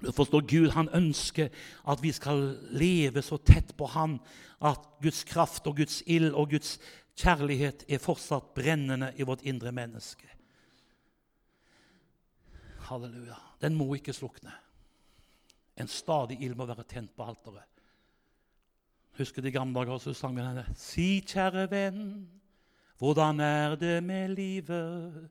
Du 0.00 0.12
forstår, 0.16 0.48
Gud 0.48 0.72
han 0.72 0.88
ønsker 0.96 1.52
at 1.88 2.00
vi 2.00 2.12
skal 2.12 2.54
leve 2.72 3.20
så 3.24 3.36
tett 3.36 3.76
på 3.76 3.86
Han 3.92 4.18
at 4.64 4.80
Guds 5.02 5.24
kraft 5.28 5.66
og 5.68 5.76
Guds 5.76 6.02
ild 6.06 6.32
og 6.32 6.50
Guds 6.50 6.78
Kjærlighet 7.14 7.84
er 7.88 8.02
fortsatt 8.02 8.54
brennende 8.56 9.12
i 9.16 9.26
vårt 9.26 9.44
indre 9.46 9.70
menneske. 9.72 10.26
Halleluja. 12.88 13.38
Den 13.62 13.76
må 13.78 13.94
ikke 13.94 14.12
slukne. 14.12 14.52
En 15.78 15.88
stadig 15.88 16.40
ild 16.42 16.56
må 16.58 16.66
være 16.66 16.86
tent 16.88 17.14
på 17.16 17.26
alteret. 17.26 17.70
Husker 19.18 19.42
de 19.42 19.52
gamle 19.54 19.78
dager 19.78 20.00
så 20.02 20.14
sang 20.14 20.34
vi 20.34 20.42
denne. 20.42 20.66
Si, 20.74 21.22
kjære 21.22 21.68
venn, 21.70 22.04
hvordan 22.98 23.40
er 23.40 23.76
det 23.78 24.02
med 24.02 24.34
livet? 24.34 25.30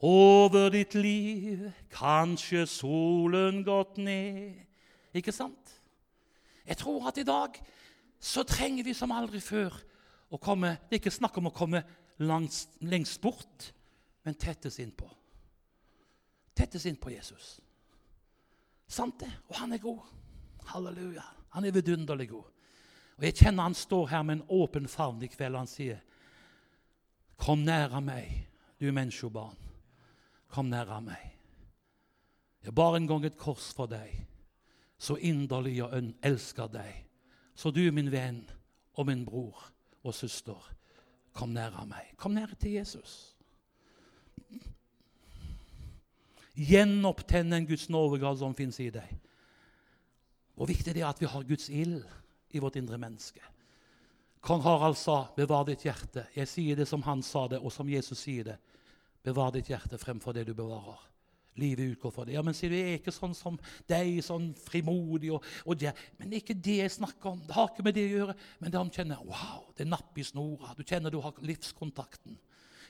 Over 0.00 0.70
ditt 0.72 0.94
liv 0.94 1.66
kanskje 1.92 2.66
solen 2.68 3.62
gått 3.64 4.00
ned. 4.00 4.56
Ikke 5.16 5.32
sant? 5.32 5.76
Jeg 6.66 6.76
tror 6.80 7.08
at 7.08 7.20
i 7.20 7.24
dag 7.24 7.60
så 8.20 8.44
trenger 8.48 8.84
vi 8.84 8.96
som 8.96 9.12
aldri 9.12 9.40
før 9.44 9.76
komme 10.42 10.76
Det 10.88 10.96
er 10.96 11.02
ikke 11.04 11.14
snakk 11.14 11.38
om 11.38 11.46
å 11.50 11.54
komme 11.54 11.84
langs, 12.18 12.66
lengst 12.80 13.20
bort, 13.22 13.72
men 14.24 14.34
tettes 14.34 14.80
innpå. 14.82 15.06
Tettes 16.56 16.86
innpå 16.86 17.12
Jesus. 17.12 17.60
Sant 18.88 19.20
det? 19.20 19.30
Og 19.48 19.56
han 19.60 19.72
er 19.72 19.82
god. 19.82 20.02
Halleluja. 20.72 21.22
Han 21.54 21.64
er 21.64 21.74
vidunderlig 21.74 22.28
god. 22.30 22.50
Og 23.16 23.24
Jeg 23.24 23.36
kjenner 23.36 23.62
han 23.62 23.74
står 23.74 24.06
her 24.06 24.22
med 24.22 24.38
en 24.38 24.48
åpen 24.48 24.88
favn 24.88 25.22
i 25.22 25.30
kveld, 25.30 25.56
han 25.56 25.66
sier, 25.66 26.02
'Kom 27.36 27.58
nære 27.58 28.00
meg, 28.00 28.48
du 28.80 28.92
menneskebarn. 28.92 29.56
Kom 30.48 30.66
nære 30.66 31.00
meg.' 31.02 31.36
Jeg 32.64 32.74
bar 32.74 32.96
en 32.96 33.06
gang 33.06 33.24
et 33.24 33.38
kors 33.38 33.72
for 33.72 33.86
deg, 33.86 34.26
så 34.98 35.14
inderlig 35.16 35.76
jeg 35.76 36.14
elsker 36.22 36.66
deg. 36.66 37.04
Så 37.54 37.70
du, 37.70 37.92
min 37.92 38.10
venn 38.12 38.50
og 38.94 39.06
min 39.06 39.24
bror, 39.24 39.72
og 40.06 40.14
søster, 40.14 40.58
kom 41.36 41.52
nær 41.52 41.74
av 41.76 41.88
meg. 41.90 42.14
Kom 42.16 42.36
nær 42.36 42.54
til 42.60 42.78
Jesus. 42.78 43.34
Gjenopptenn 46.56 47.52
den 47.52 47.66
Guds 47.68 47.90
nådegave 47.92 48.38
som 48.40 48.54
fins 48.56 48.78
i 48.80 48.88
deg. 48.94 49.10
Hvor 50.56 50.70
viktig 50.70 50.94
det 50.96 51.02
er 51.02 51.10
at 51.10 51.20
vi 51.20 51.28
har 51.28 51.44
Guds 51.44 51.68
ild 51.68 52.06
i 52.56 52.62
vårt 52.62 52.78
indre 52.80 52.96
menneske. 52.98 53.42
Kong 54.40 54.62
Harald 54.62 54.96
sa, 54.96 55.26
'Bevar 55.36 55.64
ditt 55.64 55.82
hjerte'. 55.84 56.26
Jeg 56.36 56.48
sier 56.48 56.76
det 56.76 56.88
som 56.88 57.02
han 57.02 57.22
sa 57.22 57.48
det, 57.48 57.58
og 57.58 57.72
som 57.72 57.88
Jesus 57.88 58.18
sier 58.18 58.44
det. 58.44 58.56
Bevar 59.22 59.50
ditt 59.50 59.66
hjerte 59.66 59.98
fremfor 59.98 60.32
det 60.32 60.46
du 60.46 60.54
bevarer. 60.54 61.02
Livet 61.56 61.94
utgår 61.94 62.12
fra 62.12 62.26
det. 62.28 62.34
Ja, 62.36 62.42
men 62.44 62.56
sier 62.56 62.72
du, 62.72 62.76
jeg 62.78 62.94
er 62.94 63.00
ikke 63.00 63.14
sånn 63.14 63.34
som 63.36 63.58
deg, 63.88 64.18
sånn 64.24 64.50
frimodig 64.66 65.32
og, 65.34 65.44
og 65.64 65.78
det. 65.80 65.94
Men 66.18 66.30
det 66.30 66.38
er 66.38 66.44
ikke 66.44 66.58
det 66.68 66.76
jeg 66.82 66.96
snakker 66.98 67.32
om. 67.32 67.40
Det 67.46 67.56
har 67.56 67.70
ikke 67.72 67.86
med 67.86 67.96
det 67.96 68.06
å 68.08 68.14
gjøre. 68.14 68.36
Men 68.60 68.74
det 68.74 68.82
han 68.82 68.92
kjenner 68.98 69.24
wow, 69.24 69.64
det 69.76 69.86
er 69.86 69.92
napp 69.94 70.20
i 70.20 70.26
snora. 70.26 70.76
Du 70.76 70.84
kjenner 70.84 71.14
du 71.14 71.20
har 71.24 71.40
livskontakten. 71.40 72.38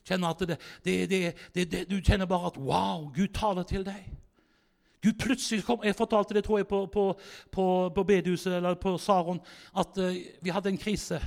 Kjenner 0.06 0.46
det, 0.46 0.58
det, 0.86 1.32
det, 1.54 1.82
du 1.90 1.98
kjenner 1.98 2.30
bare 2.30 2.52
at 2.52 2.60
wow, 2.62 3.08
Gud 3.14 3.34
taler 3.34 3.66
til 3.66 3.86
deg. 3.86 4.06
Gud 5.02 5.18
plutselig 5.20 5.64
kom, 5.66 5.82
Jeg 5.84 5.94
fortalte 5.94 6.34
det 6.34 6.44
tror 6.46 6.58
jeg, 6.58 6.66
på, 6.66 6.86
på, 6.90 7.08
på, 7.52 7.64
på 7.94 8.04
bedehuset 8.04 8.56
eller 8.56 8.74
på 8.80 8.96
Saron 8.98 9.40
at 9.76 9.98
uh, 9.98 10.14
vi 10.42 10.50
hadde 10.50 10.72
en 10.72 10.80
krise 10.80 11.20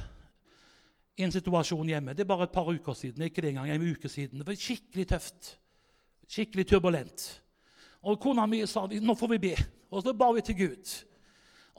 i 1.19 1.23
en 1.23 1.31
situasjon 1.31 1.87
hjemme. 1.91 2.15
Det 2.15 2.23
er 2.23 2.31
bare 2.31 2.47
et 2.47 2.55
par 2.55 2.67
uker 2.67 2.95
siden. 2.95 3.23
ikke 3.23 3.41
det 3.41 3.49
engang, 3.49 3.69
en 3.71 3.91
uke 3.91 4.09
siden. 4.09 4.39
Det 4.39 4.47
var 4.47 4.55
skikkelig 4.55 5.07
tøft. 5.07 5.57
Skikkelig 6.29 6.67
turbulent. 6.69 7.27
Og 8.05 8.19
kona 8.21 8.45
mi 8.47 8.61
sa 8.69 8.85
nå 8.87 9.15
får 9.17 9.31
vi 9.35 9.43
be. 9.49 9.53
Og 9.89 10.03
så 10.05 10.13
ba 10.13 10.29
vi 10.35 10.43
til 10.45 10.57
Gud. 10.59 10.91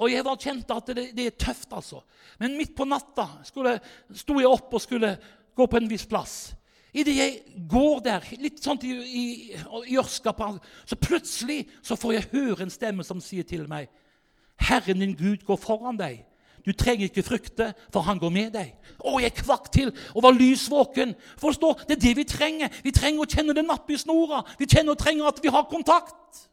Og 0.01 0.11
jeg 0.11 0.25
da 0.25 0.33
kjente 0.41 0.77
at 0.77 0.89
det, 0.97 1.11
det 1.17 1.27
er 1.29 1.37
tøft, 1.39 1.69
altså. 1.77 2.01
Men 2.41 2.57
midt 2.59 2.73
på 2.77 2.87
natta 2.89 3.27
skulle, 3.47 3.77
sto 4.17 4.39
jeg 4.41 4.49
opp 4.49 4.73
og 4.75 4.83
skulle 4.83 5.13
gå 5.57 5.67
på 5.69 5.79
en 5.79 5.91
viss 5.91 6.07
plass. 6.09 6.39
Idet 6.91 7.15
jeg 7.15 7.67
går 7.71 8.01
der, 8.03 8.25
litt 8.43 8.59
sånn 8.65 8.81
i, 8.83 8.95
i, 8.97 9.25
i 9.93 9.99
ørska, 10.01 10.33
så 10.89 10.99
plutselig 10.99 11.61
så 11.87 11.99
får 12.01 12.17
jeg 12.17 12.31
høre 12.33 12.65
en 12.65 12.73
stemme 12.73 13.07
som 13.07 13.21
sier 13.23 13.47
til 13.47 13.69
meg 13.71 13.91
Herren 14.61 15.01
din 15.01 15.15
Gud 15.17 15.45
går 15.47 15.57
foran 15.61 15.97
deg. 16.01 16.25
Du 16.65 16.73
trenger 16.77 17.09
ikke 17.09 17.25
frykte, 17.25 17.71
for 17.93 18.05
han 18.05 18.19
går 18.21 18.33
med 18.35 18.53
deg. 18.55 18.75
Å, 19.01 19.17
jeg 19.23 19.33
kvakk 19.39 19.71
til 19.73 19.93
og 20.13 20.25
var 20.27 20.37
lysvåken. 20.37 21.15
Forstå, 21.41 21.73
Det 21.89 21.97
er 21.97 22.03
det 22.05 22.15
vi 22.17 22.25
trenger. 22.29 22.81
Vi 22.85 22.93
trenger 22.93 23.25
å 23.25 23.31
kjenne 23.31 23.57
det 23.57 23.65
nappe 23.65 23.95
i 23.95 23.99
snora. 24.01 24.43
Vi 24.59 24.69
kjenner 24.69 24.93
og 24.93 25.01
trenger 25.01 25.31
at 25.31 25.41
vi 25.43 25.53
har 25.53 25.69
kontakt. 25.71 26.45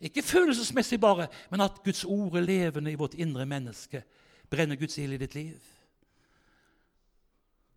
Ikke 0.00 0.22
følelsesmessig 0.22 1.00
bare, 1.00 1.26
men 1.50 1.64
at 1.64 1.80
Guds 1.82 2.04
ord 2.04 2.36
er 2.38 2.46
levende 2.46 2.92
i 2.92 2.98
vårt 2.98 3.16
indre 3.18 3.46
menneske. 3.46 4.04
Brenner 4.50 4.78
Guds 4.78 4.98
ild 4.98 5.16
i 5.16 5.20
ditt 5.24 5.34
liv? 5.34 5.58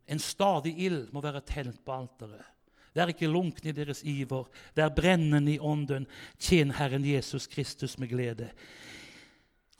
En 0.08 0.20
stadig 0.20 0.76
ild 0.78 1.10
må 1.16 1.24
være 1.24 1.42
tent 1.48 1.80
på 1.86 1.96
alteret. 1.96 2.46
Vær 2.92 3.08
ikke 3.14 3.30
lunken 3.32 3.70
i 3.72 3.76
deres 3.76 4.02
iver, 4.04 4.50
vær 4.76 4.92
brennende 4.92 5.54
i 5.54 5.60
ånden. 5.60 6.08
Tjen 6.40 6.74
Herren 6.76 7.06
Jesus 7.08 7.48
Kristus 7.48 7.96
med 7.98 8.12
glede. 8.12 8.50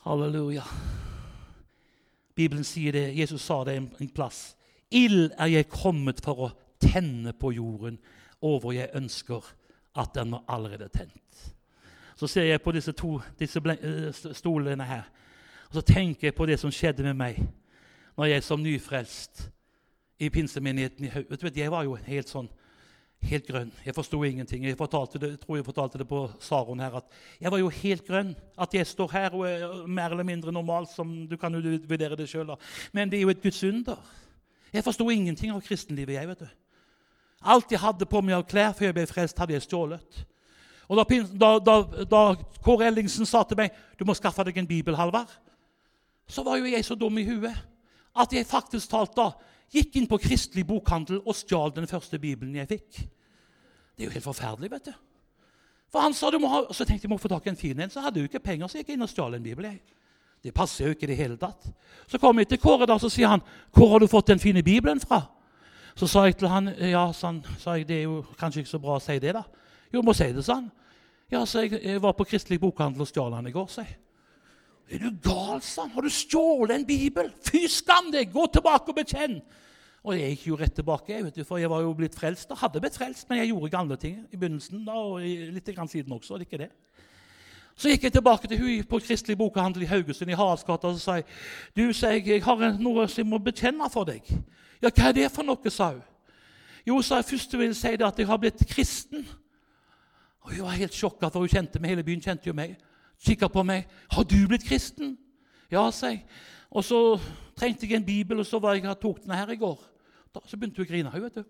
Halleluja. 0.02 0.64
Bibelen 2.36 2.64
sier 2.64 2.92
det, 2.92 3.18
Jesus 3.18 3.42
sa 3.42 3.64
det 3.64 3.76
en, 3.78 4.10
plass. 4.16 4.56
Ild 4.92 5.32
er 5.38 5.52
jeg 5.52 5.70
kommet 5.70 6.24
for 6.26 6.48
å 6.48 6.52
tenne 6.82 7.34
på 7.38 7.52
jorden, 7.54 8.00
og 8.42 8.64
hvor 8.64 8.74
jeg 8.74 8.90
ønsker 8.98 9.46
at 10.02 10.16
den 10.16 10.32
var 10.34 10.44
allerede 10.50 10.90
tent. 10.90 11.54
Så 12.16 12.28
ser 12.28 12.50
jeg 12.50 12.62
på 12.62 12.74
disse 12.74 12.92
to 12.98 13.20
disse 13.40 13.62
eh, 13.62 14.34
stolene 14.34 14.86
her. 14.86 15.04
Og 15.70 15.80
så 15.80 15.82
tenker 15.82 16.28
jeg 16.28 16.36
på 16.36 16.46
det 16.46 16.58
som 16.60 16.74
skjedde 16.74 17.04
med 17.04 17.18
meg 17.18 17.38
når 18.18 18.34
jeg 18.34 18.44
som 18.44 18.64
nyfrelst 18.64 19.46
i 20.20 20.30
pinsemenigheten 20.30 21.06
i 21.06 21.10
Haug 21.10 21.56
Jeg 21.56 21.72
var 21.72 21.84
jo 21.84 21.96
helt 21.96 22.30
sånn 22.30 22.50
helt 23.30 23.48
grønn. 23.48 23.72
Jeg 23.86 23.96
forsto 23.96 24.20
ingenting. 24.24 24.66
Jeg, 24.66 24.78
det, 24.78 25.32
tror 25.42 25.58
jeg 25.58 25.66
fortalte 25.66 26.02
det 26.02 26.08
på 26.10 26.24
Saron 26.40 26.80
her, 26.80 26.98
at 26.98 27.06
jeg 27.42 27.52
var 27.52 27.62
jo 27.62 27.70
helt 27.70 28.08
grønn. 28.08 28.34
At 28.58 28.74
jeg 28.74 28.88
står 28.88 29.12
her 29.12 29.36
og 29.38 29.46
er 29.48 29.86
mer 29.88 30.12
eller 30.12 30.28
mindre 30.28 30.52
normal, 30.52 30.88
som 30.88 31.28
du 31.28 31.38
kan 31.38 31.54
jo 31.54 31.78
vurdere 31.88 32.18
det 32.18 32.30
sjøl. 32.30 32.56
Men 32.94 33.12
det 33.12 33.20
er 33.20 33.28
jo 33.28 33.34
et 33.34 33.44
Guds 33.44 33.64
under. 33.64 34.02
Jeg 34.74 34.84
forsto 34.84 35.10
ingenting 35.10 35.52
av 35.52 35.62
kristenlivet. 35.62 36.16
jeg, 36.16 36.28
vet 36.28 36.40
du. 36.40 36.50
Alt 37.42 37.72
jeg 37.72 37.82
hadde 37.82 38.06
på 38.06 38.22
meg 38.22 38.38
av 38.38 38.46
klær 38.46 38.74
før 38.78 38.90
jeg 38.90 38.98
ble 38.98 39.08
frelst, 39.10 39.40
hadde 39.40 39.54
jeg 39.54 39.66
stjålet. 39.66 40.26
Og 40.92 41.00
da, 41.00 41.06
da, 41.40 41.52
da, 41.60 42.04
da 42.06 42.22
Kåre 42.64 42.90
Ellingsen 42.90 43.26
sa 43.26 43.44
til 43.48 43.58
meg 43.58 43.72
du 43.98 44.04
må 44.06 44.14
skaffe 44.18 44.44
deg 44.44 44.58
en 44.60 44.68
bibel, 44.68 44.98
Halvard, 44.98 45.32
så 46.28 46.44
var 46.44 46.60
jo 46.60 46.70
jeg 46.70 46.86
så 46.86 46.98
dum 47.00 47.18
i 47.18 47.26
huet 47.28 47.56
at 48.12 48.34
jeg 48.36 48.48
faktisk 48.48 48.92
talt 48.92 49.16
da 49.16 49.30
gikk 49.72 49.96
inn 49.96 50.10
på 50.10 50.20
Kristelig 50.22 50.66
bokhandel 50.68 51.22
og 51.22 51.36
stjal 51.36 51.74
den 51.76 51.88
første 51.88 52.20
bibelen 52.20 52.56
jeg 52.60 52.68
fikk. 52.68 53.00
Det 53.96 54.04
er 54.04 54.10
jo 54.10 54.16
helt 54.16 54.28
forferdelig, 54.28 54.72
vet 54.72 54.92
du. 54.92 54.94
For 55.92 56.04
han 56.04 56.14
sa 56.16 56.30
du 56.32 56.40
må 56.40 56.48
ha, 56.48 56.62
Så 56.74 56.86
tenkte 56.86 57.06
jeg 57.06 57.12
må 57.12 57.20
få 57.20 57.28
tak 57.32 57.48
i 57.48 57.52
en 57.52 57.60
fin 57.60 57.80
en. 57.80 57.90
Så 57.90 58.02
hadde 58.02 58.20
jeg 58.20 58.30
ikke 58.32 58.44
penger, 58.44 58.68
så 58.68 58.80
jeg 58.80 58.86
gikk 58.86 58.96
inn 58.96 59.06
og 59.06 59.12
stjal 59.12 59.36
en 59.36 59.44
bibel. 59.44 59.66
jeg. 59.66 59.82
Det 60.44 60.54
passer 60.54 60.86
jo 60.86 60.96
ikke 60.96 61.06
i 61.06 61.12
det 61.12 61.18
hele 61.18 61.38
tatt. 61.38 61.68
Så 62.08 62.18
kom 62.18 62.40
jeg 62.40 62.48
til 62.50 62.58
Kåre, 62.58 62.88
da, 62.90 62.98
så 62.98 63.10
sier 63.10 63.28
han 63.28 63.42
'Hvor 63.72 63.92
har 63.92 64.00
du 64.00 64.08
fått 64.08 64.28
den 64.28 64.40
fine 64.40 64.64
bibelen 64.64 65.00
fra?' 65.00 65.30
Så 65.96 66.08
sa 66.08 66.24
jeg 66.24 66.38
til 66.38 66.48
han, 66.48 66.68
ja, 66.80 67.12
sånn, 67.12 67.44
sa 67.60 67.74
jeg, 67.74 67.88
'Det 67.88 67.98
er 67.98 68.04
jo 68.04 68.26
kanskje 68.38 68.60
ikke 68.62 68.70
så 68.70 68.80
bra 68.80 68.96
å 68.96 69.02
si 69.02 69.20
det', 69.20 69.34
da. 69.34 69.44
'Jo, 69.94 70.02
må 70.02 70.14
si 70.14 70.24
det', 70.24 70.44
sa 70.44 70.56
han. 70.56 70.72
Ja, 71.32 71.46
så 71.46 71.60
jeg, 71.60 71.84
jeg 71.84 72.02
var 72.02 72.12
på 72.14 72.24
Kristelig 72.24 72.60
bokhandel 72.60 73.02
og 73.02 73.08
stjal 73.08 73.32
den 73.32 73.48
i 73.48 73.52
går, 73.52 73.68
sa 73.68 73.82
jeg. 73.82 73.98
Er 74.92 75.00
du 75.00 75.12
gal, 75.24 75.62
sa 75.64 75.86
han? 75.86 75.94
Har 75.96 76.04
du 76.04 76.12
stjålet 76.12 76.76
en 76.76 76.86
bibel? 76.88 77.32
Fy 77.48 77.64
skam 77.72 78.12
deg! 78.12 78.32
Gå 78.34 78.48
tilbake 78.52 78.92
og 78.92 78.98
bekjenn! 78.98 79.40
Og 80.02 80.18
jeg 80.18 80.34
gikk 80.34 80.46
jo 80.50 80.58
rett 80.58 80.74
tilbake, 80.74 81.20
vet 81.28 81.36
du, 81.38 81.44
for 81.46 81.62
jeg 81.62 81.70
var 81.70 81.84
jo 81.86 81.94
blitt 81.96 82.16
frelst. 82.18 82.50
da, 82.50 82.58
hadde 82.58 82.82
blitt 82.82 82.98
frelst, 82.98 83.30
Men 83.30 83.40
jeg 83.40 83.52
gjorde 83.54 83.70
gamle 83.70 83.98
ting 84.02 84.18
i 84.34 84.38
begynnelsen 84.38 84.84
da, 84.86 84.98
og 84.98 85.22
litt 85.22 85.70
grann 85.76 85.88
siden 85.88 86.12
også. 86.12 86.38
det 86.38 86.50
ikke 86.50 86.64
det. 86.66 86.72
Så 87.78 87.90
gikk 87.90 88.04
jeg 88.04 88.14
tilbake 88.18 88.48
til 88.50 88.60
hun 88.60 88.84
på 88.90 89.00
Kristelig 89.00 89.38
bokhandel 89.38 89.86
i 89.86 89.90
Haugesund 89.90 90.30
i 90.30 90.36
Haraldsgata 90.38 90.90
og 90.92 91.00
sa 91.00 91.22
du, 91.78 91.94
sa 91.94 92.12
jeg, 92.12 92.28
jeg 92.28 92.44
har 92.44 92.60
noe 92.78 93.08
som 93.08 93.24
jeg 93.24 93.30
må 93.30 93.40
bekjenne 93.40 93.88
for 93.94 94.06
deg. 94.06 94.28
Ja, 94.82 94.90
hva 94.90 95.08
er 95.08 95.16
det 95.16 95.32
for 95.32 95.48
noe, 95.48 95.72
sa 95.72 95.94
hun. 95.94 96.04
Jo, 96.86 97.00
sa 97.02 97.22
jeg 97.22 97.30
først 97.32 97.54
vil 97.54 97.70
jeg 97.70 97.78
si 97.80 97.96
det 97.96 98.06
at 98.06 98.20
jeg 98.20 98.28
har 98.28 98.42
blitt 98.42 98.66
kristen. 98.68 99.24
Og 100.42 100.52
Hun 100.52 100.66
var 100.66 100.78
helt 100.82 100.98
sjokka, 100.98 101.30
for 101.30 101.46
hun 101.46 101.50
kjente 101.54 101.80
meg, 101.80 101.94
hele 101.94 102.04
byen 102.04 102.22
kjente 102.22 102.50
jo 102.50 102.58
meg. 102.58 102.76
Kikka 103.26 103.48
på 103.48 103.64
meg. 103.64 103.88
'Har 104.10 104.24
du 104.24 104.48
blitt 104.48 104.66
kristen?' 104.66 105.18
Ja, 105.72 105.92
sa 105.92 106.08
jeg. 106.08 106.26
Og 106.72 106.84
så 106.84 107.20
trengte 107.56 107.88
jeg 107.88 107.96
en 107.96 108.06
bibel, 108.06 108.40
og 108.40 108.46
så 108.46 108.60
var 108.60 108.74
jeg, 108.74 109.00
tok 109.02 109.24
den 109.24 109.32
her 109.32 109.50
i 109.50 109.56
går. 109.56 109.80
Da, 110.36 110.40
så 110.48 110.58
begynte 110.58 110.78
hun 110.78 110.86
å 110.86 110.90
grine. 110.90 111.12
Vet 111.22 111.36
du. 111.36 111.44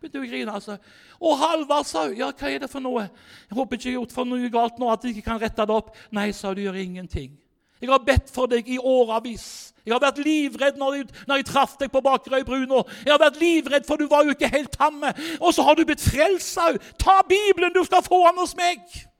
Begynte 0.00 0.18
hun 0.18 0.26
å 0.26 0.30
grine. 0.30 0.54
altså. 0.54 0.76
'Å, 1.20 1.34
Halvard', 1.38 1.86
sa 1.86 2.06
hun. 2.06 2.16
'Ja, 2.16 2.32
hva 2.32 2.50
er 2.50 2.58
det 2.58 2.70
for 2.70 2.80
noe?' 2.80 3.08
'Jeg 3.08 3.54
håper 3.54 3.76
ikke 3.76 3.84
jeg 3.84 3.94
har 3.94 4.00
gjort 4.00 4.12
for 4.12 4.24
noe 4.24 4.50
galt 4.50 4.78
nå, 4.78 4.90
at 4.90 5.04
jeg 5.04 5.16
ikke 5.16 5.30
kan 5.30 5.40
rette 5.40 5.66
det 5.66 5.70
opp.' 5.70 5.96
'Nei', 6.12 6.32
sa 6.32 6.48
hun, 6.48 6.56
'du 6.56 6.62
gjør 6.62 6.74
ingenting.' 6.74 7.38
'Jeg 7.80 7.90
har 7.90 7.98
bedt 7.98 8.30
for 8.30 8.46
deg 8.46 8.68
i 8.68 8.78
åravis.' 8.78 9.72
'Jeg 9.84 9.92
har 9.94 10.00
vært 10.00 10.18
livredd 10.18 10.76
når 10.78 10.94
jeg, 10.94 11.06
når 11.28 11.36
jeg 11.36 11.44
traff 11.46 11.76
deg 11.78 11.92
på 11.92 12.00
Bakerøy 12.00 12.44
Bruno.' 12.44 12.84
'Jeg 13.04 13.12
har 13.12 13.18
vært 13.18 13.40
livredd, 13.40 13.86
for 13.86 13.96
du 13.96 14.06
var 14.08 14.24
jo 14.24 14.30
ikke 14.30 14.48
helt 14.48 14.72
tamme.' 14.72 15.14
'Og 15.40 15.54
så 15.54 15.62
har 15.62 15.74
du 15.74 15.84
blitt 15.84 16.00
frelst', 16.00 16.52
sa 16.52 16.70
hun. 16.72 16.78
'Ta 16.98 17.22
Bibelen, 17.28 17.72
du 17.72 17.84
skal 17.84 18.02
få 18.02 18.26
den 18.26 18.38
hos 18.38 18.56
meg.' 18.56 19.13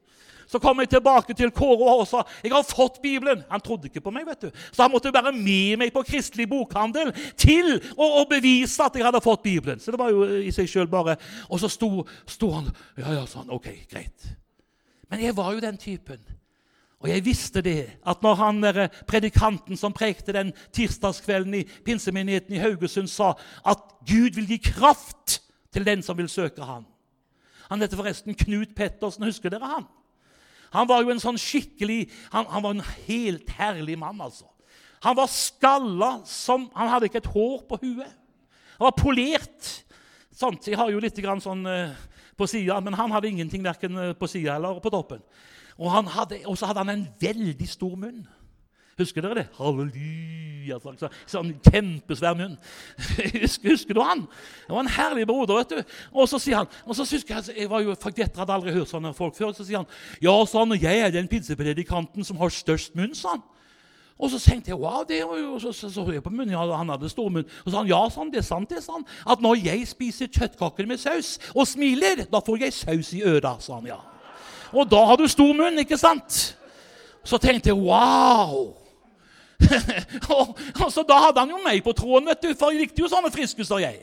Så 0.55 0.61
kom 0.63 0.79
jeg 0.79 0.93
tilbake 0.93 1.35
til 1.35 1.51
Kåre 1.51 1.97
og 1.99 2.05
sa 2.07 2.21
jeg 2.45 2.53
har 2.53 2.63
fått 2.63 3.01
Bibelen. 3.03 3.43
Han 3.51 3.63
trodde 3.63 3.89
ikke 3.91 4.05
på 4.05 4.13
meg. 4.15 4.27
vet 4.29 4.47
du. 4.47 4.51
Så 4.71 4.85
han 4.85 4.93
måtte 4.93 5.11
være 5.11 5.33
med 5.35 5.81
meg 5.81 5.91
på 5.93 6.05
Kristelig 6.07 6.47
bokhandel 6.47 7.11
til 7.35 7.73
å, 7.97 8.07
å 8.21 8.23
bevise 8.31 8.87
at 8.87 8.95
jeg 8.95 9.03
hadde 9.03 9.23
fått 9.25 9.43
Bibelen. 9.43 9.83
Så 9.83 9.91
det 9.91 9.99
var 9.99 10.13
jo 10.15 10.29
i 10.39 10.53
seg 10.55 10.71
selv 10.71 10.93
bare. 10.93 11.17
Og 11.51 11.59
så 11.59 11.71
sto, 11.73 12.05
sto 12.31 12.53
han 12.55 12.71
Ja, 13.01 13.17
ja, 13.17 13.25
sånn. 13.27 13.51
Ok, 13.51 13.67
greit. 13.91 14.29
Men 15.11 15.25
jeg 15.25 15.35
var 15.35 15.51
jo 15.57 15.65
den 15.65 15.81
typen. 15.81 16.23
Og 17.03 17.11
jeg 17.11 17.25
visste 17.27 17.65
det, 17.67 17.91
at 18.07 18.23
når 18.23 18.39
han 18.39 18.63
der 18.63 18.87
predikanten 19.11 19.77
som 19.77 19.93
prekte 19.93 20.33
den 20.33 20.55
tirsdagskvelden 20.73 21.59
i 21.59 21.65
pinsemenigheten 21.85 22.55
i 22.55 22.63
Haugesund, 22.63 23.11
sa 23.11 23.33
at 23.67 23.83
Gud 24.07 24.39
vil 24.39 24.55
gi 24.55 24.63
kraft 24.71 25.41
til 25.75 25.85
den 25.85 26.07
som 26.07 26.17
vil 26.17 26.31
søke 26.31 26.63
ham. 26.63 26.87
Han 27.69 27.83
heter 27.83 27.99
forresten 27.99 28.39
Knut 28.39 28.77
Pettersen. 28.77 29.27
Husker 29.27 29.51
dere 29.51 29.75
han? 29.75 29.91
Han 30.75 30.89
var 30.91 31.05
jo 31.05 31.13
en 31.15 31.23
sånn 31.23 31.39
skikkelig 31.41 32.09
Han, 32.33 32.49
han 32.51 32.65
var 32.65 32.75
en 32.75 32.87
helt 33.07 33.51
herlig 33.59 33.97
mann, 34.01 34.21
altså. 34.21 34.49
Han 35.05 35.17
var 35.19 35.31
skalla 35.31 36.11
som 36.29 36.67
Han 36.75 36.91
hadde 36.91 37.11
ikke 37.11 37.23
et 37.23 37.33
hår 37.35 37.63
på 37.69 37.79
huet. 37.83 38.11
Han 38.79 38.89
var 38.89 38.97
polert. 38.99 39.71
Sånt. 40.35 40.67
Jeg 40.67 40.79
har 40.81 40.91
jo 40.91 41.03
litt 41.03 41.19
grann 41.23 41.43
sånn 41.43 41.63
uh, 41.69 41.95
på 42.35 42.49
sida, 42.51 42.81
men 42.83 42.97
han 42.99 43.13
hadde 43.15 43.31
ingenting 43.31 43.63
verken 43.63 43.99
eh, 44.01 44.15
på 44.19 44.27
sida 44.27 44.57
eller 44.57 44.81
på 44.83 44.91
toppen. 44.91 45.21
Og 45.79 46.57
så 46.59 46.67
hadde 46.67 46.83
han 46.83 46.91
en 46.91 47.05
veldig 47.21 47.69
stor 47.71 47.95
munn. 47.99 48.25
Husker 49.01 49.25
dere 49.25 49.43
det? 49.43 49.47
Halleluja! 49.59 50.79
Sånn, 50.81 50.99
sånn 51.29 51.49
kjempesvær 51.67 52.37
munn. 52.39 52.55
Husker, 53.43 53.75
husker, 53.75 53.97
du 53.97 54.01
han? 54.01 54.23
Det 54.65 54.73
var 54.73 54.85
en 54.85 54.93
herlig 54.97 55.27
broder. 55.29 55.59
vet 55.61 55.75
du. 55.75 55.97
Og 56.15 56.29
så 56.31 56.39
sier 56.41 56.63
han, 56.63 56.71
og 56.87 56.97
så 56.97 57.05
husker 57.09 57.41
Jeg 57.41 57.65
jeg 57.65 57.71
var 57.71 57.83
jo 57.83 57.93
jeg 57.93 58.31
hadde 58.37 58.55
aldri 58.55 58.73
hørt 58.73 58.89
sånne 58.89 59.13
folk 59.17 59.35
før. 59.37 59.53
Så 59.53 59.67
sier 59.67 59.83
han 59.83 59.91
ja, 60.23 60.35
sånn, 60.47 60.77
jeg 60.79 61.03
er 61.03 61.13
den 61.13 61.29
pinsepredikanten 61.29 62.25
som 62.25 62.39
har 62.39 62.55
størst 62.55 62.95
munn. 62.95 63.13
han. 63.25 63.43
Og 64.15 64.31
så 64.31 64.39
tenkte 64.39 64.71
jeg 64.71 64.79
wow, 64.79 65.03
det 65.03 65.25
var 65.27 65.39
jo, 65.41 65.59
så, 65.59 65.73
så, 65.75 65.91
så 65.91 66.07
jeg 66.15 66.23
på 66.23 66.31
munnen, 66.31 66.55
ja, 66.55 66.63
han 66.79 66.93
hadde 66.95 67.11
stor 67.11 67.33
munn. 67.35 67.49
Og 67.65 67.67
så 67.67 67.75
sa 67.75 67.83
han 67.83 67.91
ja, 67.91 68.01
sånn, 68.15 68.31
det 68.31 68.41
er 68.45 68.47
sant 68.47 68.71
det, 68.71 68.83
sa 68.85 68.95
han, 68.95 69.07
at 69.27 69.43
når 69.43 69.59
jeg 69.65 69.89
spiser 69.91 70.31
kjøttkaker 70.31 70.87
med 70.87 71.03
saus 71.03 71.35
og 71.51 71.67
smiler, 71.67 72.23
da 72.31 72.39
får 72.45 72.63
jeg 72.63 72.77
saus 72.79 73.11
i 73.19 73.25
øra. 73.27 73.57
han, 73.59 73.91
ja. 73.91 73.99
Og 74.71 74.87
da 74.91 75.03
har 75.11 75.19
du 75.19 75.27
stor 75.29 75.51
munn, 75.59 75.83
ikke 75.83 75.99
sant? 75.99 76.55
Så 77.27 77.41
tenkte 77.43 77.73
jeg 77.73 77.81
wow! 77.81 78.84
og, 80.35 80.59
så 80.93 81.05
Da 81.07 81.21
hadde 81.27 81.45
han 81.45 81.53
jo 81.55 81.61
meg 81.65 81.85
på 81.85 81.95
tråden, 81.97 82.29
vet 82.33 82.43
du, 82.43 82.51
for 82.59 82.73
jeg 82.75 82.85
likte 82.85 83.05
jo 83.05 83.11
sånne 83.11 83.33
friskuser, 83.35 83.85
jeg. 83.85 84.03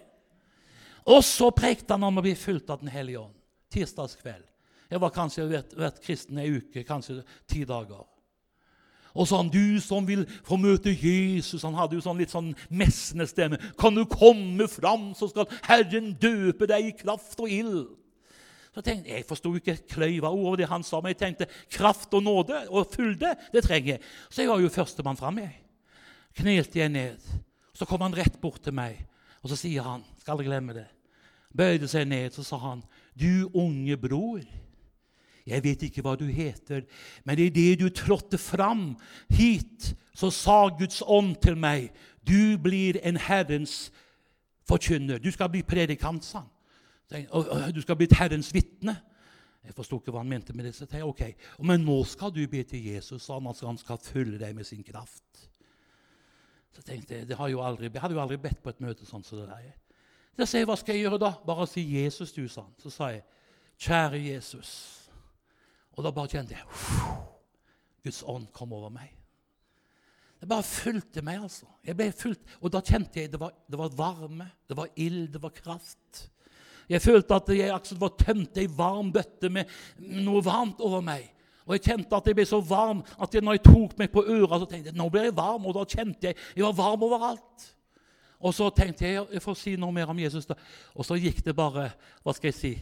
Og 1.12 1.24
så 1.26 1.50
prekte 1.56 1.96
han 1.96 2.08
om 2.08 2.22
å 2.22 2.24
bli 2.24 2.36
fulgt 2.38 2.70
av 2.70 2.82
Den 2.82 2.94
hellige 2.94 3.24
ånd. 3.24 3.36
Tirsdagskveld. 3.72 4.46
Jeg 4.92 5.00
var 5.00 5.14
kanskje 5.16 5.48
vært, 5.48 5.76
vært 5.80 6.02
kristen 6.04 6.40
ei 6.42 6.50
uke, 6.58 6.84
kanskje 6.84 7.22
ti 7.50 7.64
dager. 7.68 8.04
Og 9.12 9.28
så 9.28 9.40
han, 9.42 9.52
du 9.52 9.80
som 9.84 10.06
vil 10.08 10.24
få 10.48 10.56
møte 10.56 10.94
Jesus 10.96 11.66
Han 11.68 11.76
hadde 11.76 11.98
jo 11.98 12.04
sånn 12.04 12.20
litt 12.22 12.32
sånn 12.32 12.54
messende 12.70 13.28
stemme. 13.28 13.60
Kan 13.80 13.96
du 13.96 14.06
komme 14.08 14.68
fram, 14.72 15.10
så 15.18 15.28
skal 15.32 15.50
Herren 15.68 16.14
døpe 16.20 16.68
deg 16.70 16.88
i 16.88 16.96
kraft 16.96 17.40
og 17.40 17.52
ild. 17.52 17.90
Så 18.72 18.82
tenkte 18.82 19.10
Jeg 19.10 19.18
jeg 19.18 19.28
forsto 19.28 19.52
ikke 19.56 19.78
kløyva 19.92 20.30
ord 20.32 20.58
det 20.58 20.70
han 20.72 20.84
sa, 20.84 21.02
men 21.02 21.12
jeg 21.12 21.20
tenkte 21.20 21.48
kraft 21.70 22.14
og 22.14 22.24
nåde 22.24 22.64
og 22.70 22.88
fylde, 22.94 23.36
det 23.52 23.64
trenger 23.64 23.94
jeg. 23.94 24.02
Så 24.30 24.42
jeg 24.42 24.50
var 24.50 24.60
jo 24.60 24.70
førstemann 24.70 25.18
fram. 25.18 25.38
jeg. 25.38 25.58
Knelte 26.34 26.80
jeg 26.80 26.90
ned. 26.90 27.20
Så 27.74 27.86
kom 27.86 28.02
han 28.02 28.16
rett 28.16 28.40
bort 28.42 28.62
til 28.64 28.74
meg, 28.74 29.00
og 29.42 29.50
så 29.50 29.58
sier 29.58 29.84
han, 29.84 30.04
skal 30.20 30.36
aldri 30.36 30.48
glemme 30.48 30.76
det, 30.76 30.88
bøyde 31.58 31.88
seg 31.90 32.08
ned, 32.08 32.32
så 32.32 32.44
sa 32.44 32.58
han, 32.58 32.84
'Du 33.16 33.50
unge 33.54 33.98
bror'. 33.98 34.48
Jeg 35.46 35.64
vet 35.64 35.84
ikke 35.84 36.02
hva 36.02 36.16
du 36.16 36.26
heter, 36.26 36.86
men 37.26 37.40
idet 37.40 37.80
du 37.80 37.90
trådte 37.90 38.38
fram 38.38 38.98
hit, 39.30 39.96
så 40.14 40.30
sa 40.30 40.70
Guds 40.70 41.02
ånd 41.02 41.36
til 41.42 41.58
meg, 41.58 41.92
'Du 42.24 42.58
blir 42.58 43.00
en 43.04 43.18
Herrens 43.18 43.92
forkynner. 44.68 45.18
Du 45.18 45.32
skal 45.32 45.50
bli 45.50 45.64
predikant'. 45.64 46.36
Og, 46.36 46.46
du 47.76 47.82
skal 47.84 47.98
bli 48.00 48.08
Herrens 48.16 48.54
vitne. 48.54 48.96
Jeg 49.62 49.76
forsto 49.78 50.00
ikke 50.00 50.14
hva 50.14 50.24
han 50.24 50.32
mente 50.32 50.56
med 50.58 50.66
det. 50.66 50.74
Så 50.76 50.88
jeg, 50.90 51.06
ok, 51.06 51.22
Men 51.60 51.84
nå 51.86 52.04
skal 52.10 52.34
du 52.34 52.42
be 52.50 52.64
til 52.64 52.86
Jesus, 52.94 53.22
sa 53.24 53.38
han, 53.38 53.50
at 53.52 53.60
han 53.62 53.78
skal 53.78 54.00
følge 54.02 54.40
deg 54.42 54.56
med 54.56 54.66
sin 54.66 54.84
kraft. 54.84 55.50
Så 56.72 56.82
tenkte 56.82 57.16
Jeg 57.16 57.28
det 57.28 57.38
har 57.38 57.50
jo 57.52 57.62
aldri, 57.62 57.90
jeg 57.94 58.02
hadde 58.02 58.16
jo 58.16 58.22
aldri 58.22 58.38
bedt 58.38 58.64
på 58.64 58.72
et 58.72 58.80
møte 58.82 59.06
sånn 59.06 59.24
som 59.24 59.42
det 59.42 59.50
der. 59.50 60.46
Så 60.46 60.58
jeg, 60.58 60.66
hva 60.66 60.78
skal 60.80 60.96
jeg 60.96 61.06
gjøre 61.06 61.20
da? 61.22 61.34
Bare 61.46 61.68
si 61.68 61.84
'Jesus', 61.84 62.34
du, 62.34 62.48
sa 62.48 62.62
han. 62.62 62.74
Så 62.80 62.90
sa 62.90 63.12
jeg, 63.12 63.24
'Kjære 63.78 64.18
Jesus'. 64.18 65.10
Og 65.98 66.04
da 66.04 66.12
bare 66.12 66.28
kjente 66.28 66.56
jeg 66.56 66.66
Guds 68.04 68.24
ånd 68.26 68.48
kom 68.54 68.74
over 68.74 68.90
meg. 68.90 69.12
Det 70.42 70.50
bare 70.50 70.64
fulgte 70.66 71.22
meg, 71.22 71.44
altså. 71.44 71.68
Jeg 71.86 71.96
ble 71.96 72.12
fulgt, 72.12 72.42
Og 72.62 72.72
da 72.74 72.82
kjente 72.82 73.20
jeg 73.20 73.32
det 73.32 73.40
var, 73.40 73.52
det 73.70 73.78
var 73.78 73.90
varme, 73.90 74.50
det 74.70 74.78
var 74.78 74.88
ild, 74.96 75.28
det 75.34 75.42
var 75.42 75.50
kraft. 75.50 76.32
Jeg 76.90 77.04
følte 77.04 77.38
at 77.38 77.52
jeg 77.56 77.74
akkurat 77.74 78.02
var 78.02 78.16
tømt 78.20 78.58
ei 78.58 78.68
varm 78.78 79.12
bøtte 79.14 79.52
med 79.54 79.70
noe 80.26 80.42
varmt 80.46 80.82
over 80.84 81.04
meg. 81.06 81.28
Og 81.68 81.76
jeg 81.78 81.86
kjente 81.86 82.18
at 82.18 82.26
jeg 82.28 82.36
ble 82.36 82.46
så 82.50 82.60
varm 82.66 83.04
at 83.22 83.36
jeg, 83.36 83.44
når 83.46 83.60
jeg 83.60 83.66
tok 83.68 83.94
meg 84.00 84.10
på 84.12 84.24
øra, 84.26 84.58
så 84.60 84.68
tenkte 84.70 84.92
jeg 84.92 84.98
nå 84.98 85.08
blir 85.14 85.30
jeg 85.30 85.38
varm. 85.38 85.68
Og 85.70 85.78
da 85.78 85.86
kjente 85.88 86.32
jeg 86.32 86.40
jeg 86.58 86.66
var 86.66 86.78
varm 86.80 87.06
overalt. 87.08 87.68
Og 88.42 88.56
så 88.58 88.72
tenkte 88.74 89.06
jeg 89.06 89.28
jeg 89.38 89.44
får 89.44 89.60
si 89.60 89.76
noe 89.80 89.94
mer 89.96 90.10
om 90.12 90.20
Jesus. 90.20 90.50
da. 90.50 90.58
Og 90.98 91.06
så 91.06 91.20
gikk 91.22 91.44
det 91.46 91.56
bare 91.56 91.92
hva 92.24 92.34
skal 92.36 92.50
jeg 92.50 92.58
si, 92.58 92.74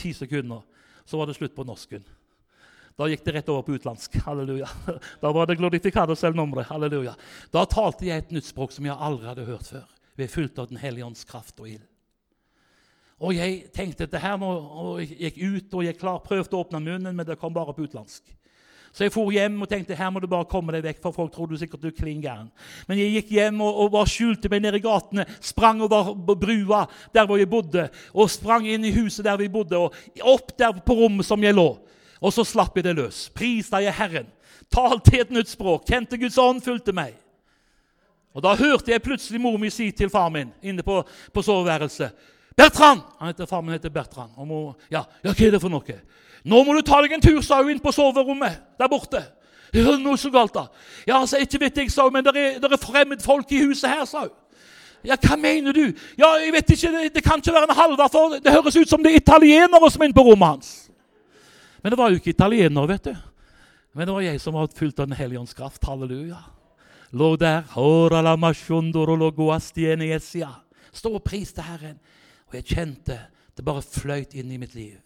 ti 0.00 0.14
sekunder. 0.16 0.64
Så 1.04 1.20
var 1.20 1.28
det 1.28 1.36
slutt 1.36 1.54
på 1.56 1.66
norsken. 1.66 2.04
Da 2.98 3.06
gikk 3.08 3.22
det 3.24 3.34
rett 3.38 3.48
over 3.52 3.64
på 3.64 3.76
utlandsk. 3.78 4.18
Halleluja. 4.26 4.68
Da 5.22 5.30
var 5.32 5.48
det 5.48 5.56
glorificado 5.60 6.16
selv-nummeret. 6.18 6.68
Halleluja. 6.68 7.14
Da 7.52 7.64
talte 7.68 8.08
jeg 8.08 8.24
et 8.24 8.34
nytt 8.34 8.48
språk 8.48 8.74
som 8.74 8.84
jeg 8.88 8.96
aldri 8.96 9.30
hadde 9.30 9.46
hørt 9.48 9.70
før. 9.70 9.86
Vi 10.18 10.26
er 10.26 10.32
fylt 10.32 10.58
av 10.60 10.68
Den 10.68 10.80
hellige 10.82 11.06
ånds 11.06 11.24
kraft 11.24 11.60
og 11.62 11.70
ild. 11.70 11.89
Og 13.20 13.36
jeg 13.36 13.66
tenkte 13.76 14.06
at 14.06 14.12
det 14.14 14.22
her 14.22 14.36
må, 14.40 14.48
og 14.50 15.00
jeg 15.02 15.18
gikk 15.18 15.40
ut 15.44 15.74
og 15.76 15.84
jeg 15.84 15.98
klar, 16.00 16.22
prøvde 16.24 16.56
å 16.56 16.62
åpne 16.64 16.80
munnen, 16.80 17.12
men 17.12 17.26
det 17.28 17.36
kom 17.40 17.52
bare 17.52 17.74
på 17.76 17.84
utlandsk. 17.84 18.24
Så 18.90 19.04
jeg 19.04 19.12
for 19.14 19.30
hjem 19.30 19.60
og 19.62 19.68
tenkte 19.70 19.94
her 19.94 20.08
må 20.10 20.18
du 20.22 20.26
bare 20.26 20.48
komme 20.50 20.72
deg 20.74 20.82
vekk, 20.82 20.98
for 21.04 21.14
folk 21.14 21.30
tror 21.34 21.50
du 21.50 21.54
sikkert 21.60 21.84
du 21.84 21.90
er. 21.92 22.46
Men 22.88 22.98
jeg 22.98 23.12
gikk 23.14 23.30
hjem 23.36 23.60
og, 23.62 23.84
og 23.84 23.92
bare 23.92 24.10
skjulte 24.10 24.50
meg 24.50 24.64
nede 24.64 24.80
i 24.80 24.82
gatene, 24.82 25.26
sprang 25.40 25.82
over 25.84 26.34
brua 26.34 26.86
der 27.14 27.28
hvor 27.28 27.38
jeg 27.38 27.50
bodde, 27.50 27.86
og 28.14 28.30
sprang 28.30 28.66
inn 28.66 28.84
i 28.84 28.94
huset 28.96 29.24
der 29.24 29.38
vi 29.38 29.48
bodde, 29.48 29.78
og 29.78 29.94
opp 30.24 30.56
der 30.58 30.72
på 30.72 30.96
rommet 31.04 31.28
som 31.28 31.44
jeg 31.44 31.54
lå. 31.54 31.68
Og 32.20 32.34
så 32.34 32.44
slapp 32.44 32.74
jeg 32.76 32.88
det 32.88 32.96
løs. 32.98 33.28
Pris 33.32 33.70
deg, 33.70 33.92
Herren. 33.94 34.26
Talte 34.72 35.20
et 35.20 35.30
nytt 35.32 35.48
språk. 35.48 35.86
Kjente 35.88 36.18
Guds 36.20 36.38
ånd 36.38 36.60
fulgte 36.64 36.92
meg. 36.96 37.14
Og 38.34 38.42
Da 38.42 38.56
hørte 38.58 38.92
jeg 38.92 39.02
plutselig 39.02 39.40
mor 39.42 39.56
mi 39.58 39.70
si 39.70 39.90
til 39.92 40.10
far 40.10 40.28
min 40.30 40.52
inne 40.62 40.84
på, 40.86 41.00
på 41.32 41.42
soveværelset 41.42 42.12
Bertrand! 42.56 43.02
Han 43.18 43.30
heter, 43.30 43.46
far 43.46 43.62
min 43.62 43.76
heter 43.76 43.92
Bertrand. 43.92 44.32
Og 44.36 44.46
mor, 44.48 44.72
ja, 44.90 45.04
ja, 45.24 45.32
hva 45.32 45.46
er 45.46 45.54
det 45.54 45.60
for 45.62 45.72
noe? 45.72 45.98
Nå 46.44 46.62
må 46.64 46.74
du 46.76 46.82
ta 46.86 47.00
deg 47.04 47.14
en 47.16 47.22
tur, 47.24 47.40
sa 47.44 47.60
hun, 47.60 47.70
inn 47.74 47.82
på 47.82 47.92
soverommet 47.92 48.60
der 48.80 48.90
borte. 48.90 49.22
Det 49.70 49.84
er 49.86 50.00
noe 50.02 50.18
så 50.18 50.32
galt, 50.34 50.54
da. 50.56 50.66
Ja, 51.06 51.20
altså, 51.20 51.38
ikke 51.38 51.60
vet 51.62 51.78
jeg, 51.78 51.90
sa 51.94 52.08
hun, 52.08 52.16
men 52.16 52.26
det 52.26 52.34
er, 52.34 52.58
er 52.58 52.80
fremmedfolk 52.80 53.52
i 53.54 53.62
huset 53.68 53.90
her, 53.92 54.04
sa 54.08 54.26
hun. 54.26 54.36
Ja, 55.06 55.16
hva 55.16 55.36
mener 55.40 55.72
du? 55.72 55.86
Ja, 56.18 56.34
jeg 56.42 56.52
vet 56.52 56.70
ikke, 56.74 56.90
Det, 56.92 57.14
det 57.14 57.22
kan 57.24 57.40
ikke 57.40 57.54
være 57.54 57.70
en 57.70 57.76
Halvard, 57.76 58.12
for 58.12 58.36
det 58.36 58.52
høres 58.52 58.76
ut 58.76 58.90
som 58.90 59.02
det 59.04 59.14
er 59.14 59.22
italienere 59.22 59.90
som 59.90 60.02
er 60.02 60.10
inne 60.10 60.16
på 60.16 60.26
rommet 60.26 60.56
hans. 60.56 60.72
Men 61.80 61.94
det 61.94 61.98
var 61.98 62.10
jo 62.10 62.20
ikke 62.20 62.34
italienere, 62.34 62.88
vet 62.90 63.08
du. 63.08 63.14
Men 63.96 64.06
det 64.06 64.14
var 64.14 64.26
jeg 64.26 64.40
som 64.42 64.54
var 64.54 64.68
fylt 64.76 65.00
av 65.00 65.08
Den 65.08 65.16
hellige 65.16 65.40
ånds 65.40 65.56
kraft. 65.56 65.84
Halleluja. 65.84 66.42
Lå 67.16 67.36
der. 67.40 67.64
Stå 70.92 71.14
og 71.14 71.24
pris 71.24 71.52
til 71.54 71.64
Herren. 71.64 71.98
Og 72.50 72.56
jeg 72.58 72.66
kjente 72.74 73.16
det 73.56 73.66
bare 73.66 73.84
fløyt 73.84 74.34
inn 74.38 74.50
i 74.50 74.58
mitt 74.60 74.74
liv. 74.74 74.98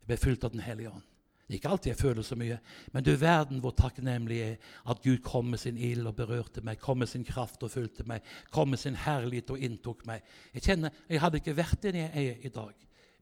Jeg 0.00 0.08
ble 0.08 0.20
fulgt 0.20 0.46
av 0.48 0.54
Den 0.54 0.64
hellige 0.64 0.92
ånd. 0.92 1.04
Det 1.44 1.52
er 1.52 1.60
ikke 1.60 1.70
alltid 1.74 1.90
jeg 1.90 2.00
føler 2.00 2.24
så 2.24 2.36
mye, 2.40 2.56
men 2.94 3.04
du 3.04 3.10
verden 3.20 3.58
hvor 3.60 3.74
takknemlig 3.76 4.36
jeg 4.38 4.52
er 4.54 4.76
at 4.88 5.02
Gud 5.04 5.18
kom 5.26 5.50
med 5.52 5.60
sin 5.60 5.76
ild 5.76 6.06
og 6.08 6.16
berørte 6.16 6.62
meg, 6.64 6.80
kom 6.80 7.02
med 7.02 7.10
sin 7.10 7.26
kraft 7.28 7.62
og 7.62 7.70
fulgte 7.74 8.06
meg, 8.08 8.24
kom 8.50 8.72
med 8.72 8.80
sin 8.80 8.96
herlighet 8.96 9.52
og 9.52 9.60
inntok 9.60 10.06
meg. 10.08 10.24
Jeg 10.54 10.64
kjenner, 10.64 10.96
jeg 11.04 11.20
hadde 11.20 11.42
ikke 11.42 11.56
vært 11.58 11.82
den 11.84 12.00
jeg 12.00 12.10
er 12.22 12.48
i 12.48 12.52
dag 12.54 12.72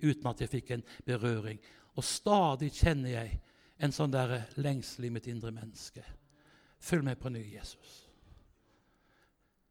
uten 0.03 0.30
at 0.30 0.40
jeg 0.43 0.53
fikk 0.55 0.70
en 0.70 0.86
berøring 1.07 1.59
og 1.99 2.07
stadig 2.07 2.70
kjenner 2.74 3.12
jeg 3.12 3.40
en 3.82 3.95
sånn 3.95 4.14
der 4.14 4.47
lengsel 4.62 5.09
i 5.09 5.12
mitt 5.12 5.26
indre 5.30 5.53
menneske. 5.55 6.05
Følg 6.82 7.05
meg 7.07 7.18
på 7.20 7.30
ny, 7.32 7.43
Jesus. 7.57 7.99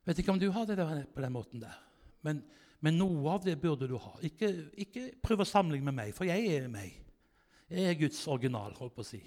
Vet 0.08 0.20
ikke 0.22 0.34
om 0.34 0.42
du 0.42 0.50
har 0.54 0.68
det 0.68 0.78
der 0.80 1.06
på 1.08 1.24
den 1.24 1.34
måten 1.34 1.64
der, 1.64 1.78
men, 2.26 2.44
men 2.82 2.98
noe 2.98 3.36
av 3.36 3.46
det 3.46 3.60
burde 3.62 3.88
du 3.90 3.96
ha. 4.02 4.16
Ikke, 4.26 4.50
ikke 4.82 5.12
prøv 5.22 5.44
å 5.44 5.48
sammenligne 5.48 5.92
med 5.92 6.00
meg, 6.00 6.16
for 6.18 6.26
jeg 6.30 6.48
er 6.50 6.68
meg. 6.72 6.96
Jeg 7.72 7.88
er 7.88 8.00
Guds 8.00 8.20
original, 8.28 8.74
holdt 8.80 8.96
på 8.98 9.06
å 9.06 9.08
si. 9.08 9.22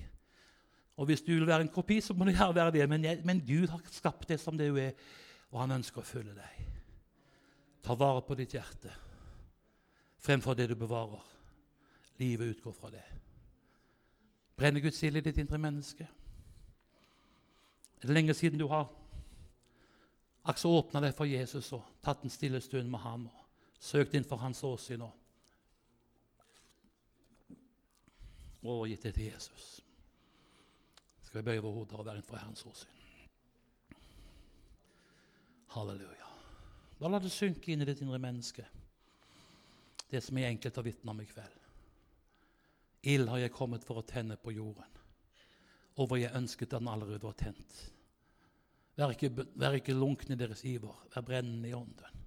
Og 0.99 1.09
Hvis 1.09 1.23
du 1.27 1.33
vil 1.33 1.47
være 1.47 1.67
en 1.67 1.73
kopi, 1.75 2.01
så 2.03 2.15
må 2.15 2.27
du 2.27 2.35
gjerne 2.35 2.55
være 2.55 2.75
det, 2.75 2.89
men, 2.91 3.07
jeg, 3.07 3.23
men 3.27 3.43
Gud 3.47 3.71
har 3.71 3.83
skapt 3.95 4.29
deg 4.31 4.43
som 4.43 4.59
det 4.59 4.69
du 4.71 4.79
er, 4.83 4.93
og 5.51 5.63
han 5.63 5.79
ønsker 5.79 6.03
å 6.03 6.07
følge 6.07 6.35
deg. 6.37 6.67
Ta 7.85 7.97
vare 7.99 8.23
på 8.27 8.37
ditt 8.39 8.55
hjerte 8.57 8.93
fremfor 10.25 10.57
det 10.57 10.71
du 10.71 10.75
bevarer. 10.75 11.23
Livet 12.17 12.55
utgår 12.55 12.73
fra 12.73 12.91
det. 12.91 13.03
Brenner 14.57 14.81
Guds 14.81 15.03
ild 15.03 15.19
i 15.19 15.25
ditt 15.27 15.39
indre 15.43 15.59
menneske? 15.59 16.07
Er 18.01 18.07
det 18.07 18.15
lenge 18.15 18.35
siden 18.35 18.59
du 18.59 18.67
har 18.71 18.89
åpna 20.45 21.01
deg 21.01 21.15
for 21.17 21.29
Jesus 21.29 21.73
og 21.73 21.85
tatt 22.05 22.25
en 22.25 22.33
stille 22.33 22.61
stund 22.61 22.91
med 22.91 23.01
ham 23.01 23.27
og 23.27 23.44
søkt 23.85 24.15
inn 24.17 24.25
for 24.25 24.41
hans 24.41 24.63
åsyn 24.65 25.05
og 25.05 25.13
overgitt 28.65 29.05
det 29.05 29.15
til 29.19 29.29
Jesus? 29.29 29.67
Skal 31.27 31.43
vi 31.43 31.51
bøye 31.51 31.63
våre 31.65 31.81
hoder 31.81 32.01
og 32.01 32.07
være 32.07 32.21
innenfor 32.21 32.41
Herrens 32.41 32.65
åsyn? 32.71 32.95
Halleluja. 35.75 36.31
Da 37.01 37.11
la 37.11 37.19
det 37.21 37.33
synke 37.35 37.73
inn 37.73 37.83
i 37.83 37.89
ditt 37.89 38.01
indre 38.05 38.21
menneske, 38.23 38.65
det 40.09 40.23
som 40.23 40.39
er 40.39 40.53
enkelt 40.53 40.79
å 40.79 40.85
vitne 40.87 41.11
om 41.11 41.21
i 41.21 41.29
kveld. 41.29 41.61
Ild 43.11 43.29
har 43.29 43.43
jeg 43.43 43.53
kommet 43.53 43.85
for 43.85 44.01
å 44.01 44.07
tenne 44.07 44.39
på 44.41 44.55
jorden, 44.55 45.01
og 45.99 46.09
hvor 46.09 46.21
jeg 46.21 46.33
ønsket 46.39 46.73
den 46.73 46.89
allerede 46.89 47.27
var 47.27 47.37
tent. 47.37 47.81
Vær 48.97 49.13
ikke, 49.13 49.33
vær 49.59 49.75
ikke 49.77 49.97
lunken 49.97 50.33
i 50.33 50.39
deres 50.39 50.63
iver, 50.65 50.95
vær 51.13 51.27
brennende 51.27 51.69
i 51.69 51.75
ånden. 51.77 52.24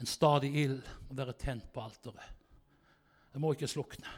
En 0.00 0.08
stadig 0.08 0.54
ild 0.56 0.82
må 1.08 1.16
være 1.18 1.36
tent 1.38 1.66
på 1.74 1.82
alteret. 1.84 2.36
Det 3.32 3.40
må 3.40 3.52
ikke 3.54 3.68
slukne. 3.68 4.10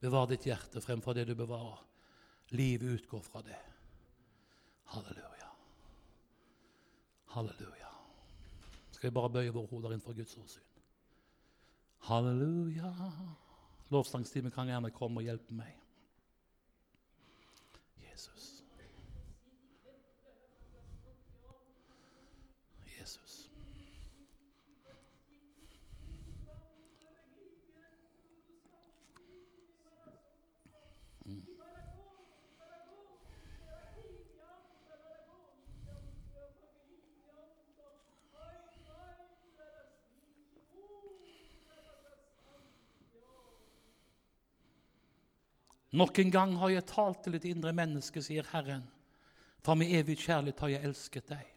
Bevar 0.00 0.28
ditt 0.30 0.44
hjerte 0.46 0.82
fremfor 0.84 1.16
det 1.16 1.24
du 1.30 1.34
bevarer. 1.34 1.80
Livet 2.54 3.00
utgår 3.00 3.24
fra 3.24 3.42
det. 3.42 3.56
Halleluja. 4.92 5.48
Halleluja. 7.34 7.90
Skal 8.92 9.10
vi 9.10 9.14
bare 9.14 9.32
bøye 9.32 9.52
våre 9.52 9.66
hoder 9.72 9.96
innenfor 9.96 10.14
Guds 10.14 10.36
åsyn? 10.36 10.62
Halleluja. 12.06 12.92
Lovsangstimen 13.90 14.52
kan 14.54 14.68
gjerne 14.70 14.92
komme 14.94 15.20
og 15.20 15.26
hjelpe 15.26 15.56
meg. 15.56 15.74
Jesus. 18.12 18.55
Nok 45.96 46.18
en 46.20 46.30
gang 46.30 46.54
har 46.60 46.74
jeg 46.74 46.88
talt 46.90 47.22
til 47.24 47.38
et 47.38 47.46
indre 47.48 47.72
menneske, 47.72 48.20
sier 48.20 48.44
Herren. 48.52 48.84
For 49.64 49.78
med 49.78 49.94
evig 49.96 50.18
kjærlighet 50.26 50.60
har 50.60 50.72
jeg 50.74 50.88
elsket 50.90 51.30
deg. 51.32 51.52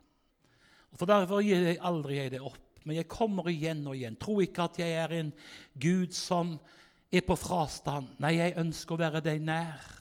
Og 0.93 1.01
For 1.01 1.09
derfor 1.09 1.43
gir 1.43 1.67
jeg 1.67 1.81
aldri 1.85 2.21
jeg 2.21 2.33
det 2.37 2.41
opp. 2.41 2.65
Men 2.87 2.95
jeg 3.01 3.09
kommer 3.11 3.49
igjen 3.51 3.83
og 3.85 3.97
igjen. 3.97 4.15
Tro 4.15 4.39
ikke 4.41 4.69
at 4.69 4.79
jeg 4.79 4.95
er 4.95 5.13
en 5.17 5.33
Gud 5.75 6.15
som 6.15 6.55
er 7.11 7.25
på 7.27 7.35
frastand. 7.37 8.07
Nei, 8.23 8.37
jeg 8.37 8.55
ønsker 8.61 8.95
å 8.95 9.01
være 9.03 9.21
deg 9.25 9.43
nær. 9.43 9.98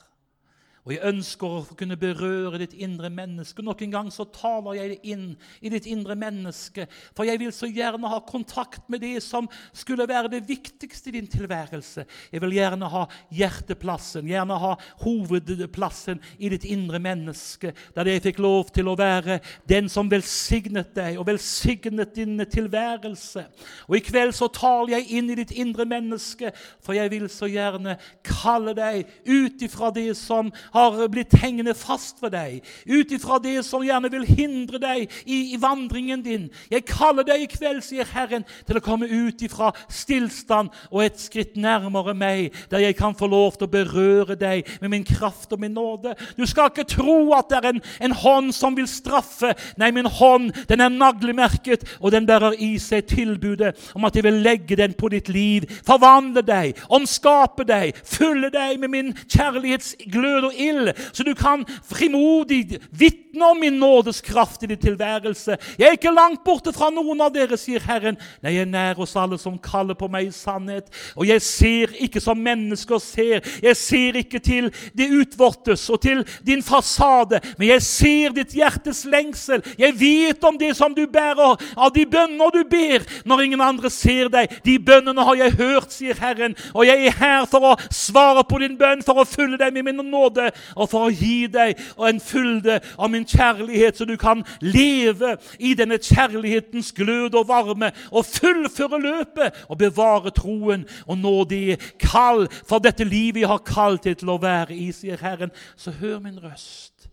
Og 0.89 0.95
jeg 0.95 1.05
ønsker 1.05 1.53
å 1.53 1.77
kunne 1.77 1.99
berøre 2.01 2.63
ditt 2.63 2.73
indre 2.81 3.11
menneske. 3.13 3.61
Nok 3.61 3.83
en 3.85 3.91
gang 3.93 4.07
så 4.09 4.25
taler 4.33 4.79
jeg 4.79 4.95
inn 5.13 5.25
i 5.61 5.69
ditt 5.69 5.85
indre 5.85 6.15
menneske. 6.17 6.87
For 7.13 7.29
jeg 7.29 7.43
vil 7.43 7.51
så 7.53 7.69
gjerne 7.69 8.09
ha 8.09 8.23
kontakt 8.25 8.87
med 8.89 9.03
det 9.05 9.19
som 9.21 9.45
skulle 9.77 10.07
være 10.09 10.31
det 10.33 10.41
viktigste 10.49 11.11
i 11.11 11.19
din 11.19 11.29
tilværelse. 11.29 12.07
Jeg 12.33 12.41
vil 12.41 12.57
gjerne 12.57 12.89
ha 12.89 13.03
hjerteplassen, 13.37 14.31
gjerne 14.33 14.57
ha 14.63 14.71
hovedplassen 15.03 16.23
i 16.41 16.49
ditt 16.55 16.65
indre 16.65 17.03
menneske. 17.05 17.75
Der 17.93 18.09
jeg 18.09 18.25
fikk 18.31 18.41
lov 18.41 18.73
til 18.73 18.89
å 18.89 18.97
være 18.97 19.43
den 19.69 19.93
som 19.93 20.09
velsignet 20.09 20.95
deg 20.97 21.21
og 21.21 21.29
velsignet 21.29 22.17
din 22.17 22.41
tilværelse. 22.49 23.45
Og 23.91 23.99
i 24.01 24.05
kveld 24.09 24.33
så 24.41 24.49
taler 24.57 24.97
jeg 24.97 25.21
inn 25.21 25.29
i 25.35 25.39
ditt 25.43 25.53
indre 25.53 25.85
menneske, 25.85 26.55
for 26.81 26.97
jeg 26.97 27.13
vil 27.13 27.29
så 27.29 27.53
gjerne 27.53 27.99
kalle 28.25 28.73
deg 28.81 29.05
ut 29.29 29.69
ifra 29.69 29.93
det 29.93 30.17
som 30.17 30.49
har 30.79 31.11
blitt 31.13 31.35
hengende 31.43 31.75
fast 31.77 32.23
ved 32.23 32.33
deg, 32.35 32.65
ut 32.87 33.13
ifra 33.15 33.39
det 33.43 33.57
som 33.67 33.85
gjerne 33.85 34.11
vil 34.13 34.27
hindre 34.27 34.81
deg 34.83 35.07
i, 35.25 35.55
i, 35.55 35.59
vandringen 35.61 36.23
din. 36.25 36.47
Jeg 36.71 36.87
kaller 36.89 37.27
deg 37.27 37.45
i 37.45 37.51
kveld, 37.51 37.83
sier 37.85 38.09
Herren, 38.13 38.47
til 38.67 38.79
å 38.79 38.85
komme 38.85 39.09
ut 39.09 39.43
ifra 39.45 39.73
stillstand 39.93 40.73
og 40.91 41.03
et 41.05 41.21
skritt 41.21 41.57
nærmere 41.59 42.15
meg, 42.17 42.55
der 42.71 42.85
jeg 42.87 42.97
kan 42.99 43.17
få 43.19 43.29
lov 43.31 43.59
til 43.59 43.69
å 43.69 43.73
berøre 43.73 44.39
deg 44.39 44.69
med 44.83 44.93
min 44.93 45.07
kraft 45.07 45.53
og 45.55 45.63
min 45.63 45.75
nåde. 45.77 46.15
Du 46.39 46.45
skal 46.49 46.71
ikke 46.71 46.87
tro 46.89 47.19
at 47.37 47.51
det 47.51 47.61
er 47.61 47.71
en, 47.73 47.83
en 48.09 48.17
hånd 48.23 48.53
som 48.57 48.77
vil 48.77 48.89
straffe. 48.91 49.55
Nei, 49.81 49.91
min 49.95 50.09
hånd 50.09 50.53
den 50.71 50.85
er 50.85 50.93
naglemerket, 50.95 51.87
og 52.01 52.13
den 52.15 52.27
bærer 52.29 52.57
i 52.63 52.75
seg 52.83 53.09
tilbudet 53.11 53.75
om 53.97 54.07
at 54.09 54.17
jeg 54.17 54.27
vil 54.27 54.41
legge 54.45 54.79
den 54.79 54.95
på 54.99 55.11
ditt 55.13 55.31
liv, 55.33 55.67
forvandle 55.87 56.45
deg, 56.47 56.79
omskape 56.95 57.67
deg, 57.69 57.97
fylle 58.07 58.51
deg 58.55 58.79
med 58.81 58.93
min 58.93 59.13
kjærlighetsglød 59.27 60.51
og 60.51 60.57
ild 60.59 60.68
vil, 60.69 60.93
så 61.13 61.25
du 61.25 61.35
kan 61.35 61.65
frimodig 61.89 62.79
vitne 62.91 63.51
om 63.51 63.61
min 63.61 63.79
nådes 63.79 64.21
kraft 64.21 64.63
i 64.63 64.67
din 64.67 64.81
tilværelse. 64.81 65.57
Jeg 65.79 65.89
er 65.89 65.97
ikke 65.97 66.15
langt 66.15 66.45
borte 66.45 66.73
fra 66.75 66.91
noen 66.95 67.21
av 67.25 67.33
dere, 67.35 67.59
sier 67.61 67.83
Herren. 67.85 68.19
Nei, 68.43 68.55
jeg 68.57 68.67
er 68.67 68.73
nær 68.73 68.99
hos 68.99 69.15
alle 69.19 69.39
som 69.41 69.59
kaller 69.63 69.97
på 69.99 70.09
meg 70.11 70.29
i 70.29 70.35
sannhet. 70.35 70.89
Og 71.17 71.29
jeg 71.29 71.43
ser 71.45 71.95
ikke 72.05 72.23
som 72.23 72.41
mennesker 72.43 73.01
ser. 73.03 73.45
Jeg 73.63 73.77
ser 73.79 74.19
ikke 74.23 74.41
til 74.43 74.71
det 74.97 75.11
utvortes 75.15 75.87
og 75.93 76.03
til 76.05 76.25
din 76.47 76.63
fasade, 76.65 77.41
men 77.59 77.71
jeg 77.73 77.85
ser 77.87 78.37
ditt 78.37 78.57
hjertes 78.57 79.05
lengsel. 79.09 79.65
Jeg 79.79 79.97
vet 79.99 80.45
om 80.45 80.59
det 80.59 80.75
som 80.79 80.95
du 80.95 81.05
bærer, 81.11 81.59
av 81.77 81.93
de 81.95 82.05
bønner 82.09 82.53
du 82.55 82.63
ber 82.69 83.07
når 83.29 83.45
ingen 83.45 83.63
andre 83.65 83.91
ser 83.93 84.31
deg. 84.33 84.53
De 84.65 84.79
bønnene 84.83 85.25
har 85.25 85.39
jeg 85.39 85.57
hørt, 85.61 85.93
sier 85.95 86.19
Herren, 86.19 86.57
og 86.75 86.87
jeg 86.89 87.09
er 87.09 87.19
her 87.19 87.47
for 87.51 87.73
å 87.73 87.77
svare 87.95 88.45
på 88.49 88.61
din 88.63 88.77
bønn, 88.79 89.05
for 89.07 89.21
å 89.21 89.27
fylle 89.29 89.59
deg 89.61 89.75
med 89.75 89.89
min 89.89 90.03
nåde, 90.09 90.51
og 90.77 90.91
for 90.91 91.09
å 91.09 91.15
gi 91.15 91.47
deg 91.53 91.79
en 92.09 92.21
fylde 92.23 92.79
av 92.97 93.13
min 93.13 93.27
kjærlighet, 93.29 93.99
så 93.99 94.07
du 94.09 94.17
kan 94.21 94.45
leve 94.65 95.37
i 95.59 95.75
denne 95.79 96.01
kjærlighetens 96.03 96.93
glød 96.97 97.39
og 97.39 97.49
varme, 97.49 97.93
og 98.11 98.27
fullføre 98.27 99.01
løpet 99.03 99.65
og 99.69 99.81
bevare 99.81 100.33
troen 100.37 100.87
og 101.07 101.19
nå 101.19 101.35
det 101.51 101.79
kall 102.03 102.47
for 102.67 102.83
dette 102.83 103.07
livet 103.07 103.45
jeg 103.45 103.53
har 103.53 103.67
kalt 103.67 104.07
deg 104.07 104.21
til 104.21 104.33
å 104.33 104.41
være 104.43 104.77
i, 104.77 104.91
sier 104.95 105.21
Herren. 105.23 105.53
Så 105.77 105.95
hør 106.01 106.19
min 106.23 106.39
røst. 106.43 107.09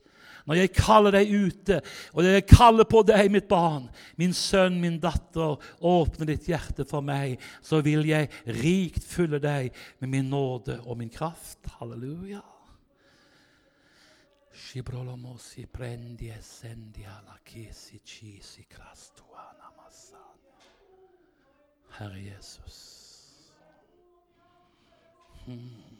Når 0.45 0.59
jeg 0.59 0.73
kaller 0.77 1.15
deg 1.15 1.31
ute, 1.33 1.79
og 2.13 2.25
jeg 2.25 2.45
kaller 2.45 2.85
på 2.89 3.01
deg, 3.07 3.31
mitt 3.33 3.47
barn, 3.49 3.87
min 4.21 4.33
sønn, 4.37 4.77
min 4.81 4.99
datter, 5.01 5.57
åpne 5.81 6.29
ditt 6.29 6.45
hjerte 6.51 6.85
for 6.85 7.05
meg, 7.05 7.39
så 7.65 7.81
vil 7.85 8.05
jeg 8.05 8.29
rikt 8.61 9.05
fylle 9.09 9.41
deg 9.41 9.73
med 10.03 10.13
min 10.13 10.29
nåde 10.29 10.83
og 10.85 10.99
min 11.01 11.09
kraft. 11.09 11.63
Halleluja. 11.79 12.43
Herre 21.95 22.19
Jesus. 22.19 22.75
Hmm. 25.45 25.95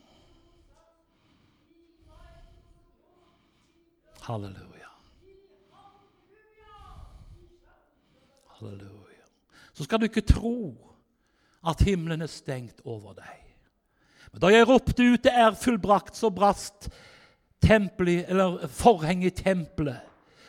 Halleluja. 4.22 4.92
Halleluja. 8.48 9.26
Så 9.74 9.84
skal 9.84 10.00
du 10.00 10.10
ikke 10.10 10.22
tro 10.22 10.76
at 11.64 11.80
himmelen 11.80 12.22
er 12.22 12.28
stengt 12.28 12.82
over 12.84 13.14
deg. 13.14 13.42
Men 14.34 14.42
da 14.42 14.52
jeg 14.52 14.68
ropte 14.68 15.04
ut 15.14 15.24
'det 15.24 15.32
er 15.32 15.56
fullbrakt', 15.56 16.18
så 16.18 16.30
brast 16.30 16.90
tempelet, 17.68 18.26
eller 18.30 18.68
forhenget 18.68 19.40
i 19.40 19.44
tempelet. 19.44 19.98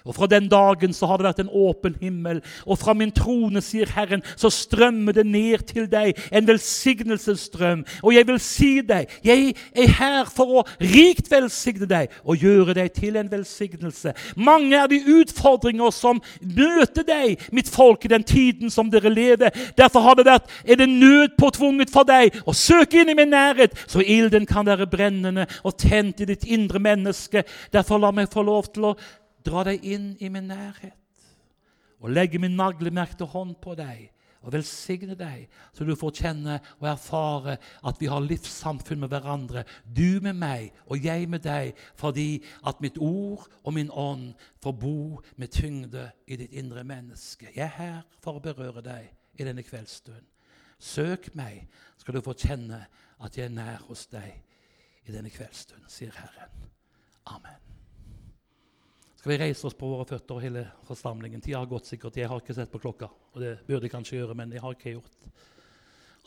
Og 0.07 0.15
Fra 0.15 0.27
den 0.31 0.49
dagen 0.49 0.95
så 0.95 1.07
har 1.11 1.19
det 1.19 1.27
vært 1.27 1.43
en 1.43 1.51
åpen 1.53 1.97
himmel, 2.01 2.41
og 2.67 2.79
fra 2.79 2.95
min 2.95 3.13
trone, 3.15 3.61
sier 3.65 3.91
Herren, 3.91 4.23
så 4.39 4.51
strømmer 4.53 5.17
det 5.17 5.27
ned 5.27 5.67
til 5.67 5.89
deg 5.91 6.17
en 6.31 6.47
velsignelsesstrøm. 6.47 7.85
Og 8.03 8.15
jeg 8.15 8.27
vil 8.29 8.39
si 8.43 8.71
deg, 8.87 9.11
jeg 9.27 9.55
er 9.75 9.95
her 9.99 10.31
for 10.31 10.61
å 10.61 10.65
rikt 10.81 11.31
velsigne 11.33 11.89
deg 11.91 12.15
og 12.23 12.43
gjøre 12.43 12.77
deg 12.79 12.93
til 12.95 13.19
en 13.19 13.31
velsignelse. 13.31 14.15
Mange 14.37 14.79
er 14.79 14.91
de 14.91 15.03
utfordringer 15.19 15.91
som 15.95 16.23
møter 16.41 17.07
deg, 17.07 17.43
mitt 17.53 17.71
folk, 17.73 18.05
i 18.07 18.13
den 18.13 18.27
tiden 18.27 18.71
som 18.71 18.91
dere 18.93 19.11
lever. 19.11 19.55
Derfor 19.79 20.07
har 20.07 20.19
det 20.19 20.29
vært, 20.29 20.51
er 20.65 20.79
det 20.81 20.89
nødpåtvunget 20.93 21.93
for 21.93 22.07
deg 22.09 22.37
å 22.47 22.55
søke 22.55 23.03
inn 23.03 23.11
i 23.11 23.19
min 23.19 23.35
nærhet, 23.35 23.75
så 23.91 24.05
ilden 24.05 24.47
kan 24.47 24.67
være 24.67 24.89
brennende 24.91 25.49
og 25.65 25.77
tent 25.81 26.23
i 26.23 26.31
ditt 26.31 26.47
indre 26.47 26.81
menneske. 26.83 27.45
Derfor 27.75 28.03
la 28.03 28.13
meg 28.15 28.31
få 28.33 28.45
lov 28.47 28.71
til 28.73 28.93
å 28.93 28.97
dra 29.47 29.65
deg 29.71 29.85
inn 29.87 30.13
i 30.21 30.31
min 30.33 30.51
nærhet 30.51 31.03
og 32.03 32.13
legge 32.13 32.39
min 32.39 32.57
naglemerkte 32.59 33.25
hånd 33.33 33.57
på 33.63 33.75
deg 33.79 34.11
og 34.47 34.53
velsigne 34.55 35.17
deg, 35.19 35.49
så 35.75 35.85
du 35.85 35.97
får 35.99 36.13
kjenne 36.21 36.59
og 36.79 36.87
erfare 36.87 37.57
at 37.89 37.99
vi 37.99 38.07
har 38.11 38.23
livssamfunn 38.23 39.01
med 39.03 39.11
hverandre, 39.11 39.65
du 39.83 40.21
med 40.23 40.39
meg 40.39 40.77
og 40.87 41.03
jeg 41.03 41.27
med 41.31 41.43
deg, 41.47 41.75
fordi 41.99 42.45
at 42.67 42.81
mitt 42.85 43.01
ord 43.03 43.49
og 43.65 43.75
min 43.75 43.91
ånd 43.91 44.37
får 44.63 44.79
bo 44.79 44.99
med 45.37 45.51
tyngde 45.57 46.07
i 46.31 46.39
ditt 46.39 46.55
indre 46.55 46.87
menneske. 46.87 47.51
Jeg 47.57 47.67
er 47.67 47.77
her 47.81 48.01
for 48.23 48.39
å 48.39 48.45
berøre 48.45 48.85
deg 48.87 49.11
i 49.41 49.49
denne 49.49 49.67
kveldsstund. 49.67 50.23
Søk 50.79 51.33
meg, 51.35 51.65
skal 51.99 52.15
du 52.15 52.23
få 52.23 52.37
kjenne 52.39 52.85
at 53.25 53.39
jeg 53.39 53.49
er 53.49 53.57
nær 53.57 53.87
hos 53.89 54.07
deg 54.13 54.31
i 55.07 55.15
denne 55.15 55.33
kveldsstund, 55.33 55.89
sier 55.91 56.15
Herren. 56.15 56.69
Amen. 57.27 57.66
Skal 59.27 59.39
vi 59.39 59.45
reise 59.45 59.67
oss 59.67 59.75
på 59.75 59.89
våre 59.91 60.05
føtter, 60.07 60.37
hele 60.39 60.61
forsamlingen? 60.87 61.41
Tida 61.43 61.59
har 61.59 61.67
gått 61.67 61.89
sikkert. 61.91 62.15
Jeg 62.15 62.29
har 62.31 62.39
ikke 62.39 62.55
sett 62.55 62.71
på 62.71 62.79
klokka. 62.79 63.09
Og 63.35 63.41
det 63.43 63.49
burde 63.67 63.89
jeg 63.89 63.91
kanskje 63.91 64.21
gjøre, 64.21 64.37
men 64.39 64.53
jeg 64.55 64.63
har 64.63 64.77
ikke 64.77 64.93
gjort. 64.93 65.27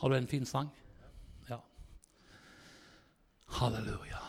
Har 0.02 0.12
du 0.12 0.16
en 0.18 0.28
fin 0.28 0.44
sang? 0.44 0.68
Ja. 1.48 1.56
Halleluja. 3.56 4.20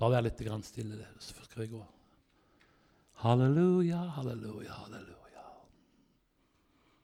Bare 0.00 0.16
vær 0.16 0.26
litt 0.26 0.42
stille, 0.66 0.98
så 1.22 1.46
skal 1.46 1.62
vi 1.62 1.70
gå. 1.76 1.86
Halleluja, 3.22 4.02
halleluja, 4.18 4.82
halleluja. 4.82 5.19